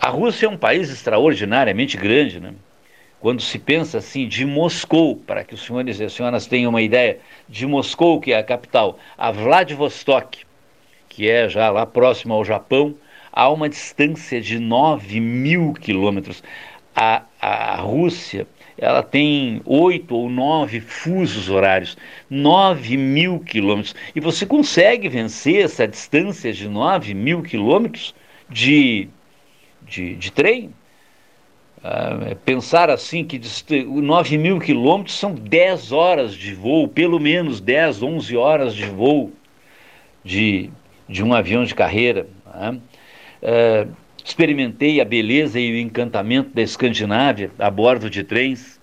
[0.00, 2.54] A Rússia é um país extraordinariamente grande, né?
[3.20, 6.82] Quando se pensa assim de Moscou, para que os senhores e as senhoras tenham uma
[6.82, 10.44] ideia, de Moscou, que é a capital, a Vladivostok,
[11.08, 12.94] que é já lá próximo ao Japão,
[13.32, 16.42] há uma distância de 9 mil quilômetros.
[16.94, 18.46] A, a Rússia
[18.76, 21.96] ela tem oito ou nove fusos horários,
[22.28, 23.94] nove mil quilômetros.
[24.14, 28.14] E você consegue vencer essa distância de nove mil quilômetros
[28.48, 29.08] de,
[29.82, 30.72] de, de trem?
[31.82, 33.40] Ah, pensar assim que
[33.70, 39.32] 9 mil quilômetros são 10 horas de voo, pelo menos 10, 11 horas de voo
[40.24, 40.70] de,
[41.08, 42.26] de um avião de carreira.
[42.46, 42.80] Né?
[43.42, 43.86] Ah,
[44.24, 48.78] experimentei a beleza e o encantamento da Escandinávia a bordo de trens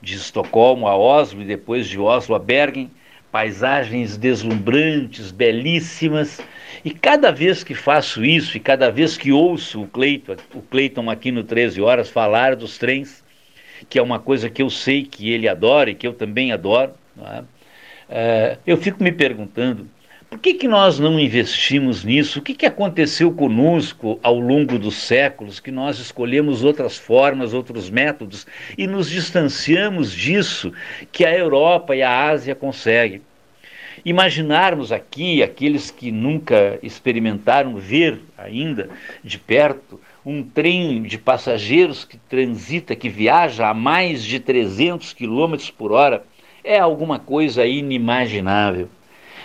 [0.00, 2.90] de Estocolmo a Oslo e depois de Oslo a Bergen,
[3.38, 6.40] paisagens deslumbrantes, belíssimas.
[6.84, 11.08] E cada vez que faço isso e cada vez que ouço o Cleiton, o Cleiton
[11.08, 13.24] aqui no 13 Horas falar dos trens,
[13.88, 16.94] que é uma coisa que eu sei que ele adora e que eu também adoro,
[17.16, 17.44] é?
[18.10, 19.88] É, eu fico me perguntando
[20.28, 22.40] por que, que nós não investimos nisso?
[22.40, 27.88] O que, que aconteceu conosco ao longo dos séculos que nós escolhemos outras formas, outros
[27.88, 30.72] métodos e nos distanciamos disso
[31.10, 33.22] que a Europa e a Ásia conseguem?
[34.04, 38.90] Imaginarmos aqui, aqueles que nunca experimentaram ver ainda
[39.22, 45.56] de perto, um trem de passageiros que transita, que viaja a mais de 300 km
[45.76, 46.24] por hora,
[46.62, 48.88] é alguma coisa inimaginável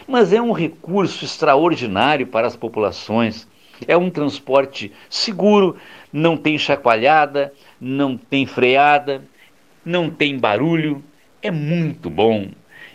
[0.07, 3.47] mas é um recurso extraordinário para as populações.
[3.87, 5.77] É um transporte seguro,
[6.11, 9.23] não tem chacoalhada, não tem freada,
[9.83, 11.03] não tem barulho,
[11.41, 12.49] é muito bom.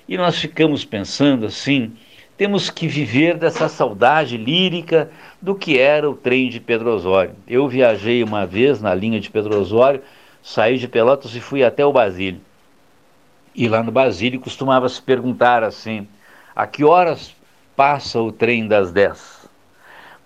[0.08, 1.92] E nós ficamos pensando assim:
[2.36, 5.10] temos que viver dessa saudade lírica
[5.42, 7.36] do que era o trem de Pedro Osório.
[7.46, 10.02] Eu viajei uma vez na linha de Pedro Osório,
[10.42, 12.40] saí de Pelotas e fui até o Basílio.
[13.54, 16.08] E lá no Basílio costumava se perguntar assim:
[16.56, 17.36] a que horas
[17.76, 19.46] passa o trem das 10?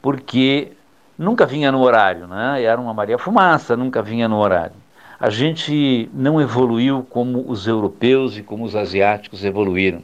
[0.01, 0.73] Porque
[1.19, 2.63] nunca vinha no horário, né?
[2.63, 4.82] Era uma Maria Fumaça, nunca vinha no horário.
[5.23, 10.03] A gente não evoluiu como os europeus e como os asiáticos evoluíram.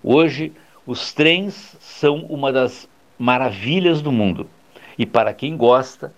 [0.00, 0.52] Hoje,
[0.86, 2.88] os trens são uma das
[3.18, 4.48] maravilhas do mundo.
[4.96, 6.14] E para quem gosta,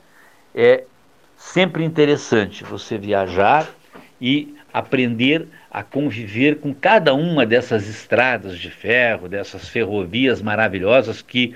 [0.55, 0.85] é
[1.39, 3.67] sempre interessante você viajar
[4.21, 11.55] e aprender a conviver com cada uma dessas estradas de ferro, dessas ferrovias maravilhosas que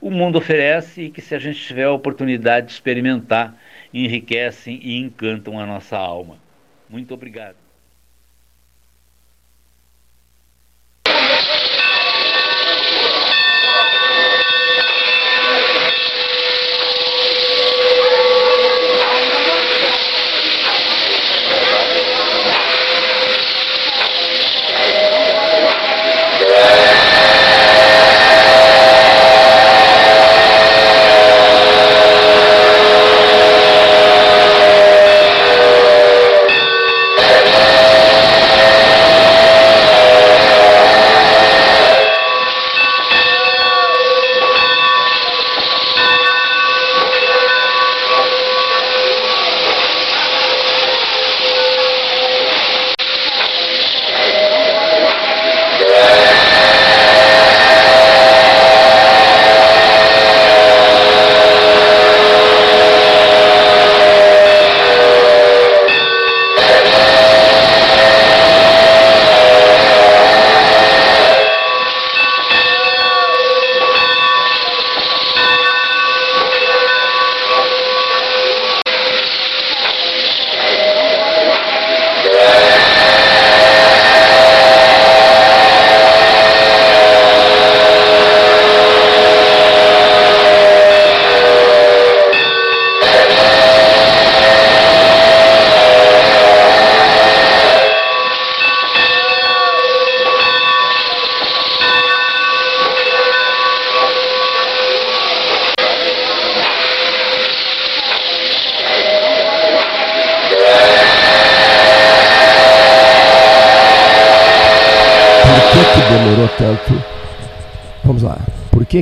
[0.00, 3.58] o mundo oferece e que, se a gente tiver a oportunidade de experimentar,
[3.92, 6.44] enriquecem e encantam a nossa alma.
[6.88, 7.67] Muito obrigado.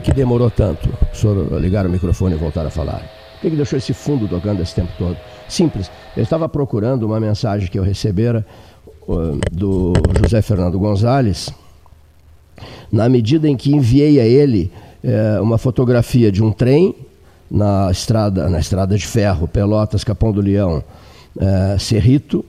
[0.01, 0.89] Que, que demorou tanto?
[1.13, 3.01] O senhor ligar o microfone e voltar a falar.
[3.35, 5.17] Por que, que deixou esse fundo tocando esse tempo todo?
[5.49, 5.91] Simples.
[6.17, 8.45] Eu estava procurando uma mensagem que eu recebera
[9.07, 11.51] uh, do José Fernando Gonzalez,
[12.91, 14.71] na medida em que enviei a ele
[15.03, 16.95] uh, uma fotografia de um trem
[17.51, 20.83] na estrada, na estrada de ferro, Pelotas, Capão do Leão,
[21.37, 22.45] uh, Cerrito,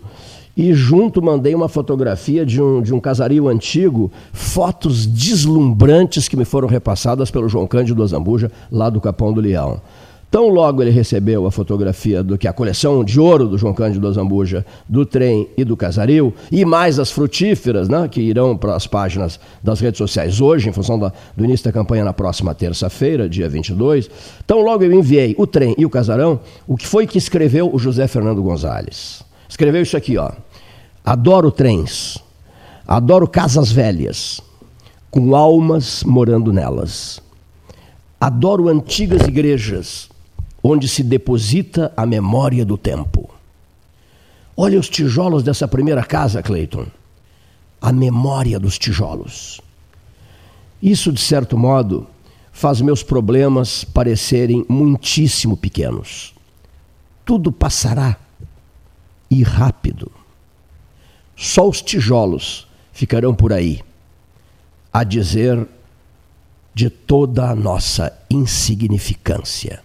[0.58, 6.44] e junto mandei uma fotografia de um, de um casario antigo, fotos deslumbrantes que me
[6.44, 9.80] foram repassadas pelo João Cândido Azambuja, lá do Capão do Leão.
[10.30, 14.12] Tão logo ele recebeu a fotografia do que a coleção de ouro do João Cândido
[14.12, 18.86] Zambuja, do trem e do casaril, e mais as frutíferas, né, que irão para as
[18.86, 23.30] páginas das redes sociais hoje, em função da, do início da campanha na próxima terça-feira,
[23.30, 24.10] dia 22.
[24.46, 27.80] Tão logo eu enviei o trem e o casarão, o que foi que escreveu o
[27.80, 29.24] José Fernando Gonzalez?
[29.48, 30.32] Escreveu isso aqui, ó.
[31.08, 32.22] Adoro trens,
[32.86, 34.42] adoro casas velhas,
[35.10, 37.22] com almas morando nelas.
[38.20, 40.10] Adoro antigas igrejas,
[40.62, 43.30] onde se deposita a memória do tempo.
[44.58, 46.88] Olha os tijolos dessa primeira casa, Clayton.
[47.80, 49.62] A memória dos tijolos.
[50.84, 52.06] Isso, de certo modo,
[52.52, 56.34] faz meus problemas parecerem muitíssimo pequenos.
[57.24, 58.18] Tudo passará
[59.32, 60.12] e rápido.
[61.38, 63.80] Só os tijolos ficarão por aí,
[64.92, 65.68] a dizer
[66.74, 69.84] de toda a nossa insignificância.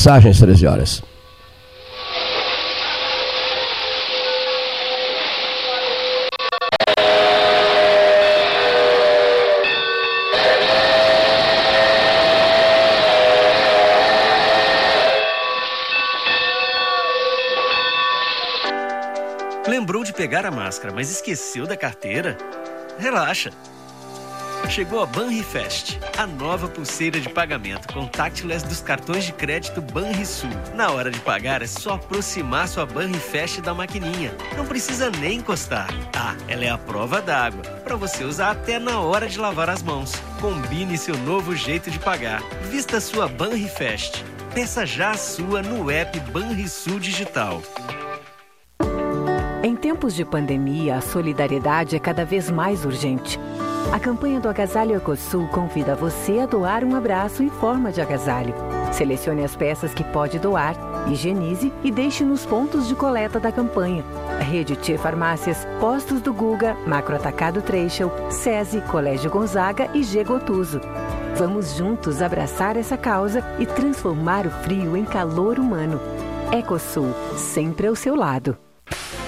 [0.00, 1.02] Mensagens 13 horas.
[19.68, 22.38] Lembrou de pegar a máscara, mas esqueceu da carteira?
[22.98, 23.50] Relaxa.
[24.68, 30.50] Chegou a Banrifest, a nova pulseira de pagamento contactless dos cartões de crédito Banrisul.
[30.74, 34.32] Na hora de pagar é só aproximar sua Banrifest da maquininha.
[34.56, 35.88] Não precisa nem encostar.
[36.16, 39.82] Ah, ela é a prova d'água, para você usar até na hora de lavar as
[39.82, 40.12] mãos.
[40.40, 42.40] Combine seu novo jeito de pagar.
[42.70, 44.24] Vista sua Banrifest.
[44.54, 47.60] Peça já a sua no app Banrisul Digital.
[49.62, 53.38] Em tempos de pandemia, a solidariedade é cada vez mais urgente.
[53.92, 58.54] A campanha do Agasalho Ecosul convida você a doar um abraço em forma de agasalho.
[58.92, 60.76] Selecione as peças que pode doar,
[61.08, 64.04] higienize e deixe nos pontos de coleta da campanha.
[64.40, 70.80] Rede T Farmácias, Postos do Guga, Macro Atacado Treixel, SESI, Colégio Gonzaga e G Gotuso.
[71.36, 76.00] Vamos juntos abraçar essa causa e transformar o frio em calor humano.
[76.52, 78.56] Ecosul, sempre ao seu lado.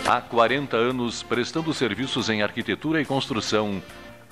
[0.06, 3.80] Há 40 anos prestando serviços em arquitetura e construção,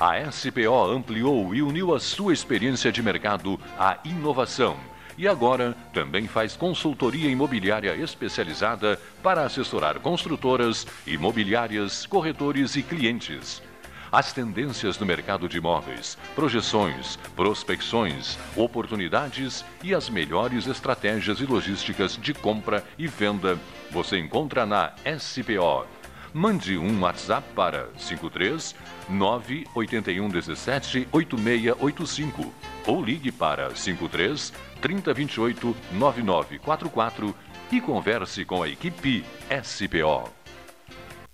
[0.01, 4.75] a SPO ampliou e uniu a sua experiência de mercado à inovação.
[5.19, 13.63] E agora também faz consultoria imobiliária especializada para assessorar construtoras, imobiliárias, corretores e clientes.
[14.11, 22.17] As tendências do mercado de imóveis, projeções, prospecções, oportunidades e as melhores estratégias e logísticas
[22.17, 23.59] de compra e venda
[23.91, 25.87] você encontra na SPO.
[26.33, 28.75] Mande um WhatsApp para 53
[29.11, 32.53] 981 17 8685
[32.87, 37.35] ou ligue para 53 3028 9944
[37.73, 39.25] e converse com a equipe
[39.63, 40.31] SPO.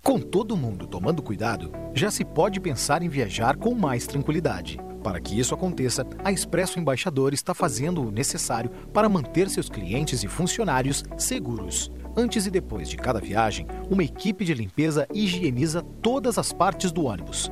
[0.03, 4.79] Com todo mundo tomando cuidado, já se pode pensar em viajar com mais tranquilidade.
[5.03, 10.23] Para que isso aconteça, a Expresso Embaixador está fazendo o necessário para manter seus clientes
[10.23, 11.91] e funcionários seguros.
[12.15, 17.05] Antes e depois de cada viagem, uma equipe de limpeza higieniza todas as partes do
[17.05, 17.51] ônibus.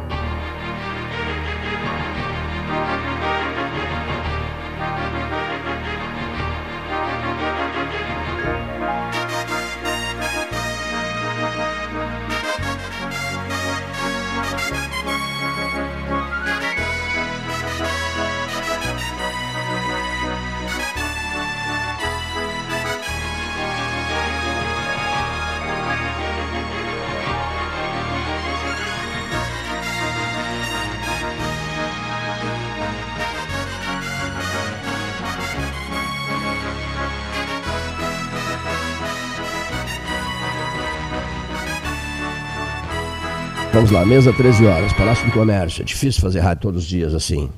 [43.81, 45.81] Vamos lá, mesa 13 horas, Palácio do Comércio.
[45.81, 47.49] É difícil fazer rádio todos os dias assim.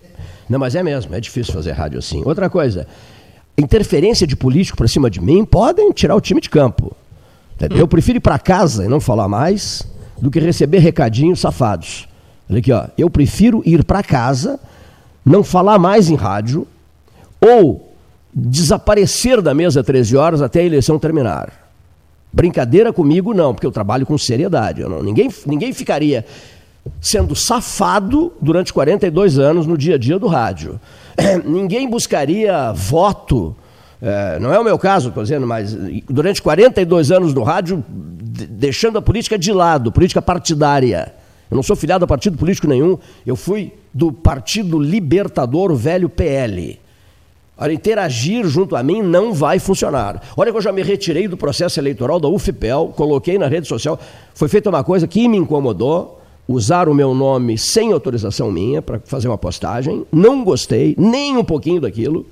[0.49, 2.21] Não, mas é mesmo, é difícil fazer rádio assim.
[2.23, 2.87] Outra coisa,
[3.57, 6.95] interferência de político para cima de mim podem tirar o time de campo.
[7.55, 7.77] Entendeu?
[7.77, 9.85] Eu prefiro ir para casa e não falar mais
[10.17, 12.07] do que receber recadinhos safados.
[12.49, 12.85] Olha aqui, ó.
[12.97, 14.57] Eu prefiro ir para casa,
[15.25, 16.65] não falar mais em rádio
[17.41, 17.93] ou
[18.33, 21.62] desaparecer da mesa 13 horas até a eleição terminar.
[22.33, 24.81] Brincadeira comigo, não, porque eu trabalho com seriedade.
[24.81, 26.25] Não, ninguém, ninguém ficaria
[26.99, 30.79] sendo safado durante 42 anos no dia a dia do rádio.
[31.45, 33.55] ninguém buscaria voto.
[34.01, 35.77] É, não é o meu caso, estou dizendo, mas
[36.09, 41.13] durante 42 anos no rádio, deixando a política de lado, política partidária.
[41.49, 46.09] Eu não sou filiado a partido político nenhum, eu fui do Partido Libertador, o velho
[46.09, 46.79] PL.
[47.57, 50.21] Olha, interagir junto a mim não vai funcionar.
[50.35, 53.99] Olha que eu já me retirei do processo eleitoral da UFPEL, coloquei na rede social.
[54.33, 58.99] Foi feita uma coisa que me incomodou, usar o meu nome sem autorização minha para
[59.05, 60.05] fazer uma postagem.
[60.11, 62.25] Não gostei nem um pouquinho daquilo.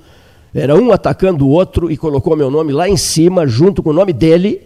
[0.54, 3.94] Era um atacando o outro e colocou meu nome lá em cima, junto com o
[3.94, 4.62] nome dele.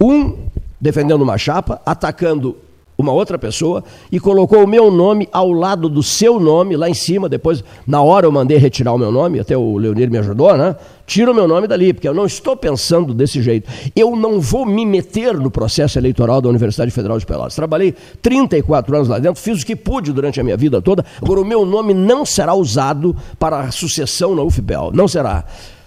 [0.00, 0.36] Um
[0.80, 2.56] defendendo uma chapa, atacando
[2.98, 6.94] uma outra pessoa e colocou o meu nome ao lado do seu nome, lá em
[6.94, 7.28] cima.
[7.28, 10.74] Depois, na hora, eu mandei retirar o meu nome, até o Leonir me ajudou, né?
[11.06, 13.70] Tira o meu nome dali, porque eu não estou pensando desse jeito.
[13.94, 17.54] Eu não vou me meter no processo eleitoral da Universidade Federal de Pelotas.
[17.54, 21.06] Trabalhei 34 anos lá dentro, fiz o que pude durante a minha vida toda.
[21.22, 24.90] Agora, o meu nome não será usado para a sucessão na UFPEL.
[24.92, 25.44] Não será.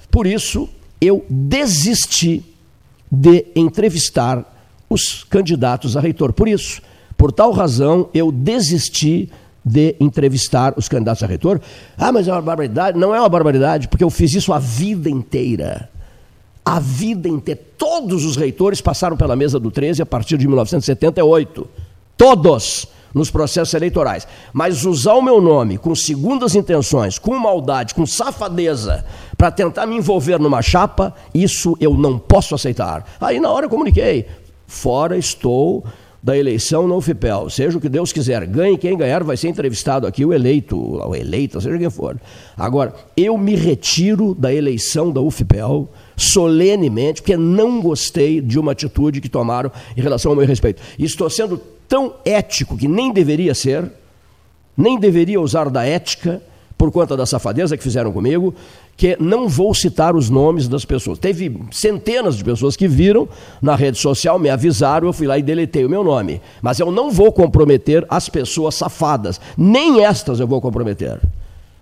[0.09, 0.67] Por isso,
[1.01, 2.41] eu desisti
[3.11, 4.45] de entrevistar
[4.89, 6.31] os candidatos a reitor.
[6.31, 6.81] Por isso,
[7.21, 9.29] por tal razão, eu desisti
[9.63, 11.61] de entrevistar os candidatos a reitor.
[11.95, 12.97] Ah, mas é uma barbaridade.
[12.97, 15.87] Não é uma barbaridade, porque eu fiz isso a vida inteira.
[16.65, 17.61] A vida inteira.
[17.77, 21.67] Todos os reitores passaram pela mesa do 13 a partir de 1978.
[22.17, 24.27] Todos nos processos eleitorais.
[24.51, 29.05] Mas usar o meu nome com segundas intenções, com maldade, com safadeza,
[29.37, 33.05] para tentar me envolver numa chapa, isso eu não posso aceitar.
[33.21, 34.25] Aí na hora eu comuniquei.
[34.65, 35.85] Fora estou
[36.23, 40.05] da eleição no UFPEL, seja o que Deus quiser, ganhe quem ganhar, vai ser entrevistado
[40.05, 42.19] aqui o eleito, o eleita, seja quem for.
[42.55, 49.19] Agora, eu me retiro da eleição da UFPEL solenemente, porque não gostei de uma atitude
[49.19, 50.81] que tomaram em relação ao meu respeito.
[50.99, 53.91] E estou sendo tão ético que nem deveria ser,
[54.77, 56.41] nem deveria usar da ética
[56.77, 58.53] por conta da safadeza que fizeram comigo,
[59.01, 61.17] que não vou citar os nomes das pessoas.
[61.17, 63.27] Teve centenas de pessoas que viram
[63.59, 66.39] na rede social, me avisaram, eu fui lá e deletei o meu nome.
[66.61, 71.19] Mas eu não vou comprometer as pessoas safadas, nem estas eu vou comprometer.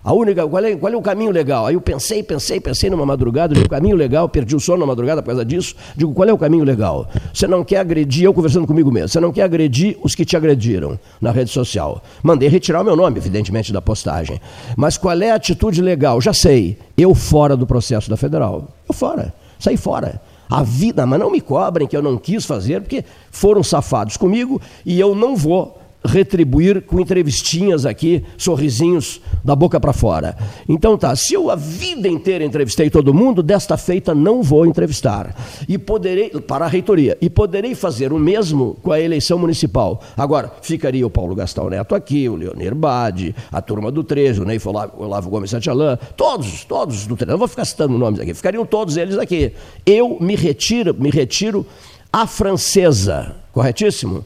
[0.10, 1.68] A única, qual é, qual é o caminho legal?
[1.68, 5.22] Aí eu pensei, pensei, pensei numa madrugada, digo, caminho legal, perdi o sono na madrugada
[5.22, 5.76] por causa disso.
[5.96, 7.08] Digo, qual é o caminho legal?
[7.32, 10.36] Você não quer agredir, eu conversando comigo mesmo, você não quer agredir os que te
[10.36, 12.02] agrediram na rede social.
[12.24, 14.42] Mandei retirar o meu nome, evidentemente, da postagem.
[14.76, 16.20] Mas qual é a atitude legal?
[16.20, 18.68] Já sei, eu fora do processo da federal.
[18.88, 20.20] Eu fora, saí fora.
[20.50, 24.60] A vida, mas não me cobrem que eu não quis fazer, porque foram safados comigo
[24.84, 30.38] e eu não vou retribuir com entrevistinhas aqui, sorrisinhos da boca para fora.
[30.68, 35.36] Então tá, se eu a vida inteira entrevistei todo mundo, desta feita não vou entrevistar.
[35.68, 40.02] E poderei, para a reitoria, e poderei fazer o mesmo com a eleição municipal.
[40.18, 44.46] Agora, ficaria o Paulo Gastão Neto aqui, o Leonir Bade, a turma do 13, o
[44.46, 44.60] Ney
[44.98, 48.98] Olavo Gomes Santialã, todos, todos do 13, não vou ficar citando nomes aqui, ficariam todos
[48.98, 49.54] eles aqui.
[49.86, 51.66] Eu me retiro, me retiro
[52.12, 54.26] à francesa, corretíssimo?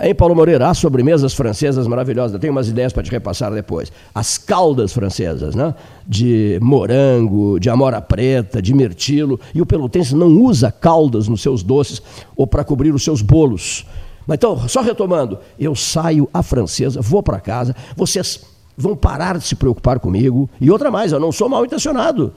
[0.00, 2.34] Em Paulo Moreira, há sobremesas francesas maravilhosas.
[2.34, 3.92] Eu tenho umas ideias para te repassar depois.
[4.12, 5.74] As caldas francesas, né?
[6.04, 9.38] De morango, de amora preta, de mirtilo.
[9.54, 12.02] E o pelotense não usa caldas nos seus doces
[12.36, 13.86] ou para cobrir os seus bolos.
[14.26, 18.44] Mas então, só retomando, eu saio a francesa, vou para casa, vocês
[18.76, 20.50] vão parar de se preocupar comigo.
[20.60, 22.34] E outra mais, eu não sou mal intencionado.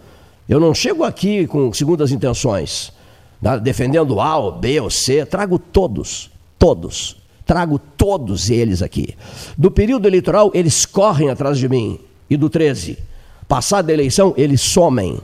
[0.47, 2.93] Eu não chego aqui com segundas intenções,
[3.41, 3.59] né?
[3.59, 7.18] defendendo A ou B ou C, trago todos, todos
[7.49, 9.15] trago todos eles aqui.
[9.57, 11.97] Do período eleitoral, eles correm atrás de mim.
[12.29, 12.95] E do 13,
[13.47, 15.19] passada a eleição, eles somem.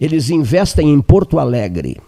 [0.00, 2.00] Eles investem em Porto Alegre,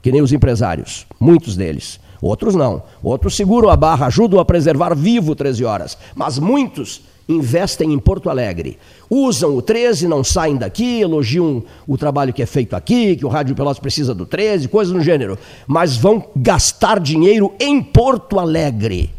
[0.00, 1.98] que nem os empresários, muitos deles.
[2.22, 2.84] Outros não.
[3.02, 5.98] Outros seguram a barra, ajudam a preservar vivo 13 horas.
[6.14, 8.78] Mas muitos investem em Porto Alegre.
[9.08, 13.28] Usam o 13, não saem daqui, elogiam o trabalho que é feito aqui, que o
[13.28, 15.38] Rádio Pelotas precisa do 13, coisas do gênero.
[15.66, 19.10] Mas vão gastar dinheiro em Porto Alegre,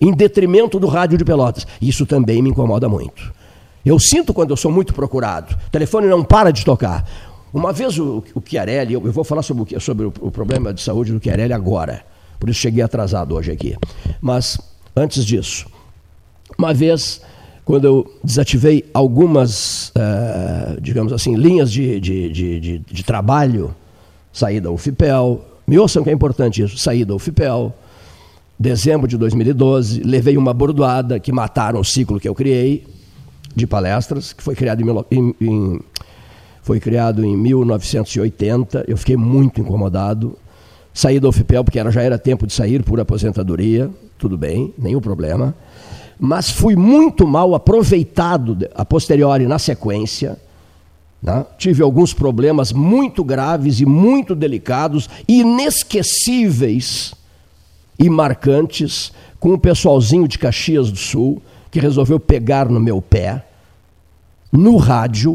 [0.00, 1.66] em detrimento do Rádio de Pelotas.
[1.80, 3.32] Isso também me incomoda muito.
[3.84, 5.54] Eu sinto quando eu sou muito procurado.
[5.66, 7.06] O telefone não para de tocar.
[7.52, 10.72] Uma vez o, o Chiarelli, eu, eu vou falar sobre, o, sobre o, o problema
[10.72, 12.04] de saúde do Chiarelli agora.
[12.40, 13.76] Por isso cheguei atrasado hoje aqui.
[14.20, 14.58] Mas
[14.96, 15.66] antes disso,
[16.58, 17.20] uma vez,
[17.64, 23.74] quando eu desativei algumas, uh, digamos assim, linhas de, de, de, de, de trabalho,
[24.32, 27.74] saí da UFPEL, me ouçam que é importante isso, saí da UFPEL,
[28.58, 32.86] dezembro de 2012, levei uma bordoada que mataram o ciclo que eu criei
[33.54, 35.80] de palestras, que foi criado em, em,
[36.62, 38.84] foi criado em 1980.
[38.88, 40.36] Eu fiquei muito incomodado.
[40.92, 45.00] Saí da UFPEL porque era, já era tempo de sair por aposentadoria, tudo bem, nenhum
[45.00, 45.54] problema
[46.24, 50.38] mas fui muito mal aproveitado a posteriori na sequência.
[51.22, 51.44] Né?
[51.58, 57.14] Tive alguns problemas muito graves e muito delicados, inesquecíveis
[57.98, 63.44] e marcantes, com o pessoalzinho de Caxias do Sul, que resolveu pegar no meu pé,
[64.50, 65.34] no rádio.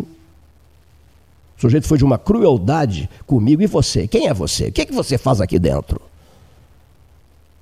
[1.55, 3.61] O sujeito foi de uma crueldade comigo.
[3.61, 4.07] E você?
[4.07, 4.69] Quem é você?
[4.69, 6.01] O que, é que você faz aqui dentro?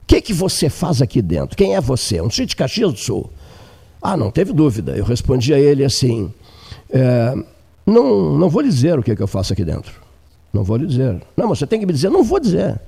[0.07, 1.57] Que, que você faz aqui dentro?
[1.57, 2.21] Quem é você?
[2.21, 3.29] Um sujeito de Caxias do Sul.
[4.01, 4.95] Ah, não teve dúvida.
[4.95, 6.33] Eu respondi a ele assim:
[6.89, 7.35] é,
[7.85, 9.93] não, não vou lhe dizer o que, que eu faço aqui dentro.
[10.53, 11.21] Não vou lhe dizer.
[11.35, 12.09] Não, mas você tem que me dizer.
[12.09, 12.79] Não vou dizer.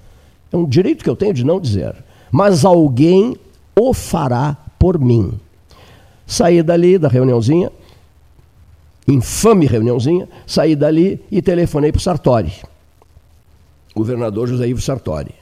[0.52, 1.94] É um direito que eu tenho de não dizer.
[2.32, 3.36] Mas alguém
[3.78, 5.38] o fará por mim.
[6.26, 7.72] Saí dali da reuniãozinha,
[9.08, 12.54] infame reuniãozinha, saí dali e telefonei para o Sartori,
[13.96, 15.39] governador José Ivo Sartori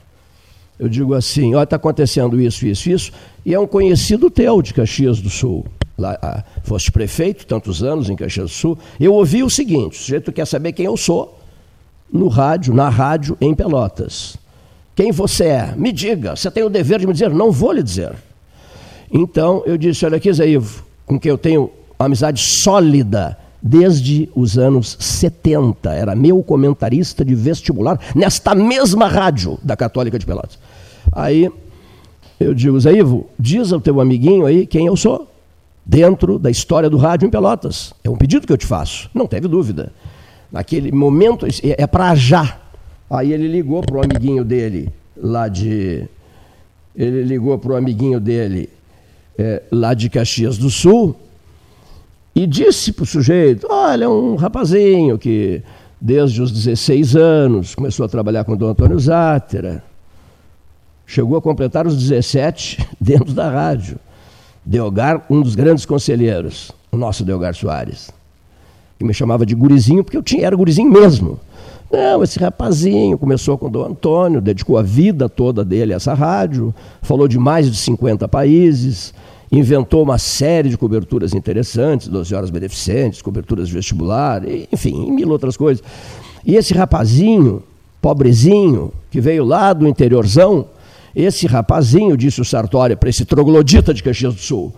[0.80, 3.12] eu digo assim, olha, está acontecendo isso, isso, isso,
[3.46, 5.66] e é um conhecido teu de Caxias do Sul.
[5.98, 8.78] Lá, ah, foste prefeito tantos anos em Caxias do Sul.
[9.00, 11.40] Eu ouvi o seguinte: o sujeito quer saber quem eu sou,
[12.12, 14.38] no rádio, na rádio, em Pelotas.
[14.96, 15.74] Quem você é?
[15.76, 18.14] Me diga, você tem o dever de me dizer, não vou lhe dizer.
[19.12, 24.58] Então eu disse: olha aqui, Zé Ivo, com quem eu tenho amizade sólida desde os
[24.58, 25.92] anos 70.
[25.92, 30.60] Era meu comentarista de vestibular nesta mesma rádio da Católica de Pelotas.
[31.12, 31.50] Aí
[32.40, 35.28] eu digo, Zé Ivo, diz ao teu amiguinho aí quem eu sou,
[35.86, 37.94] dentro da história do rádio em Pelotas.
[38.04, 39.92] É um pedido que eu te faço, não teve dúvida.
[40.52, 42.60] Naquele momento, é, é para já.
[43.10, 46.06] Aí ele ligou para o amiguinho dele, lá de,
[46.96, 48.70] ele ligou para o amiguinho dele
[49.38, 51.16] é, lá de Caxias do Sul
[52.36, 55.62] e disse para o sujeito: Olha, é um rapazinho que
[56.02, 59.84] desde os 16 anos começou a trabalhar com o Dom Antônio Zátera,
[61.08, 63.98] chegou a completar os 17 dentro da rádio.
[64.64, 68.12] Deogar, um dos grandes conselheiros, o nosso Deogar Soares,
[69.00, 71.40] que me chamava de gurizinho porque eu tinha, era gurizinho mesmo.
[71.90, 76.14] Não, esse rapazinho começou com o Dom Antônio, dedicou a vida toda dele a essa
[76.14, 79.14] rádio, falou de mais de 50 países,
[79.50, 85.56] inventou uma série de coberturas interessantes, 12 horas beneficentes, coberturas de vestibular, enfim, mil outras
[85.56, 85.82] coisas.
[86.46, 87.64] E esse rapazinho,
[88.02, 90.66] pobrezinho, que veio lá do interiorzão,
[91.18, 94.72] esse rapazinho, disse o Sartori para esse troglodita de Caxias do Sul,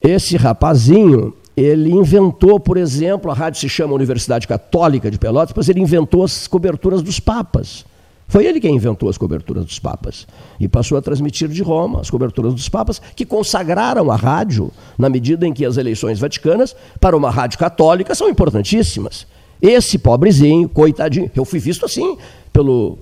[0.00, 5.68] esse rapazinho, ele inventou, por exemplo, a rádio se chama Universidade Católica de Pelotas, mas
[5.68, 7.84] ele inventou as coberturas dos papas.
[8.26, 10.26] Foi ele quem inventou as coberturas dos papas
[10.58, 15.10] e passou a transmitir de Roma as coberturas dos papas, que consagraram a rádio, na
[15.10, 19.26] medida em que as eleições vaticanas, para uma rádio católica, são importantíssimas.
[19.60, 22.16] Esse pobrezinho, coitadinho, eu fui visto assim
[22.50, 22.98] pelo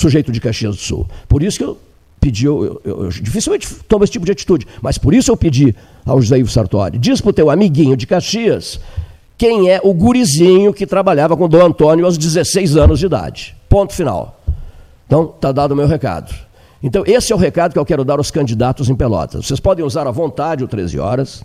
[0.00, 1.06] sujeito de Caxias do Sul.
[1.28, 1.78] Por isso que eu
[2.20, 5.74] pedi, eu, eu, eu dificilmente tomo esse tipo de atitude, mas por isso eu pedi
[6.04, 8.80] ao José Ivo Sartori, diz para o teu amiguinho de Caxias
[9.38, 13.56] quem é o gurizinho que trabalhava com o Dom Antônio aos 16 anos de idade.
[13.70, 14.38] Ponto final.
[15.06, 16.34] Então, está dado o meu recado.
[16.82, 19.46] Então, esse é o recado que eu quero dar aos candidatos em Pelotas.
[19.46, 21.42] Vocês podem usar à vontade o 13 horas,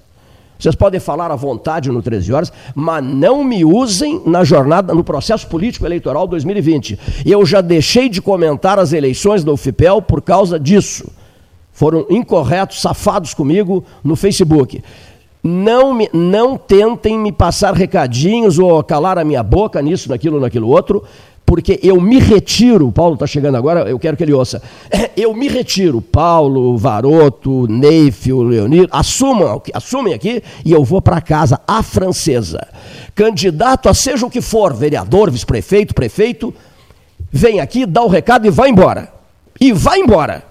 [0.57, 5.03] vocês podem falar à vontade no 13 horas, mas não me usem na jornada, no
[5.03, 6.97] processo político eleitoral 2020.
[7.25, 11.09] Eu já deixei de comentar as eleições da UFPEL por causa disso.
[11.71, 14.81] Foram incorretos, safados comigo no Facebook.
[15.43, 20.69] Não, me, não tentem me passar recadinhos ou calar a minha boca nisso, naquilo, naquilo
[20.69, 21.03] outro
[21.45, 24.61] porque eu me retiro, Paulo está chegando agora, eu quero que ele ouça.
[25.15, 31.61] Eu me retiro, Paulo, Varoto, Neifio, Leonir, assumam, assumem aqui e eu vou para casa,
[31.65, 32.67] a francesa.
[33.13, 36.53] Candidato a seja o que for, vereador, vice-prefeito, prefeito,
[37.31, 39.13] vem aqui, dá o recado e vai embora.
[39.59, 40.43] E vai embora.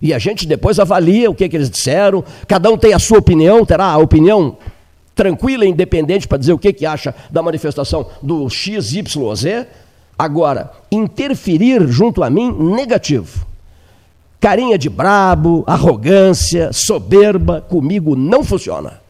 [0.00, 3.18] E a gente depois avalia o que, que eles disseram, cada um tem a sua
[3.18, 4.56] opinião, terá a opinião
[5.18, 9.66] tranquila e independente para dizer o que, que acha da manifestação do XYZ.
[10.16, 13.44] Agora, interferir junto a mim, negativo.
[14.38, 19.00] Carinha de brabo, arrogância, soberba, comigo não funciona.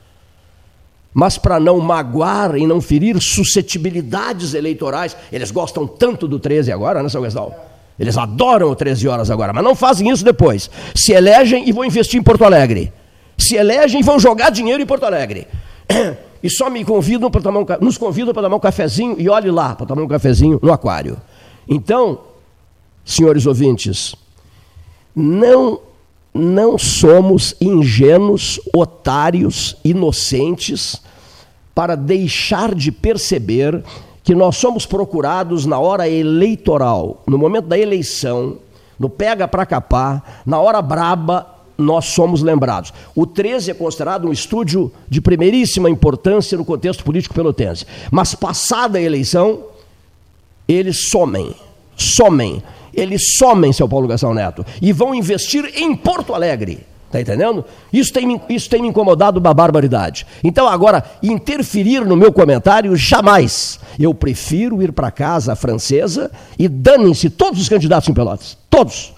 [1.12, 7.02] Mas para não magoar e não ferir suscetibilidades eleitorais, eles gostam tanto do 13 agora,
[7.02, 7.54] né, São Gastão?
[8.00, 10.70] Eles adoram o 13 horas agora, mas não fazem isso depois.
[10.94, 12.90] Se elegem e vão investir em Porto Alegre.
[13.36, 15.46] Se elegem e vão jogar dinheiro em Porto Alegre.
[16.42, 19.50] e só me convidam para tomar um, nos convidam para tomar um cafezinho e olhe
[19.50, 21.16] lá para tomar um cafezinho no aquário.
[21.68, 22.20] Então,
[23.04, 24.14] senhores ouvintes,
[25.14, 25.80] não
[26.34, 31.02] não somos ingênuos, otários, inocentes
[31.74, 33.82] para deixar de perceber
[34.22, 38.58] que nós somos procurados na hora eleitoral, no momento da eleição,
[38.98, 42.92] no pega para capar, na hora braba, nós somos lembrados.
[43.14, 47.86] O 13 é considerado um estúdio de primeiríssima importância no contexto político pelotense.
[48.10, 49.60] Mas passada a eleição,
[50.66, 51.54] eles somem.
[51.96, 52.60] Somem.
[52.92, 54.66] Eles somem, seu Paulo Gastão Neto.
[54.82, 56.84] E vão investir em Porto Alegre.
[57.06, 57.64] Está entendendo?
[57.90, 60.26] Isso tem, isso tem me incomodado uma barbaridade.
[60.44, 63.80] Então, agora, interferir no meu comentário, jamais.
[63.98, 68.58] Eu prefiro ir para casa francesa e danem-se todos os candidatos em Pelotas.
[68.68, 69.14] Todos.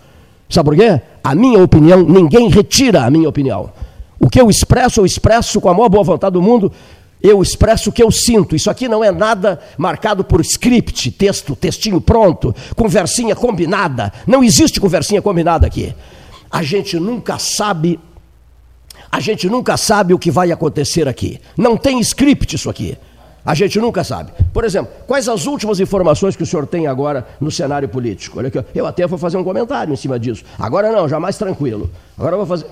[0.50, 1.00] Sabe por quê?
[1.22, 3.70] A minha opinião, ninguém retira a minha opinião.
[4.18, 6.72] O que eu expresso, eu expresso com a maior boa vontade do mundo,
[7.22, 8.56] eu expresso o que eu sinto.
[8.56, 14.12] Isso aqui não é nada marcado por script, texto, textinho pronto, conversinha combinada.
[14.26, 15.94] Não existe conversinha combinada aqui.
[16.50, 18.00] A gente nunca sabe,
[19.10, 21.40] a gente nunca sabe o que vai acontecer aqui.
[21.56, 22.98] Não tem script isso aqui.
[23.44, 24.32] A gente nunca sabe.
[24.52, 28.38] Por exemplo, quais as últimas informações que o senhor tem agora no cenário político?
[28.38, 30.44] Olha aqui, eu até vou fazer um comentário em cima disso.
[30.58, 31.90] Agora não, já mais tranquilo.
[32.18, 32.66] Agora vou fazer.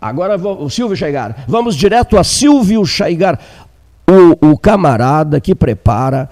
[0.00, 1.44] Agora vou, o Silvio Chaigar.
[1.46, 3.38] Vamos direto a Silvio Chaigar,
[4.08, 6.28] o, o camarada que prepara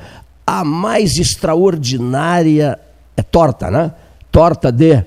[0.46, 2.78] a mais extraordinária
[3.16, 3.92] é torta, né?
[4.30, 5.04] Torta de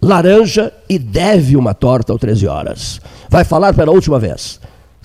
[0.00, 3.00] laranja e deve uma torta ao 13 horas.
[3.28, 4.60] Vai falar pela última vez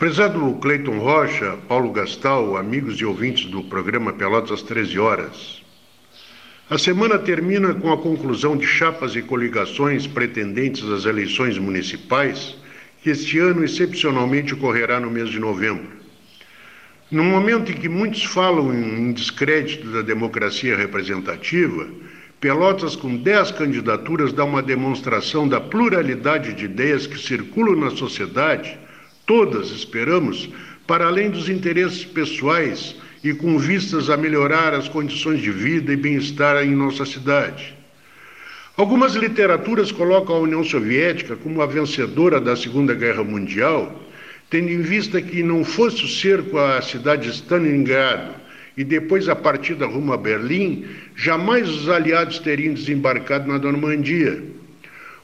[0.00, 5.60] Prezado Cleiton Rocha, Paulo Gastal, amigos e ouvintes do programa Pelotas às 13 horas.
[6.70, 12.56] A semana termina com a conclusão de chapas e coligações pretendentes às eleições municipais,
[13.02, 15.90] que este ano excepcionalmente ocorrerá no mês de novembro.
[17.10, 21.86] No momento em que muitos falam em descrédito da democracia representativa,
[22.40, 28.78] Pelotas, com 10 candidaturas, dá uma demonstração da pluralidade de ideias que circulam na sociedade
[29.30, 30.50] todas, esperamos,
[30.88, 35.96] para além dos interesses pessoais e com vistas a melhorar as condições de vida e
[35.96, 37.72] bem-estar em nossa cidade.
[38.76, 44.02] Algumas literaturas colocam a União Soviética como a vencedora da Segunda Guerra Mundial,
[44.50, 48.34] tendo em vista que não fosse o cerco à cidade de Stalingrado
[48.76, 54.42] e depois a partida rumo a Berlim, jamais os aliados teriam desembarcado na Normandia.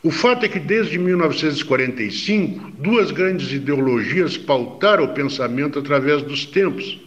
[0.02, 6.98] O fato é que desde 1945, duas grandes ideologias pautaram o pensamento através dos tempos,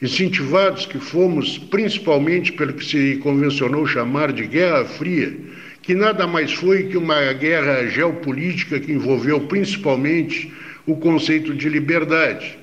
[0.00, 5.36] incentivados que fomos principalmente pelo que se convencionou chamar de Guerra Fria,
[5.82, 10.52] que nada mais foi que uma guerra geopolítica que envolveu principalmente
[10.86, 12.58] o conceito de liberdade.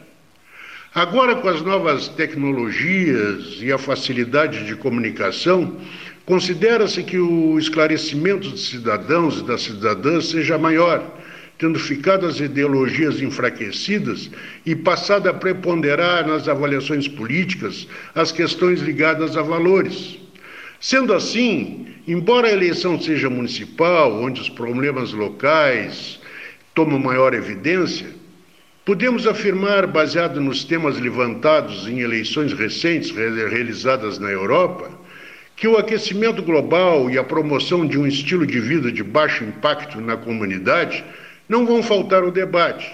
[0.93, 5.77] Agora, com as novas tecnologias e a facilidade de comunicação,
[6.31, 11.19] Considera-se que o esclarecimento dos cidadãos e das cidadãs seja maior,
[11.57, 14.31] tendo ficado as ideologias enfraquecidas
[14.65, 17.85] e passado a preponderar nas avaliações políticas
[18.15, 20.19] as questões ligadas a valores.
[20.79, 26.17] Sendo assim, embora a eleição seja municipal, onde os problemas locais
[26.73, 28.07] tomam maior evidência,
[28.85, 35.00] podemos afirmar, baseado nos temas levantados em eleições recentes realizadas na Europa,
[35.61, 40.01] que o aquecimento global e a promoção de um estilo de vida de baixo impacto
[40.01, 41.03] na comunidade
[41.47, 42.91] não vão faltar ao debate.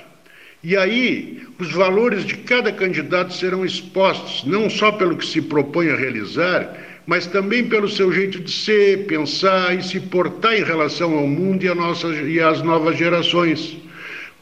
[0.61, 5.88] E aí, os valores de cada candidato serão expostos, não só pelo que se propõe
[5.91, 6.76] a realizar,
[7.06, 11.64] mas também pelo seu jeito de ser, pensar e se portar em relação ao mundo
[11.64, 13.77] e, às novas gerações.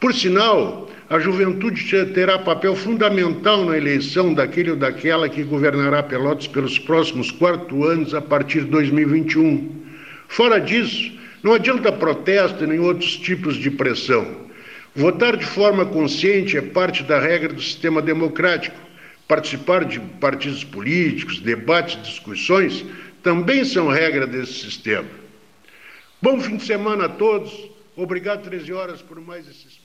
[0.00, 6.48] Por sinal, a juventude terá papel fundamental na eleição daquele ou daquela que governará Pelotas
[6.48, 9.84] pelos próximos quatro anos a partir de 2021.
[10.26, 11.12] Fora disso,
[11.44, 14.46] não adianta protesto nem outros tipos de pressão.
[14.96, 18.76] Votar de forma consciente é parte da regra do sistema democrático.
[19.28, 22.84] Participar de partidos políticos, debates, discussões
[23.22, 25.08] também são regra desse sistema.
[26.20, 27.70] Bom fim de semana a todos.
[27.94, 29.75] Obrigado, 13 horas, por mais esse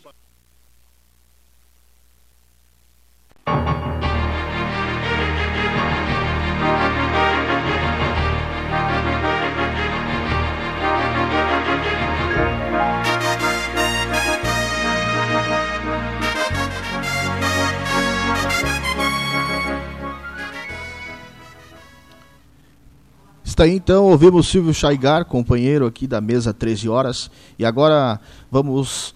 [23.61, 27.29] Está aí então, ouvimos Silvio Chaigar, companheiro aqui da mesa 13 horas,
[27.59, 28.19] e agora
[28.49, 29.13] vamos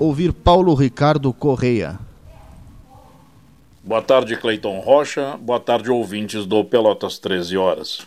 [0.00, 1.98] ouvir Paulo Ricardo Correia.
[3.84, 5.36] Boa tarde, Cleiton Rocha.
[5.36, 8.06] Boa tarde, ouvintes do Pelotas 13 Horas.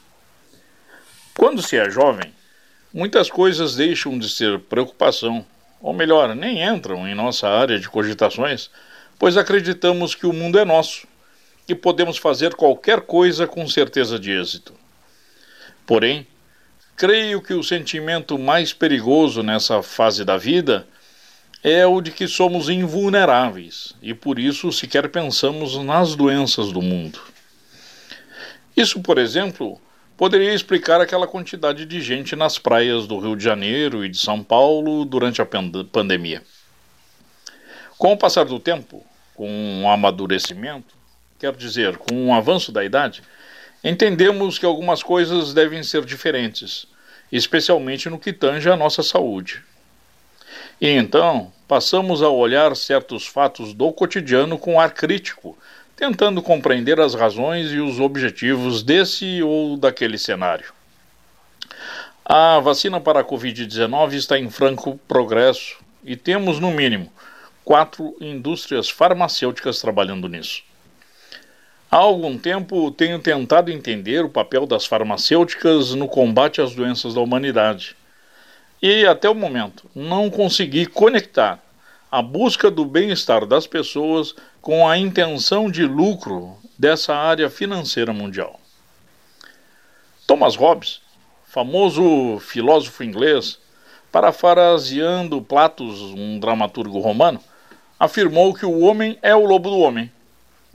[1.37, 2.33] Quando se é jovem,
[2.91, 5.45] muitas coisas deixam de ser preocupação,
[5.79, 8.71] ou melhor, nem entram em nossa área de cogitações,
[9.19, 11.05] pois acreditamos que o mundo é nosso
[11.69, 14.73] e podemos fazer qualquer coisa com certeza de êxito.
[15.85, 16.25] Porém,
[16.95, 20.87] creio que o sentimento mais perigoso nessa fase da vida
[21.63, 27.19] é o de que somos invulneráveis e por isso sequer pensamos nas doenças do mundo.
[28.77, 29.79] Isso, por exemplo,
[30.17, 34.43] poderia explicar aquela quantidade de gente nas praias do Rio de Janeiro e de São
[34.43, 35.47] Paulo durante a
[35.91, 36.43] pandemia.
[37.97, 40.95] Com o passar do tempo, com um amadurecimento,
[41.39, 43.23] quer dizer, com o um avanço da idade,
[43.85, 46.87] entendemos que algumas coisas devem ser diferentes,
[47.31, 49.61] especialmente no que tange à nossa saúde.
[50.81, 55.55] E então passamos a olhar certos fatos do cotidiano com ar crítico,
[55.95, 60.73] tentando compreender as razões e os objetivos desse ou daquele cenário.
[62.25, 67.11] A vacina para a Covid-19 está em franco progresso e temos, no mínimo,
[67.63, 70.63] quatro indústrias farmacêuticas trabalhando nisso.
[71.91, 77.21] Há algum tempo tenho tentado entender o papel das farmacêuticas no combate às doenças da
[77.21, 77.95] humanidade
[78.81, 81.59] e até o momento não consegui conectar
[82.11, 88.59] a busca do bem-estar das pessoas com a intenção de lucro dessa área financeira mundial.
[90.27, 91.01] Thomas Hobbes,
[91.45, 93.59] famoso filósofo inglês,
[94.11, 97.39] parafraseando Platos, um dramaturgo romano,
[97.99, 100.11] afirmou que o homem é o lobo do homem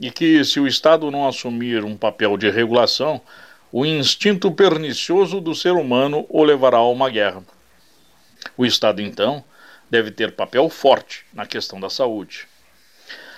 [0.01, 3.21] e que, se o Estado não assumir um papel de regulação,
[3.71, 7.43] o instinto pernicioso do ser humano o levará a uma guerra.
[8.57, 9.43] O Estado, então,
[9.91, 12.47] deve ter papel forte na questão da saúde.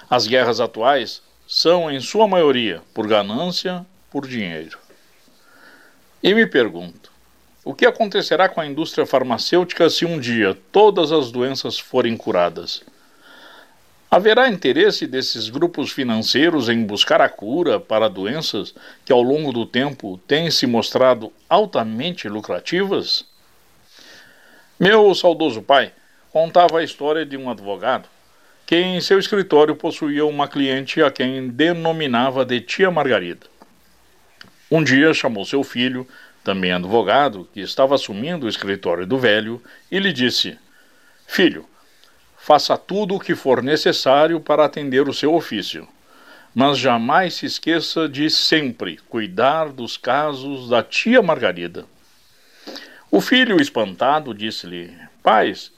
[0.10, 4.80] As guerras atuais são, em sua maioria, por ganância, por dinheiro.
[6.24, 7.12] E me pergunto:
[7.66, 12.84] o que acontecerá com a indústria farmacêutica se um dia todas as doenças forem curadas?
[14.16, 19.66] Haverá interesse desses grupos financeiros em buscar a cura para doenças que ao longo do
[19.66, 23.26] tempo têm se mostrado altamente lucrativas?
[24.80, 25.92] Meu saudoso pai
[26.32, 28.08] contava a história de um advogado
[28.68, 33.48] que em seu escritório possuía uma cliente a quem denominava de tia Margarida.
[34.70, 36.08] Um dia chamou seu filho,
[36.44, 39.60] também advogado, que estava assumindo o escritório do velho,
[39.92, 40.56] e lhe disse:
[41.26, 41.66] Filho,
[42.44, 45.88] faça tudo o que for necessário para atender o seu ofício.
[46.54, 51.86] Mas jamais se esqueça de sempre cuidar dos casos da tia Margarida.
[53.10, 54.94] O filho, espantado, disse-lhe:
[55.24, 55.72] Pais,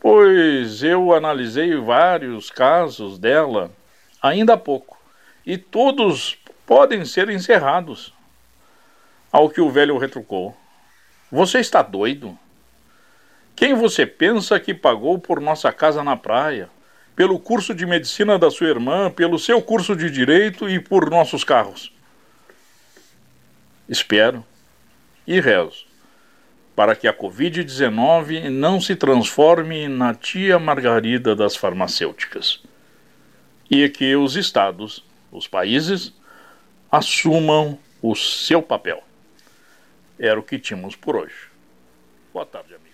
[0.00, 3.70] pois eu analisei vários casos dela
[4.22, 4.98] ainda há pouco,
[5.44, 8.14] e todos podem ser encerrados.
[9.30, 10.56] Ao que o velho retrucou:
[11.30, 12.36] Você está doido?
[13.58, 16.70] Quem você pensa que pagou por nossa casa na praia,
[17.16, 21.42] pelo curso de medicina da sua irmã, pelo seu curso de direito e por nossos
[21.42, 21.92] carros?
[23.88, 24.46] Espero
[25.26, 25.88] e rezo
[26.76, 32.62] para que a Covid-19 não se transforme na tia Margarida das farmacêuticas
[33.68, 36.14] e que os estados, os países,
[36.88, 39.02] assumam o seu papel.
[40.16, 41.48] Era o que tínhamos por hoje.
[42.32, 42.87] Boa tarde, amigos.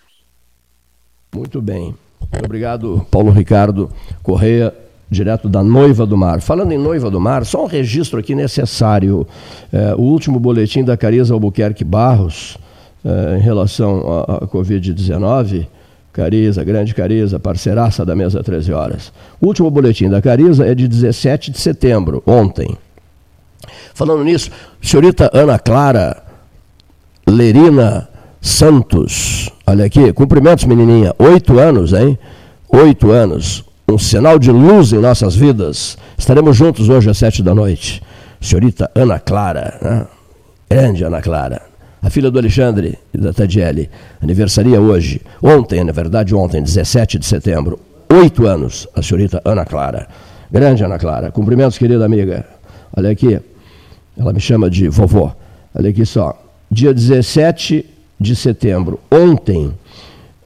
[1.34, 1.94] Muito bem.
[2.32, 3.90] Muito obrigado, Paulo Ricardo
[4.22, 4.72] Correia,
[5.10, 6.40] direto da Noiva do Mar.
[6.40, 9.26] Falando em Noiva do Mar, só um registro aqui necessário.
[9.72, 12.56] É, o último boletim da Cariza Albuquerque Barros,
[13.04, 15.66] é, em relação à, à Covid-19,
[16.12, 19.12] Cariza, grande Cariza, parceiraça da mesa 13 horas.
[19.40, 22.76] O último boletim da Cariza é de 17 de setembro, ontem.
[23.92, 24.50] Falando nisso,
[24.80, 26.22] senhorita Ana Clara
[27.26, 28.08] Lerina
[28.44, 29.48] Santos.
[29.66, 31.14] Olha aqui, cumprimentos, menininha.
[31.18, 32.18] Oito anos, hein?
[32.68, 33.64] Oito anos.
[33.88, 35.96] Um sinal de luz em nossas vidas.
[36.18, 38.02] Estaremos juntos hoje às sete da noite.
[38.42, 40.06] Senhorita Ana Clara, né?
[40.68, 41.62] grande Ana Clara.
[42.02, 43.88] A filha do Alexandre e da Tadiele.
[44.20, 45.22] Aniversaria hoje.
[45.42, 47.80] Ontem, na verdade, ontem, 17 de setembro.
[48.10, 50.06] Oito anos, a senhorita Ana Clara.
[50.52, 51.32] Grande Ana Clara.
[51.32, 52.44] Cumprimentos, querida amiga.
[52.94, 53.40] Olha aqui.
[54.18, 55.34] Ela me chama de vovó.
[55.74, 56.38] Olha aqui só.
[56.70, 57.93] Dia 17
[58.24, 59.72] de setembro, ontem,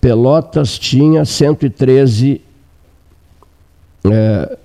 [0.00, 2.40] Pelotas tinha 113
[4.04, 4.58] é,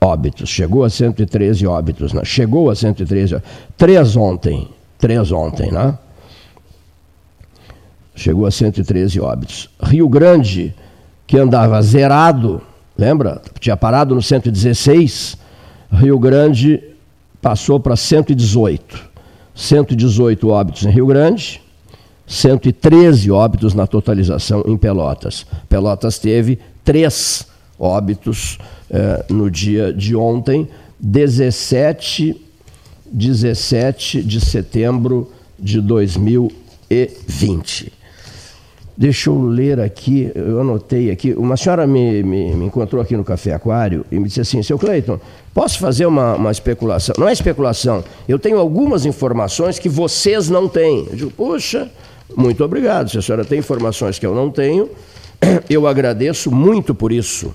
[0.00, 0.48] óbitos.
[0.48, 2.22] Chegou a 113 óbitos, né?
[2.24, 3.42] Chegou a 113.
[3.76, 4.68] Três ontem.
[4.98, 5.98] Três ontem, né?
[8.14, 9.70] Chegou a 113 óbitos.
[9.82, 10.74] Rio Grande,
[11.26, 12.60] que andava zerado,
[12.96, 13.40] lembra?
[13.58, 15.38] Tinha parado no 116.
[15.92, 16.82] Rio Grande
[17.40, 19.09] passou para 118.
[19.60, 21.60] 118 óbitos em Rio Grande,
[22.26, 25.44] 113 óbitos na totalização em Pelotas.
[25.68, 27.46] Pelotas teve três
[27.78, 28.56] óbitos
[28.90, 30.66] eh, no dia de ontem,
[30.98, 32.40] 17,
[33.12, 37.92] 17 de setembro de 2020.
[38.96, 41.32] Deixa eu ler aqui, eu anotei aqui.
[41.32, 44.78] Uma senhora me, me, me, encontrou aqui no Café Aquário e me disse assim: seu
[44.78, 45.18] Cleiton,
[45.54, 47.14] posso fazer uma, uma especulação?
[47.18, 51.06] Não é especulação, eu tenho algumas informações que vocês não têm.
[51.10, 51.90] Eu digo, poxa,
[52.36, 53.10] muito obrigado.
[53.10, 54.90] Se a senhora tem informações que eu não tenho,
[55.70, 57.54] eu agradeço muito por isso.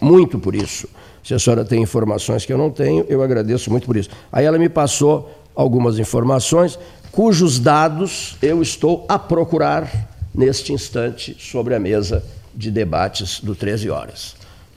[0.00, 0.88] Muito por isso.
[1.22, 4.10] Se a senhora tem informações que eu não tenho, eu agradeço muito por isso.
[4.32, 6.78] Aí ela me passou algumas informações
[7.14, 12.24] cujos dados eu estou a procurar neste instante sobre a mesa
[12.54, 14.34] de debates do 13 horas.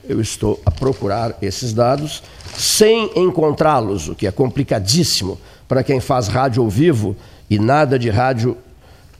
[0.08, 2.22] Eu estou a procurar esses dados
[2.56, 7.16] sem encontrá-los, o que é complicadíssimo para quem faz rádio ao vivo
[7.50, 8.56] e nada de rádio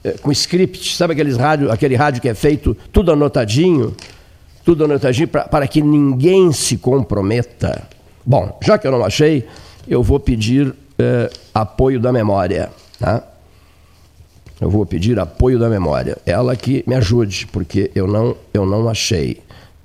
[0.03, 0.95] é, com script.
[0.95, 3.95] Sabe aqueles rádio, aquele rádio que é feito tudo anotadinho,
[4.63, 7.87] tudo anotadinho pra, para que ninguém se comprometa.
[8.25, 9.47] Bom, já que eu não achei,
[9.87, 12.69] eu vou pedir é, apoio da memória.
[12.99, 13.23] Tá?
[14.61, 16.17] Eu vou pedir apoio da memória.
[16.25, 19.39] Ela que me ajude, porque eu não, eu não achei.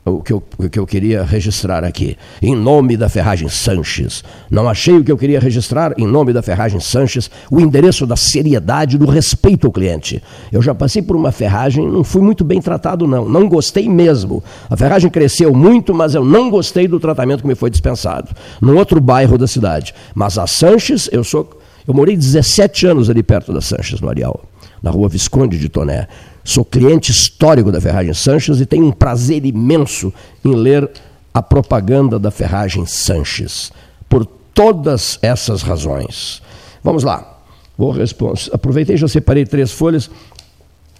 [0.04, 2.16] o que, eu, o que eu queria registrar aqui.
[2.42, 4.24] Em nome da Ferragem Sanches.
[4.50, 8.16] Não achei o que eu queria registrar em nome da Ferragem Sanches, o endereço da
[8.16, 10.20] seriedade do respeito ao cliente.
[10.50, 13.28] Eu já passei por uma ferragem, não fui muito bem tratado, não.
[13.28, 14.42] Não gostei mesmo.
[14.68, 18.30] A ferragem cresceu muito, mas eu não gostei do tratamento que me foi dispensado.
[18.60, 19.94] Num outro bairro da cidade.
[20.16, 21.60] Mas a Sanches, eu sou.
[21.86, 24.42] Eu morei 17 anos ali perto da Sanches, no Arial,
[24.84, 26.06] na rua Visconde de Toné.
[26.44, 30.12] Sou cliente histórico da Ferragem Sanches e tenho um prazer imenso
[30.44, 30.90] em ler
[31.32, 33.72] a propaganda da Ferragem Sanches.
[34.10, 36.42] Por todas essas razões.
[36.82, 37.40] Vamos lá.
[37.78, 38.38] Vou responder.
[38.52, 40.10] Aproveitei já separei três folhas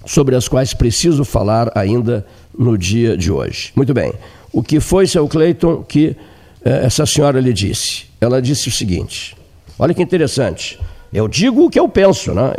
[0.06, 2.26] sobre as quais preciso falar ainda
[2.58, 3.70] no dia de hoje.
[3.76, 4.14] Muito bem.
[4.50, 6.16] O que foi, seu Cleiton, que
[6.64, 8.06] eh, essa senhora lhe disse?
[8.18, 9.36] Ela disse o seguinte:
[9.78, 10.78] olha que interessante.
[11.14, 12.52] Eu digo o que eu penso, né?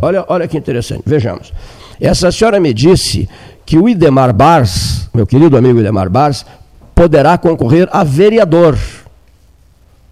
[0.00, 1.02] Olha, olha que interessante.
[1.04, 1.52] Vejamos.
[2.00, 3.28] Essa senhora me disse
[3.66, 6.46] que o Idemar Bars, meu querido amigo Idemar Bars,
[6.94, 8.78] poderá concorrer a vereador.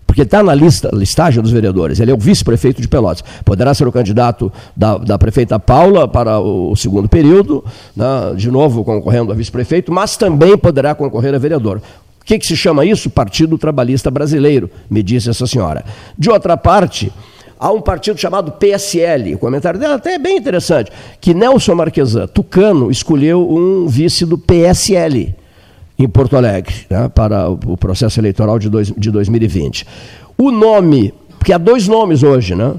[0.06, 1.98] Porque está na lista, listagem dos vereadores.
[1.98, 3.24] Ele é o vice-prefeito de Pelotas.
[3.44, 7.64] Poderá ser o candidato da, da prefeita Paula para o, o segundo período,
[7.96, 11.80] né, de novo concorrendo a vice-prefeito, mas também poderá concorrer a vereador.
[12.20, 13.08] O que, que se chama isso?
[13.08, 15.84] Partido Trabalhista Brasileiro, me disse essa senhora.
[16.18, 17.10] De outra parte,
[17.58, 19.34] há um partido chamado PSL.
[19.34, 24.38] O comentário dela até é bem interessante, que Nelson Marquesan, tucano, escolheu um vice do
[24.38, 25.34] PSL
[25.98, 29.86] em Porto Alegre, né, para o processo eleitoral de, dois, de 2020.
[30.36, 32.74] O nome, porque há dois nomes hoje, né?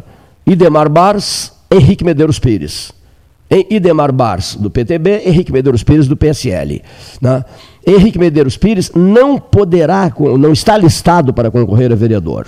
[0.46, 2.92] Idemar Bars, Henrique Medeiros Pires.
[3.70, 6.82] Idemar Bars, do PTB, Henrique Medeiros Pires, do PSL.
[7.22, 7.44] Né?
[7.86, 12.46] Henrique Medeiros Pires não poderá, não está listado para concorrer a vereador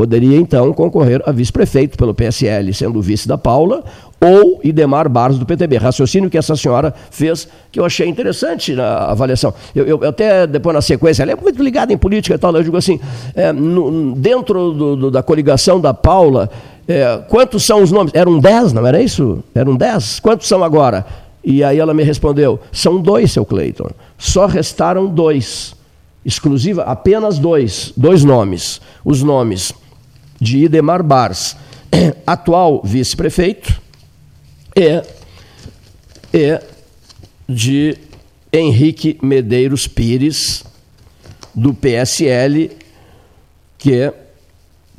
[0.00, 3.84] poderia então concorrer a vice-prefeito pelo PSL, sendo vice da Paula,
[4.18, 5.76] ou Idemar Barros do PTB.
[5.76, 9.52] Raciocínio que essa senhora fez, que eu achei interessante na avaliação.
[9.76, 12.62] Eu, eu até, depois na sequência, ela é muito ligada em política e tal, eu
[12.62, 12.98] digo assim,
[13.34, 16.48] é, no, dentro do, do, da coligação da Paula,
[16.88, 18.10] é, quantos são os nomes?
[18.14, 19.44] Eram dez, não era isso?
[19.54, 20.18] Eram dez?
[20.18, 21.04] Quantos são agora?
[21.44, 23.90] E aí ela me respondeu, são dois, seu Cleiton.
[24.16, 25.74] Só restaram dois.
[26.24, 28.80] Exclusiva, apenas dois, dois nomes.
[29.04, 29.74] Os nomes
[30.40, 31.56] de Idemar Bars,
[32.26, 33.80] atual vice-prefeito,
[34.74, 35.02] e,
[36.32, 36.60] e
[37.48, 37.96] de
[38.52, 40.64] Henrique Medeiros Pires,
[41.54, 42.70] do PSL,
[43.76, 44.12] que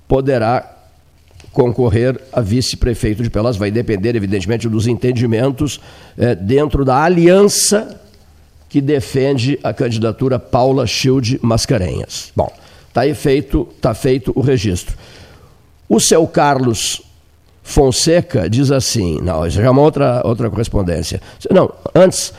[0.07, 0.77] poderá
[1.51, 3.57] concorrer a vice-prefeito de Pelotas.
[3.57, 5.79] Vai depender, evidentemente, dos entendimentos
[6.17, 7.99] é, dentro da aliança
[8.69, 12.31] que defende a candidatura Paula Schilde Mascarenhas.
[12.35, 12.51] Bom,
[12.87, 14.97] está feito, tá feito o registro.
[15.93, 17.01] O seu Carlos
[17.61, 21.21] Fonseca diz assim, não, isso já é uma outra, outra correspondência.
[21.51, 22.33] Não, antes,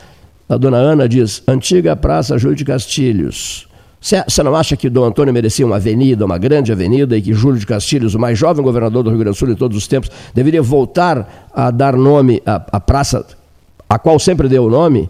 [0.49, 3.67] a dona Ana diz, antiga Praça Júlio de Castilhos.
[4.01, 7.59] Você não acha que Dom Antônio merecia uma avenida, uma grande avenida, e que Júlio
[7.59, 10.09] de Castilhos, o mais jovem governador do Rio Grande do Sul de todos os tempos,
[10.33, 13.23] deveria voltar a dar nome à, à praça
[13.87, 15.07] a qual sempre deu o nome?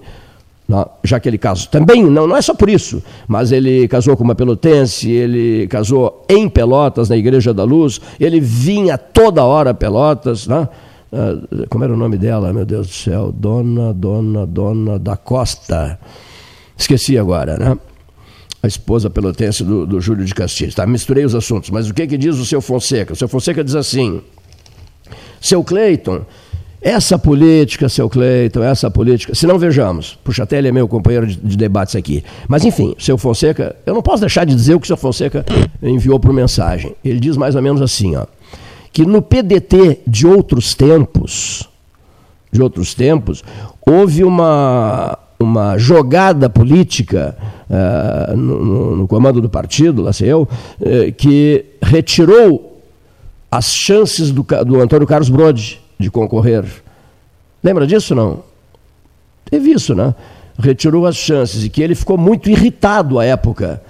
[1.04, 1.68] Já que ele casou.
[1.70, 6.26] Também, não, não é só por isso, mas ele casou com uma pelotense, ele casou
[6.30, 10.68] em Pelotas, na Igreja da Luz, ele vinha toda hora a Pelotas, né?
[11.12, 11.38] Ah,
[11.70, 13.32] como era o nome dela, meu Deus do céu?
[13.32, 16.00] Dona, Dona, Dona da Costa.
[16.76, 17.78] Esqueci agora, né?
[18.64, 20.74] A esposa pelotense do, do Júlio de Castilhos.
[20.74, 23.14] Tá, misturei os assuntos, mas o que, que diz o seu Fonseca?
[23.14, 24.22] O seu Fonseca diz assim:
[25.40, 26.22] seu Cleiton
[26.84, 31.56] essa política, seu Cleiton, essa política, se não vejamos, Puxatelli é meu companheiro de, de,
[31.56, 34.88] debates aqui, mas enfim, seu Fonseca, eu não posso deixar de dizer o que o
[34.88, 35.46] seu Fonseca
[35.82, 36.94] enviou por mensagem.
[37.04, 38.26] Ele diz mais ou menos assim, ó,
[38.92, 41.70] que no PDT de outros tempos,
[42.52, 43.46] de outros tempos,
[43.86, 47.34] houve uma, uma jogada política
[47.70, 52.82] uh, no, no, comando do partido, lá sei eu, uh, que retirou
[53.50, 56.66] as chances do, do Antônio Carlos Brode de concorrer.
[57.64, 58.44] Lembra disso não?
[59.46, 60.14] Teve isso, né?
[60.58, 63.82] Retirou as chances e que ele ficou muito irritado à época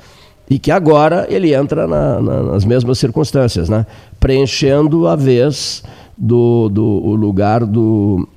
[0.49, 3.85] e que agora ele entra na, na, nas mesmas circunstâncias, né?
[4.19, 5.83] Preenchendo a vez
[6.17, 8.27] do, do o lugar do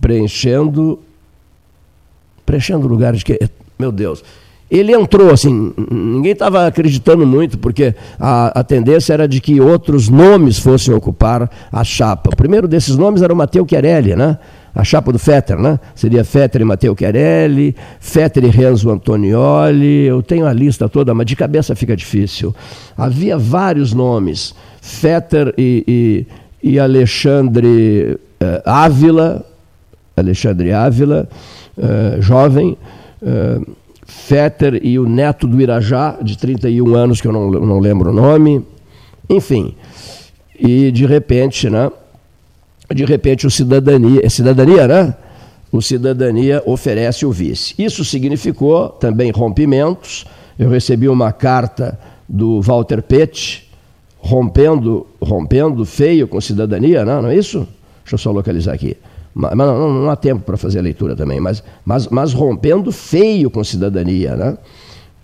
[0.00, 0.98] preenchendo
[2.44, 3.38] preenchendo o lugar de que
[3.78, 4.24] meu Deus
[4.78, 10.08] ele entrou assim, ninguém estava acreditando muito, porque a, a, tendência era de que outros
[10.08, 12.30] nomes fossem ocupar a chapa.
[12.32, 14.38] O primeiro desses nomes era o Matteo Chiarelli, né?
[14.74, 15.78] A chapa do Fetter, né?
[15.94, 20.06] Seria Fetter e Matteo Chiarelli, Fetter e Renzo Antonioli.
[20.06, 22.54] Eu tenho a lista toda, mas de cabeça fica difícil.
[22.96, 24.54] Havia vários nomes.
[24.80, 25.84] Fetter e,
[26.62, 29.44] e, e Alexandre uh, Ávila,
[30.16, 31.28] Alexandre Ávila,
[31.76, 32.78] uh, jovem.
[33.20, 33.81] Uh,
[34.22, 38.12] Fetter e o neto do Irajá, de 31 anos, que eu não, não lembro o
[38.12, 38.64] nome.
[39.28, 39.74] Enfim.
[40.58, 41.90] E de repente, né?
[42.94, 45.14] De repente o cidadania, é cidadania, né?
[45.72, 47.74] O cidadania oferece o vice.
[47.78, 50.24] Isso significou também rompimentos.
[50.58, 53.68] Eu recebi uma carta do Walter Pett
[54.18, 57.66] rompendo, rompendo feio com cidadania, não, não é isso?
[58.04, 58.96] Deixa eu só localizar aqui.
[59.34, 63.50] Mas não, não, há tempo para fazer a leitura também, mas, mas, mas rompendo feio
[63.50, 64.58] com cidadania, né?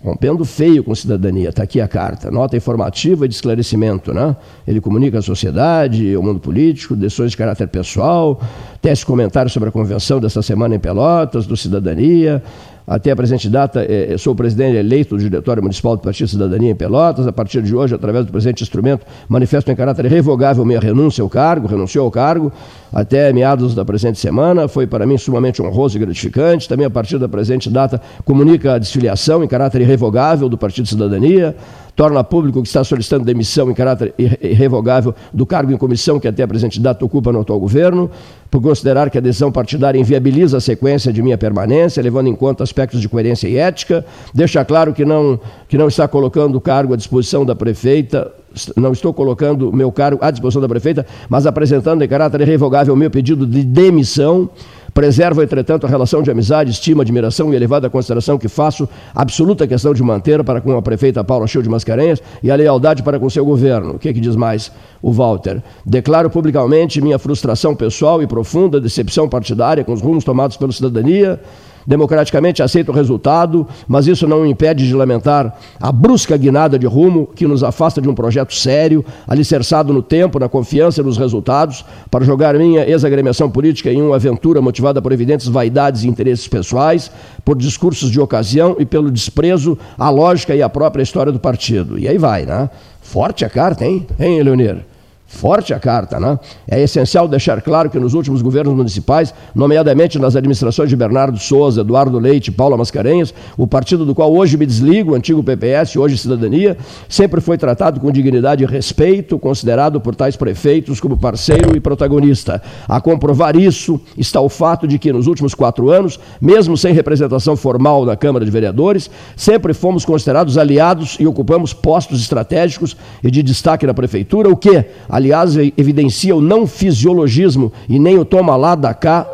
[0.03, 1.49] rompendo feio com cidadania.
[1.49, 4.13] Está aqui a carta, nota informativa de esclarecimento.
[4.13, 4.35] Né?
[4.67, 8.41] Ele comunica à sociedade, ao mundo político, decisões de caráter pessoal,
[8.81, 12.41] tece comentários sobre a convenção desta semana em Pelotas, do Cidadania,
[12.89, 16.71] até a presente data, eh, sou o presidente eleito do Diretório Municipal do Partido Cidadania
[16.71, 17.27] em Pelotas.
[17.27, 21.29] A partir de hoje, através do presente instrumento, manifesto em caráter irrevogável minha renúncia ao
[21.29, 22.51] cargo, renunciou ao cargo
[22.91, 24.67] até meados da presente semana.
[24.67, 26.67] Foi para mim sumamente honroso e gratificante.
[26.67, 31.55] Também, a partir da presente data, comunica a desfiliação em caráter irrevogável do Partido Cidadania
[31.99, 36.43] torna público que está solicitando demissão em caráter irrevogável do cargo em comissão que até
[36.43, 38.09] a presente data ocupa no atual governo,
[38.49, 42.63] por considerar que a decisão partidária inviabiliza a sequência de minha permanência, levando em conta
[42.63, 44.05] aspectos de coerência e ética.
[44.33, 48.31] Deixa claro que não, que não está colocando o cargo à disposição da prefeita,
[48.77, 53.11] não estou colocando meu cargo à disposição da prefeita, mas apresentando em caráter irrevogável meu
[53.11, 54.49] pedido de demissão
[54.93, 59.93] Preservo, entretanto, a relação de amizade, estima, admiração e elevada consideração que faço absoluta questão
[59.93, 63.29] de manter para com a prefeita Paula Chil de Mascarenhas e a lealdade para com
[63.29, 63.95] seu governo.
[63.95, 64.71] O que, é que diz mais
[65.01, 65.61] o Walter?
[65.85, 71.39] Declaro publicamente minha frustração pessoal e profunda decepção partidária com os rumos tomados pela cidadania
[71.85, 77.27] democraticamente aceita o resultado, mas isso não impede de lamentar a brusca guinada de rumo
[77.35, 81.85] que nos afasta de um projeto sério, alicerçado no tempo, na confiança e nos resultados,
[82.09, 87.11] para jogar minha ex-agremiação política em uma aventura motivada por evidentes vaidades e interesses pessoais,
[87.43, 91.97] por discursos de ocasião e pelo desprezo à lógica e à própria história do partido.
[91.97, 92.69] E aí vai, né?
[93.01, 94.88] Forte a carta, hein, hein, Leonir?
[95.29, 96.39] Forte a carta, né?
[96.67, 101.81] É essencial deixar claro que nos últimos governos municipais, nomeadamente nas administrações de Bernardo Souza,
[101.81, 105.97] Eduardo Leite e Paula Mascarenhas, o partido do qual hoje me desligo, o antigo PPS,
[105.97, 106.75] hoje Cidadania,
[107.07, 112.59] sempre foi tratado com dignidade e respeito, considerado por tais prefeitos como parceiro e protagonista.
[112.87, 117.55] A comprovar isso está o fato de que nos últimos quatro anos, mesmo sem representação
[117.55, 123.43] formal na Câmara de Vereadores, sempre fomos considerados aliados e ocupamos postos estratégicos e de
[123.43, 124.83] destaque na prefeitura, o que,
[125.19, 129.27] aliás, evidencia o não fisiologismo e nem o toma lá da cá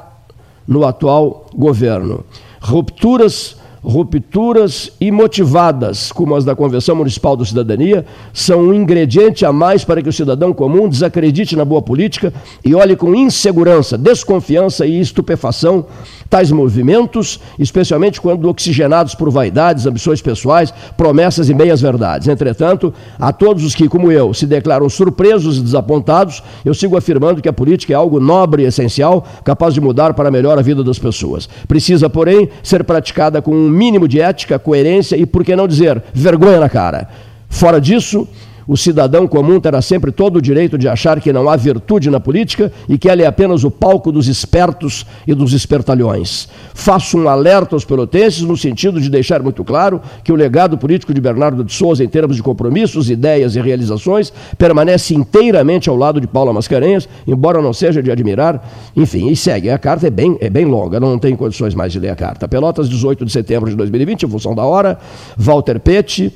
[0.68, 2.26] no atual governo.
[2.60, 8.04] Rupturas rupturas imotivadas, como as da Convenção Municipal do Cidadania,
[8.34, 12.34] são um ingrediente a mais para que o cidadão comum desacredite na boa política
[12.64, 15.86] e olhe com insegurança, desconfiança e estupefação
[16.30, 22.28] tais movimentos, especialmente quando oxigenados por vaidades, ambições pessoais, promessas e meias-verdades.
[22.28, 27.42] Entretanto, a todos os que, como eu, se declaram surpresos e desapontados, eu sigo afirmando
[27.42, 30.84] que a política é algo nobre e essencial, capaz de mudar para melhor a vida
[30.84, 31.48] das pessoas.
[31.68, 36.02] Precisa, porém, ser praticada com um mínimo de ética, coerência e, por que não dizer,
[36.14, 37.08] vergonha na cara.
[37.50, 38.28] Fora disso,
[38.68, 42.20] o cidadão comum terá sempre todo o direito de achar que não há virtude na
[42.20, 46.48] política e que ela é apenas o palco dos espertos e dos espertalhões.
[46.74, 51.14] Faço um alerta aos pelotenses no sentido de deixar muito claro que o legado político
[51.14, 56.20] de Bernardo de Souza, em termos de compromissos, ideias e realizações, permanece inteiramente ao lado
[56.20, 58.68] de Paula Mascarenhas, embora não seja de admirar.
[58.96, 59.70] Enfim, e segue.
[59.70, 62.48] A carta é bem, é bem longa, não tenho condições mais de ler a carta.
[62.48, 64.98] Pelotas, 18 de setembro de 2020, em função da hora.
[65.38, 66.34] Walter Pete.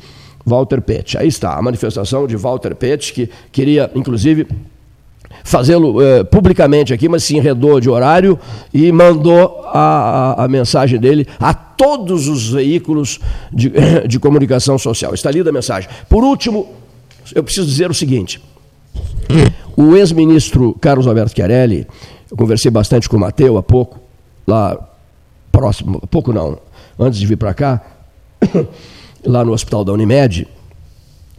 [0.50, 1.18] Walter Pett.
[1.18, 4.48] Aí está a manifestação de Walter Pett, que queria, inclusive,
[5.44, 8.38] fazê-lo eh, publicamente aqui, mas se enredou de horário
[8.74, 13.20] e mandou a, a, a, mensagem dele a todos os veículos
[13.52, 13.72] de,
[14.08, 15.14] de comunicação social.
[15.14, 15.90] Está lida a mensagem.
[16.10, 16.68] Por último,
[17.34, 18.42] eu preciso dizer o seguinte:
[19.78, 21.88] o ex-ministro Carlos Alberto Chiarelli,
[22.30, 24.00] eu conversei bastante com o Mateu há pouco,
[24.48, 24.78] lá
[25.52, 26.58] próximo, pouco não,
[26.98, 27.82] antes de vir para cá.
[29.26, 30.48] lá no hospital da Unimed,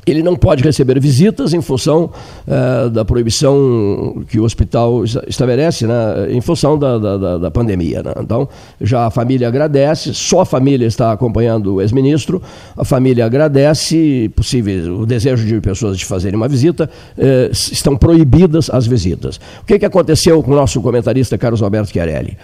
[0.06, 2.10] ele não pode receber visitas em função
[2.46, 8.02] uh, da proibição que o hospital estabelece, né, em função da, da, da pandemia.
[8.02, 8.12] Né?
[8.20, 8.48] Então,
[8.80, 12.42] já a família agradece, só a família está acompanhando o ex-ministro,
[12.76, 18.70] a família agradece, possível o desejo de pessoas de fazerem uma visita, uh, estão proibidas
[18.70, 19.38] as visitas.
[19.62, 22.36] O que, que aconteceu com o nosso comentarista Carlos Alberto Chiarelli?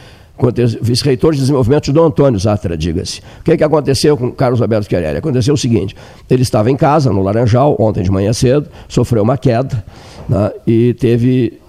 [0.80, 3.20] Vice-reitor de desenvolvimento de Dom Antônio Zatra, diga-se.
[3.40, 5.18] O que, é que aconteceu com Carlos Alberto Chiarelli?
[5.18, 5.96] Aconteceu o seguinte,
[6.28, 9.84] ele estava em casa, no Laranjal, ontem de manhã cedo, sofreu uma queda
[10.28, 11.60] né, e teve...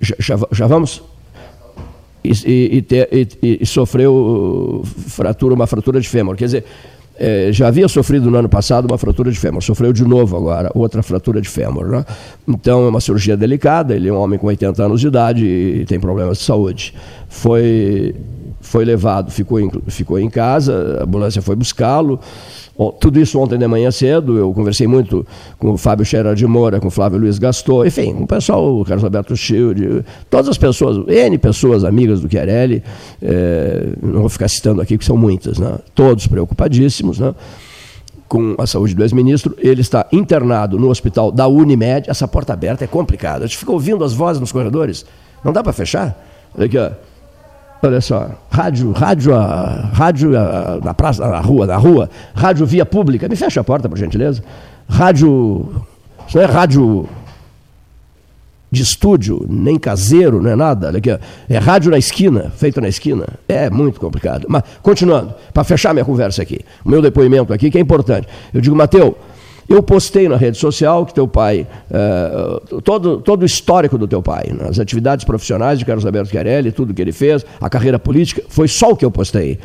[0.00, 1.02] Já, já, já vamos?
[2.24, 2.86] E, e,
[3.42, 6.36] e, e, sofreu fratura, uma fratura de fêmur.
[6.36, 6.64] Quer dizer,
[7.18, 10.70] é, já havia sofrido no ano passado uma fratura de fêmur, sofreu de novo agora,
[10.74, 11.86] outra fratura de fêmur.
[11.88, 12.04] Né?
[12.48, 15.84] Então é uma cirurgia delicada, ele é um homem com 80 anos de idade e
[15.84, 16.94] tem problemas de saúde.
[17.28, 18.14] Foi,
[18.60, 22.18] foi levado, ficou em, ficou em casa, a ambulância foi buscá-lo.
[22.90, 25.26] Tudo isso ontem de manhã cedo, eu conversei muito
[25.58, 28.80] com o Fábio Scherer de Moura, com o Flávio Luiz Gastou, enfim, com o pessoal,
[28.80, 32.82] o Carlos Alberto Schild, todas as pessoas, N pessoas amigas do Chiarelli,
[33.20, 35.78] é, não vou ficar citando aqui, que são muitas, né?
[35.94, 37.34] todos preocupadíssimos, né?
[38.26, 42.82] com a saúde do ex-ministro, ele está internado no hospital da Unimed, essa porta aberta
[42.82, 45.04] é complicada, a gente fica ouvindo as vozes nos corredores,
[45.44, 46.18] não dá para fechar?
[46.56, 46.90] Olha aqui, ó.
[47.84, 49.32] Olha só, rádio, rádio,
[49.92, 50.30] rádio
[50.84, 53.28] na praça, na rua, na rua, rádio via pública.
[53.28, 54.40] Me fecha a porta, por gentileza.
[54.88, 55.82] Rádio,
[56.28, 57.08] isso não é rádio
[58.70, 60.86] de estúdio, nem caseiro, não é nada.
[60.86, 61.10] Olha aqui,
[61.48, 63.26] é rádio na esquina, feito na esquina.
[63.48, 64.46] É muito complicado.
[64.48, 68.28] Mas, continuando, para fechar minha conversa aqui, o meu depoimento aqui, que é importante.
[68.54, 69.14] Eu digo, Mateus,
[69.74, 74.22] eu postei na rede social que teu pai, uh, todo, todo o histórico do teu
[74.22, 77.98] pai, né, as atividades profissionais de Carlos Alberto Chiarelli, tudo que ele fez, a carreira
[77.98, 79.58] política, foi só o que eu postei.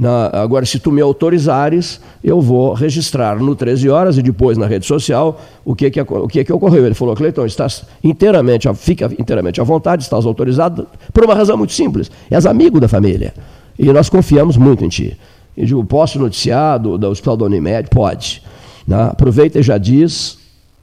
[0.00, 4.66] Na, agora, se tu me autorizares, eu vou registrar no 13 horas e depois na
[4.66, 6.86] rede social o que, que, o que, que ocorreu.
[6.86, 11.74] Ele falou, Cleiton, estás inteiramente, fica inteiramente à vontade, estás autorizado, por uma razão muito
[11.74, 12.10] simples.
[12.30, 13.34] És amigo da família.
[13.78, 15.18] E nós confiamos muito em ti.
[15.54, 17.90] E digo, posso noticiar do, do Hospital da Unimed?
[17.90, 18.42] Pode.
[18.86, 19.02] Né?
[19.10, 20.38] Aproveita e já diz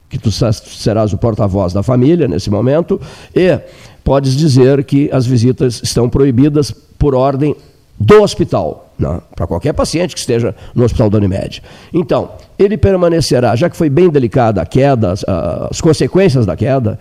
[0.08, 3.00] que tu serás o porta-voz da família nesse momento
[3.34, 3.58] e
[4.02, 7.54] podes dizer que as visitas estão proibidas por ordem
[8.00, 9.20] do hospital, né?
[9.34, 11.62] para qualquer paciente que esteja no hospital da Unimed.
[11.92, 15.24] Então, ele permanecerá, já que foi bem delicada a queda, as,
[15.70, 16.98] as consequências da queda,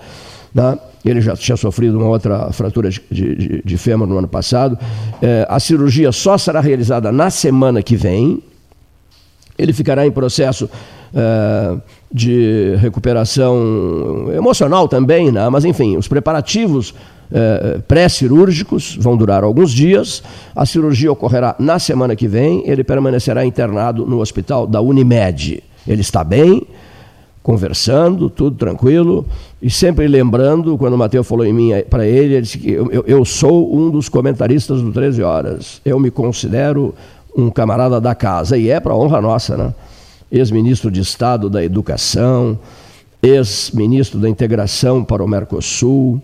[0.53, 0.77] né?
[1.05, 4.77] ele já tinha sofrido uma outra fratura de, de, de fêmur no ano passado,
[5.21, 8.41] é, a cirurgia só será realizada na semana que vem,
[9.57, 11.81] ele ficará em processo uh,
[12.11, 15.49] de recuperação emocional também, né?
[15.49, 20.23] mas enfim, os preparativos uh, pré-cirúrgicos vão durar alguns dias.
[20.55, 22.63] A cirurgia ocorrerá na semana que vem.
[22.65, 25.63] Ele permanecerá internado no hospital da Unimed.
[25.87, 26.67] Ele está bem,
[27.41, 29.25] conversando, tudo tranquilo,
[29.61, 33.05] e sempre lembrando, quando o Mateus falou em mim para ele, ele disse que eu,
[33.07, 35.81] eu, sou um dos comentaristas do 13 Horas.
[35.85, 36.93] Eu me considero
[37.37, 39.73] um camarada da casa, e é para honra nossa, né?
[40.31, 42.57] Ex-ministro de Estado da Educação,
[43.21, 46.19] ex-ministro da Integração para o Mercosul,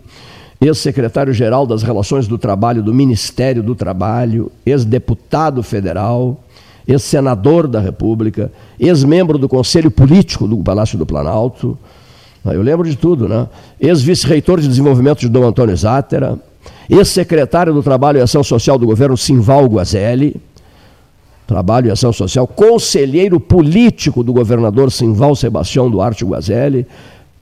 [0.60, 6.40] ex-secretário-geral das Relações do Trabalho do Ministério do Trabalho, ex-deputado federal,
[6.86, 11.78] ex-senador da República, ex-membro do Conselho Político do Palácio do Planalto.
[12.44, 13.48] Eu lembro de tudo, né?
[13.80, 16.38] Ex-vice-reitor de desenvolvimento de Dom Antônio Zátera,
[16.90, 20.36] ex-secretário do Trabalho e Ação Social do governo Simval Guazelli,
[21.46, 26.86] Trabalho e Ação Social, conselheiro político do governador Simval Sebastião Duarte Guazelli,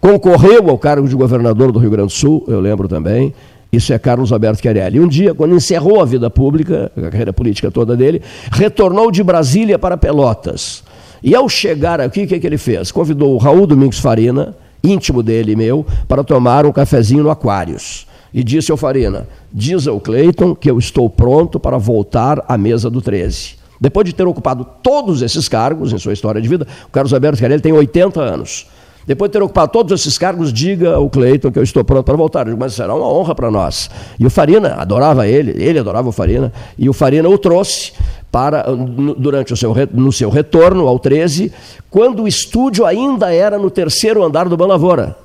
[0.01, 3.33] concorreu ao cargo de governador do Rio Grande do Sul, eu lembro também.
[3.73, 5.01] Isso é Carlos Alberto Chiarelli.
[5.01, 8.21] Um dia, quando encerrou a vida pública, a carreira política toda dele,
[8.51, 10.83] retornou de Brasília para Pelotas.
[11.23, 12.91] E ao chegar aqui, o que, que ele fez?
[12.91, 14.55] Convidou o Raul Domingos Farina,
[14.85, 18.07] íntimo dele e meu, para tomar um cafezinho no Aquários.
[18.35, 22.91] E disse ao Farina: diz ao Cleiton que eu estou pronto para voltar à mesa
[22.91, 23.62] do 13.
[23.83, 27.41] Depois de ter ocupado todos esses cargos em sua história de vida, o Carlos Alberto
[27.41, 28.65] Carelli tem 80 anos.
[29.05, 32.17] Depois de ter ocupado todos esses cargos, diga ao Cleiton que eu estou pronto para
[32.17, 32.47] voltar.
[32.57, 33.91] Mas será uma honra para nós.
[34.21, 37.93] E o Farina adorava ele, ele adorava o Farina, e o Farina o trouxe
[38.31, 38.63] para
[39.19, 41.53] durante o seu, no seu retorno ao 13,
[41.91, 45.17] quando o estúdio ainda era no terceiro andar do Banlavoura.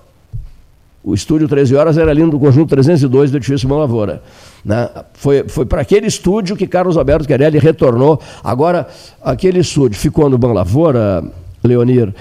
[1.07, 4.21] O estúdio 13 Horas era ali no conjunto 302 do edifício Banlavoura.
[4.65, 4.89] Né?
[5.13, 8.19] Foi, foi para aquele estúdio que Carlos Alberto Querelli retornou.
[8.43, 8.85] Agora,
[9.23, 11.23] aquele estúdio ficou no Ban Lavoura,
[11.63, 12.13] Leonir.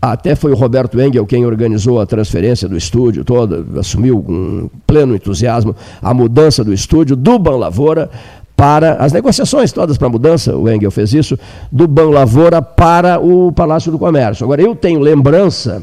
[0.00, 5.16] Até foi o Roberto Engel quem organizou a transferência do estúdio toda, assumiu com pleno
[5.16, 8.10] entusiasmo a mudança do estúdio do Ban Lavoura
[8.54, 11.38] para as negociações todas para a mudança, o Engel fez isso,
[11.72, 14.44] do Ban Lavoura para o Palácio do Comércio.
[14.44, 15.82] Agora, eu tenho lembrança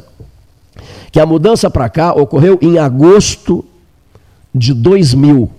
[1.11, 3.65] que a mudança para cá ocorreu em agosto
[4.53, 5.49] de 2000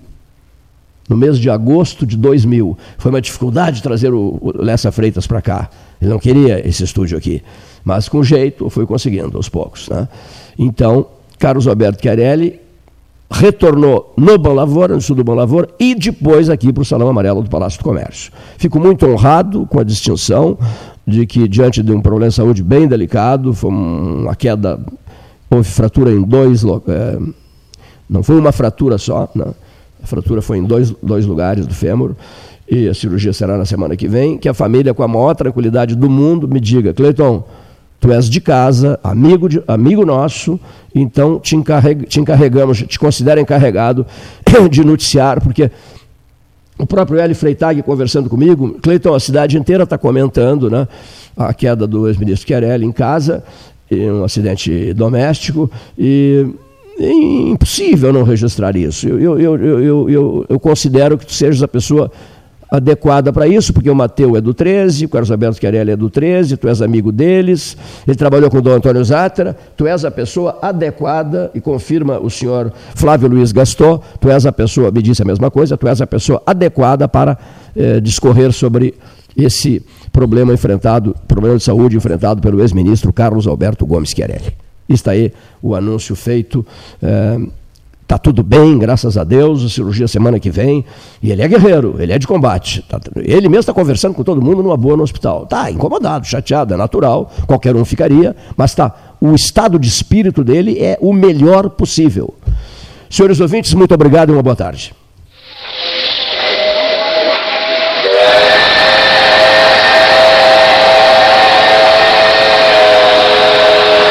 [1.09, 2.77] no mês de agosto de 2000.
[2.97, 5.69] Foi uma dificuldade trazer o, Lessa Freitas para cá.
[6.01, 7.43] Ele não queria esse estúdio aqui.
[7.85, 9.89] Mas com jeito foi conseguindo aos poucos.
[9.89, 10.09] Né?
[10.59, 11.07] Então,
[11.39, 12.61] Carlos Alberto Chiarelli
[13.31, 17.09] retornou no Bom Lavoura, no sul do Bom Lavoura, e depois aqui para o Salão
[17.09, 18.31] Amarelo do Palácio do Comércio.
[18.59, 20.59] Fico muito honrado com a distinção
[21.07, 24.79] de que, diante de um problema de saúde bem delicado, foi uma queda,
[25.53, 27.19] houve fratura em dois, é,
[28.09, 29.47] não foi uma fratura só, né?
[30.03, 32.17] A fratura foi em dois, dois lugares do fêmur.
[32.69, 35.95] e a cirurgia será na semana que vem, que a família, com a maior tranquilidade
[35.95, 37.45] do mundo, me diga, Cleiton,
[38.01, 40.59] tu és de casa, amigo, de, amigo nosso,
[40.95, 41.55] então te,
[42.09, 44.07] te encarregamos, te considera encarregado
[44.71, 45.71] de noticiar, porque
[46.79, 50.89] o próprio Eli Freitag conversando comigo, Cleiton, a cidade inteira está comentando né,
[51.37, 53.45] a queda do ex-ministro Chiarelli em casa,
[53.95, 56.47] um acidente doméstico, e
[56.99, 59.09] é impossível não registrar isso.
[59.09, 62.11] Eu, eu, eu, eu, eu considero que tu sejas a pessoa
[62.73, 66.09] adequada para isso, porque o Mateu é do 13, o Carlos Alberto Chiarelli é do
[66.09, 67.77] 13, tu és amigo deles,
[68.09, 72.31] ele trabalhou com o Dom Antônio Zátera, tu és a pessoa adequada, e confirma o
[72.31, 76.01] senhor Flávio Luiz Gaston, tu és a pessoa, me disse a mesma coisa, tu és
[76.01, 77.37] a pessoa adequada para
[77.77, 78.95] eh, discorrer sobre
[79.37, 84.55] esse problema enfrentado, problema de saúde enfrentado pelo ex-ministro Carlos Alberto Gomes Chiarelli.
[84.89, 85.33] Está aí
[85.63, 86.67] o anúncio feito.
[87.03, 87.39] Eh,
[88.13, 90.85] Está tudo bem, graças a Deus, a cirurgia semana que vem.
[91.23, 92.83] E ele é guerreiro, ele é de combate.
[92.83, 95.45] Tá, ele mesmo está conversando com todo mundo numa boa no hospital.
[95.45, 99.15] Está incomodado, chateado, é natural, qualquer um ficaria, mas tá.
[99.19, 102.35] O estado de espírito dele é o melhor possível.
[103.09, 104.93] Senhores ouvintes, muito obrigado e uma boa tarde.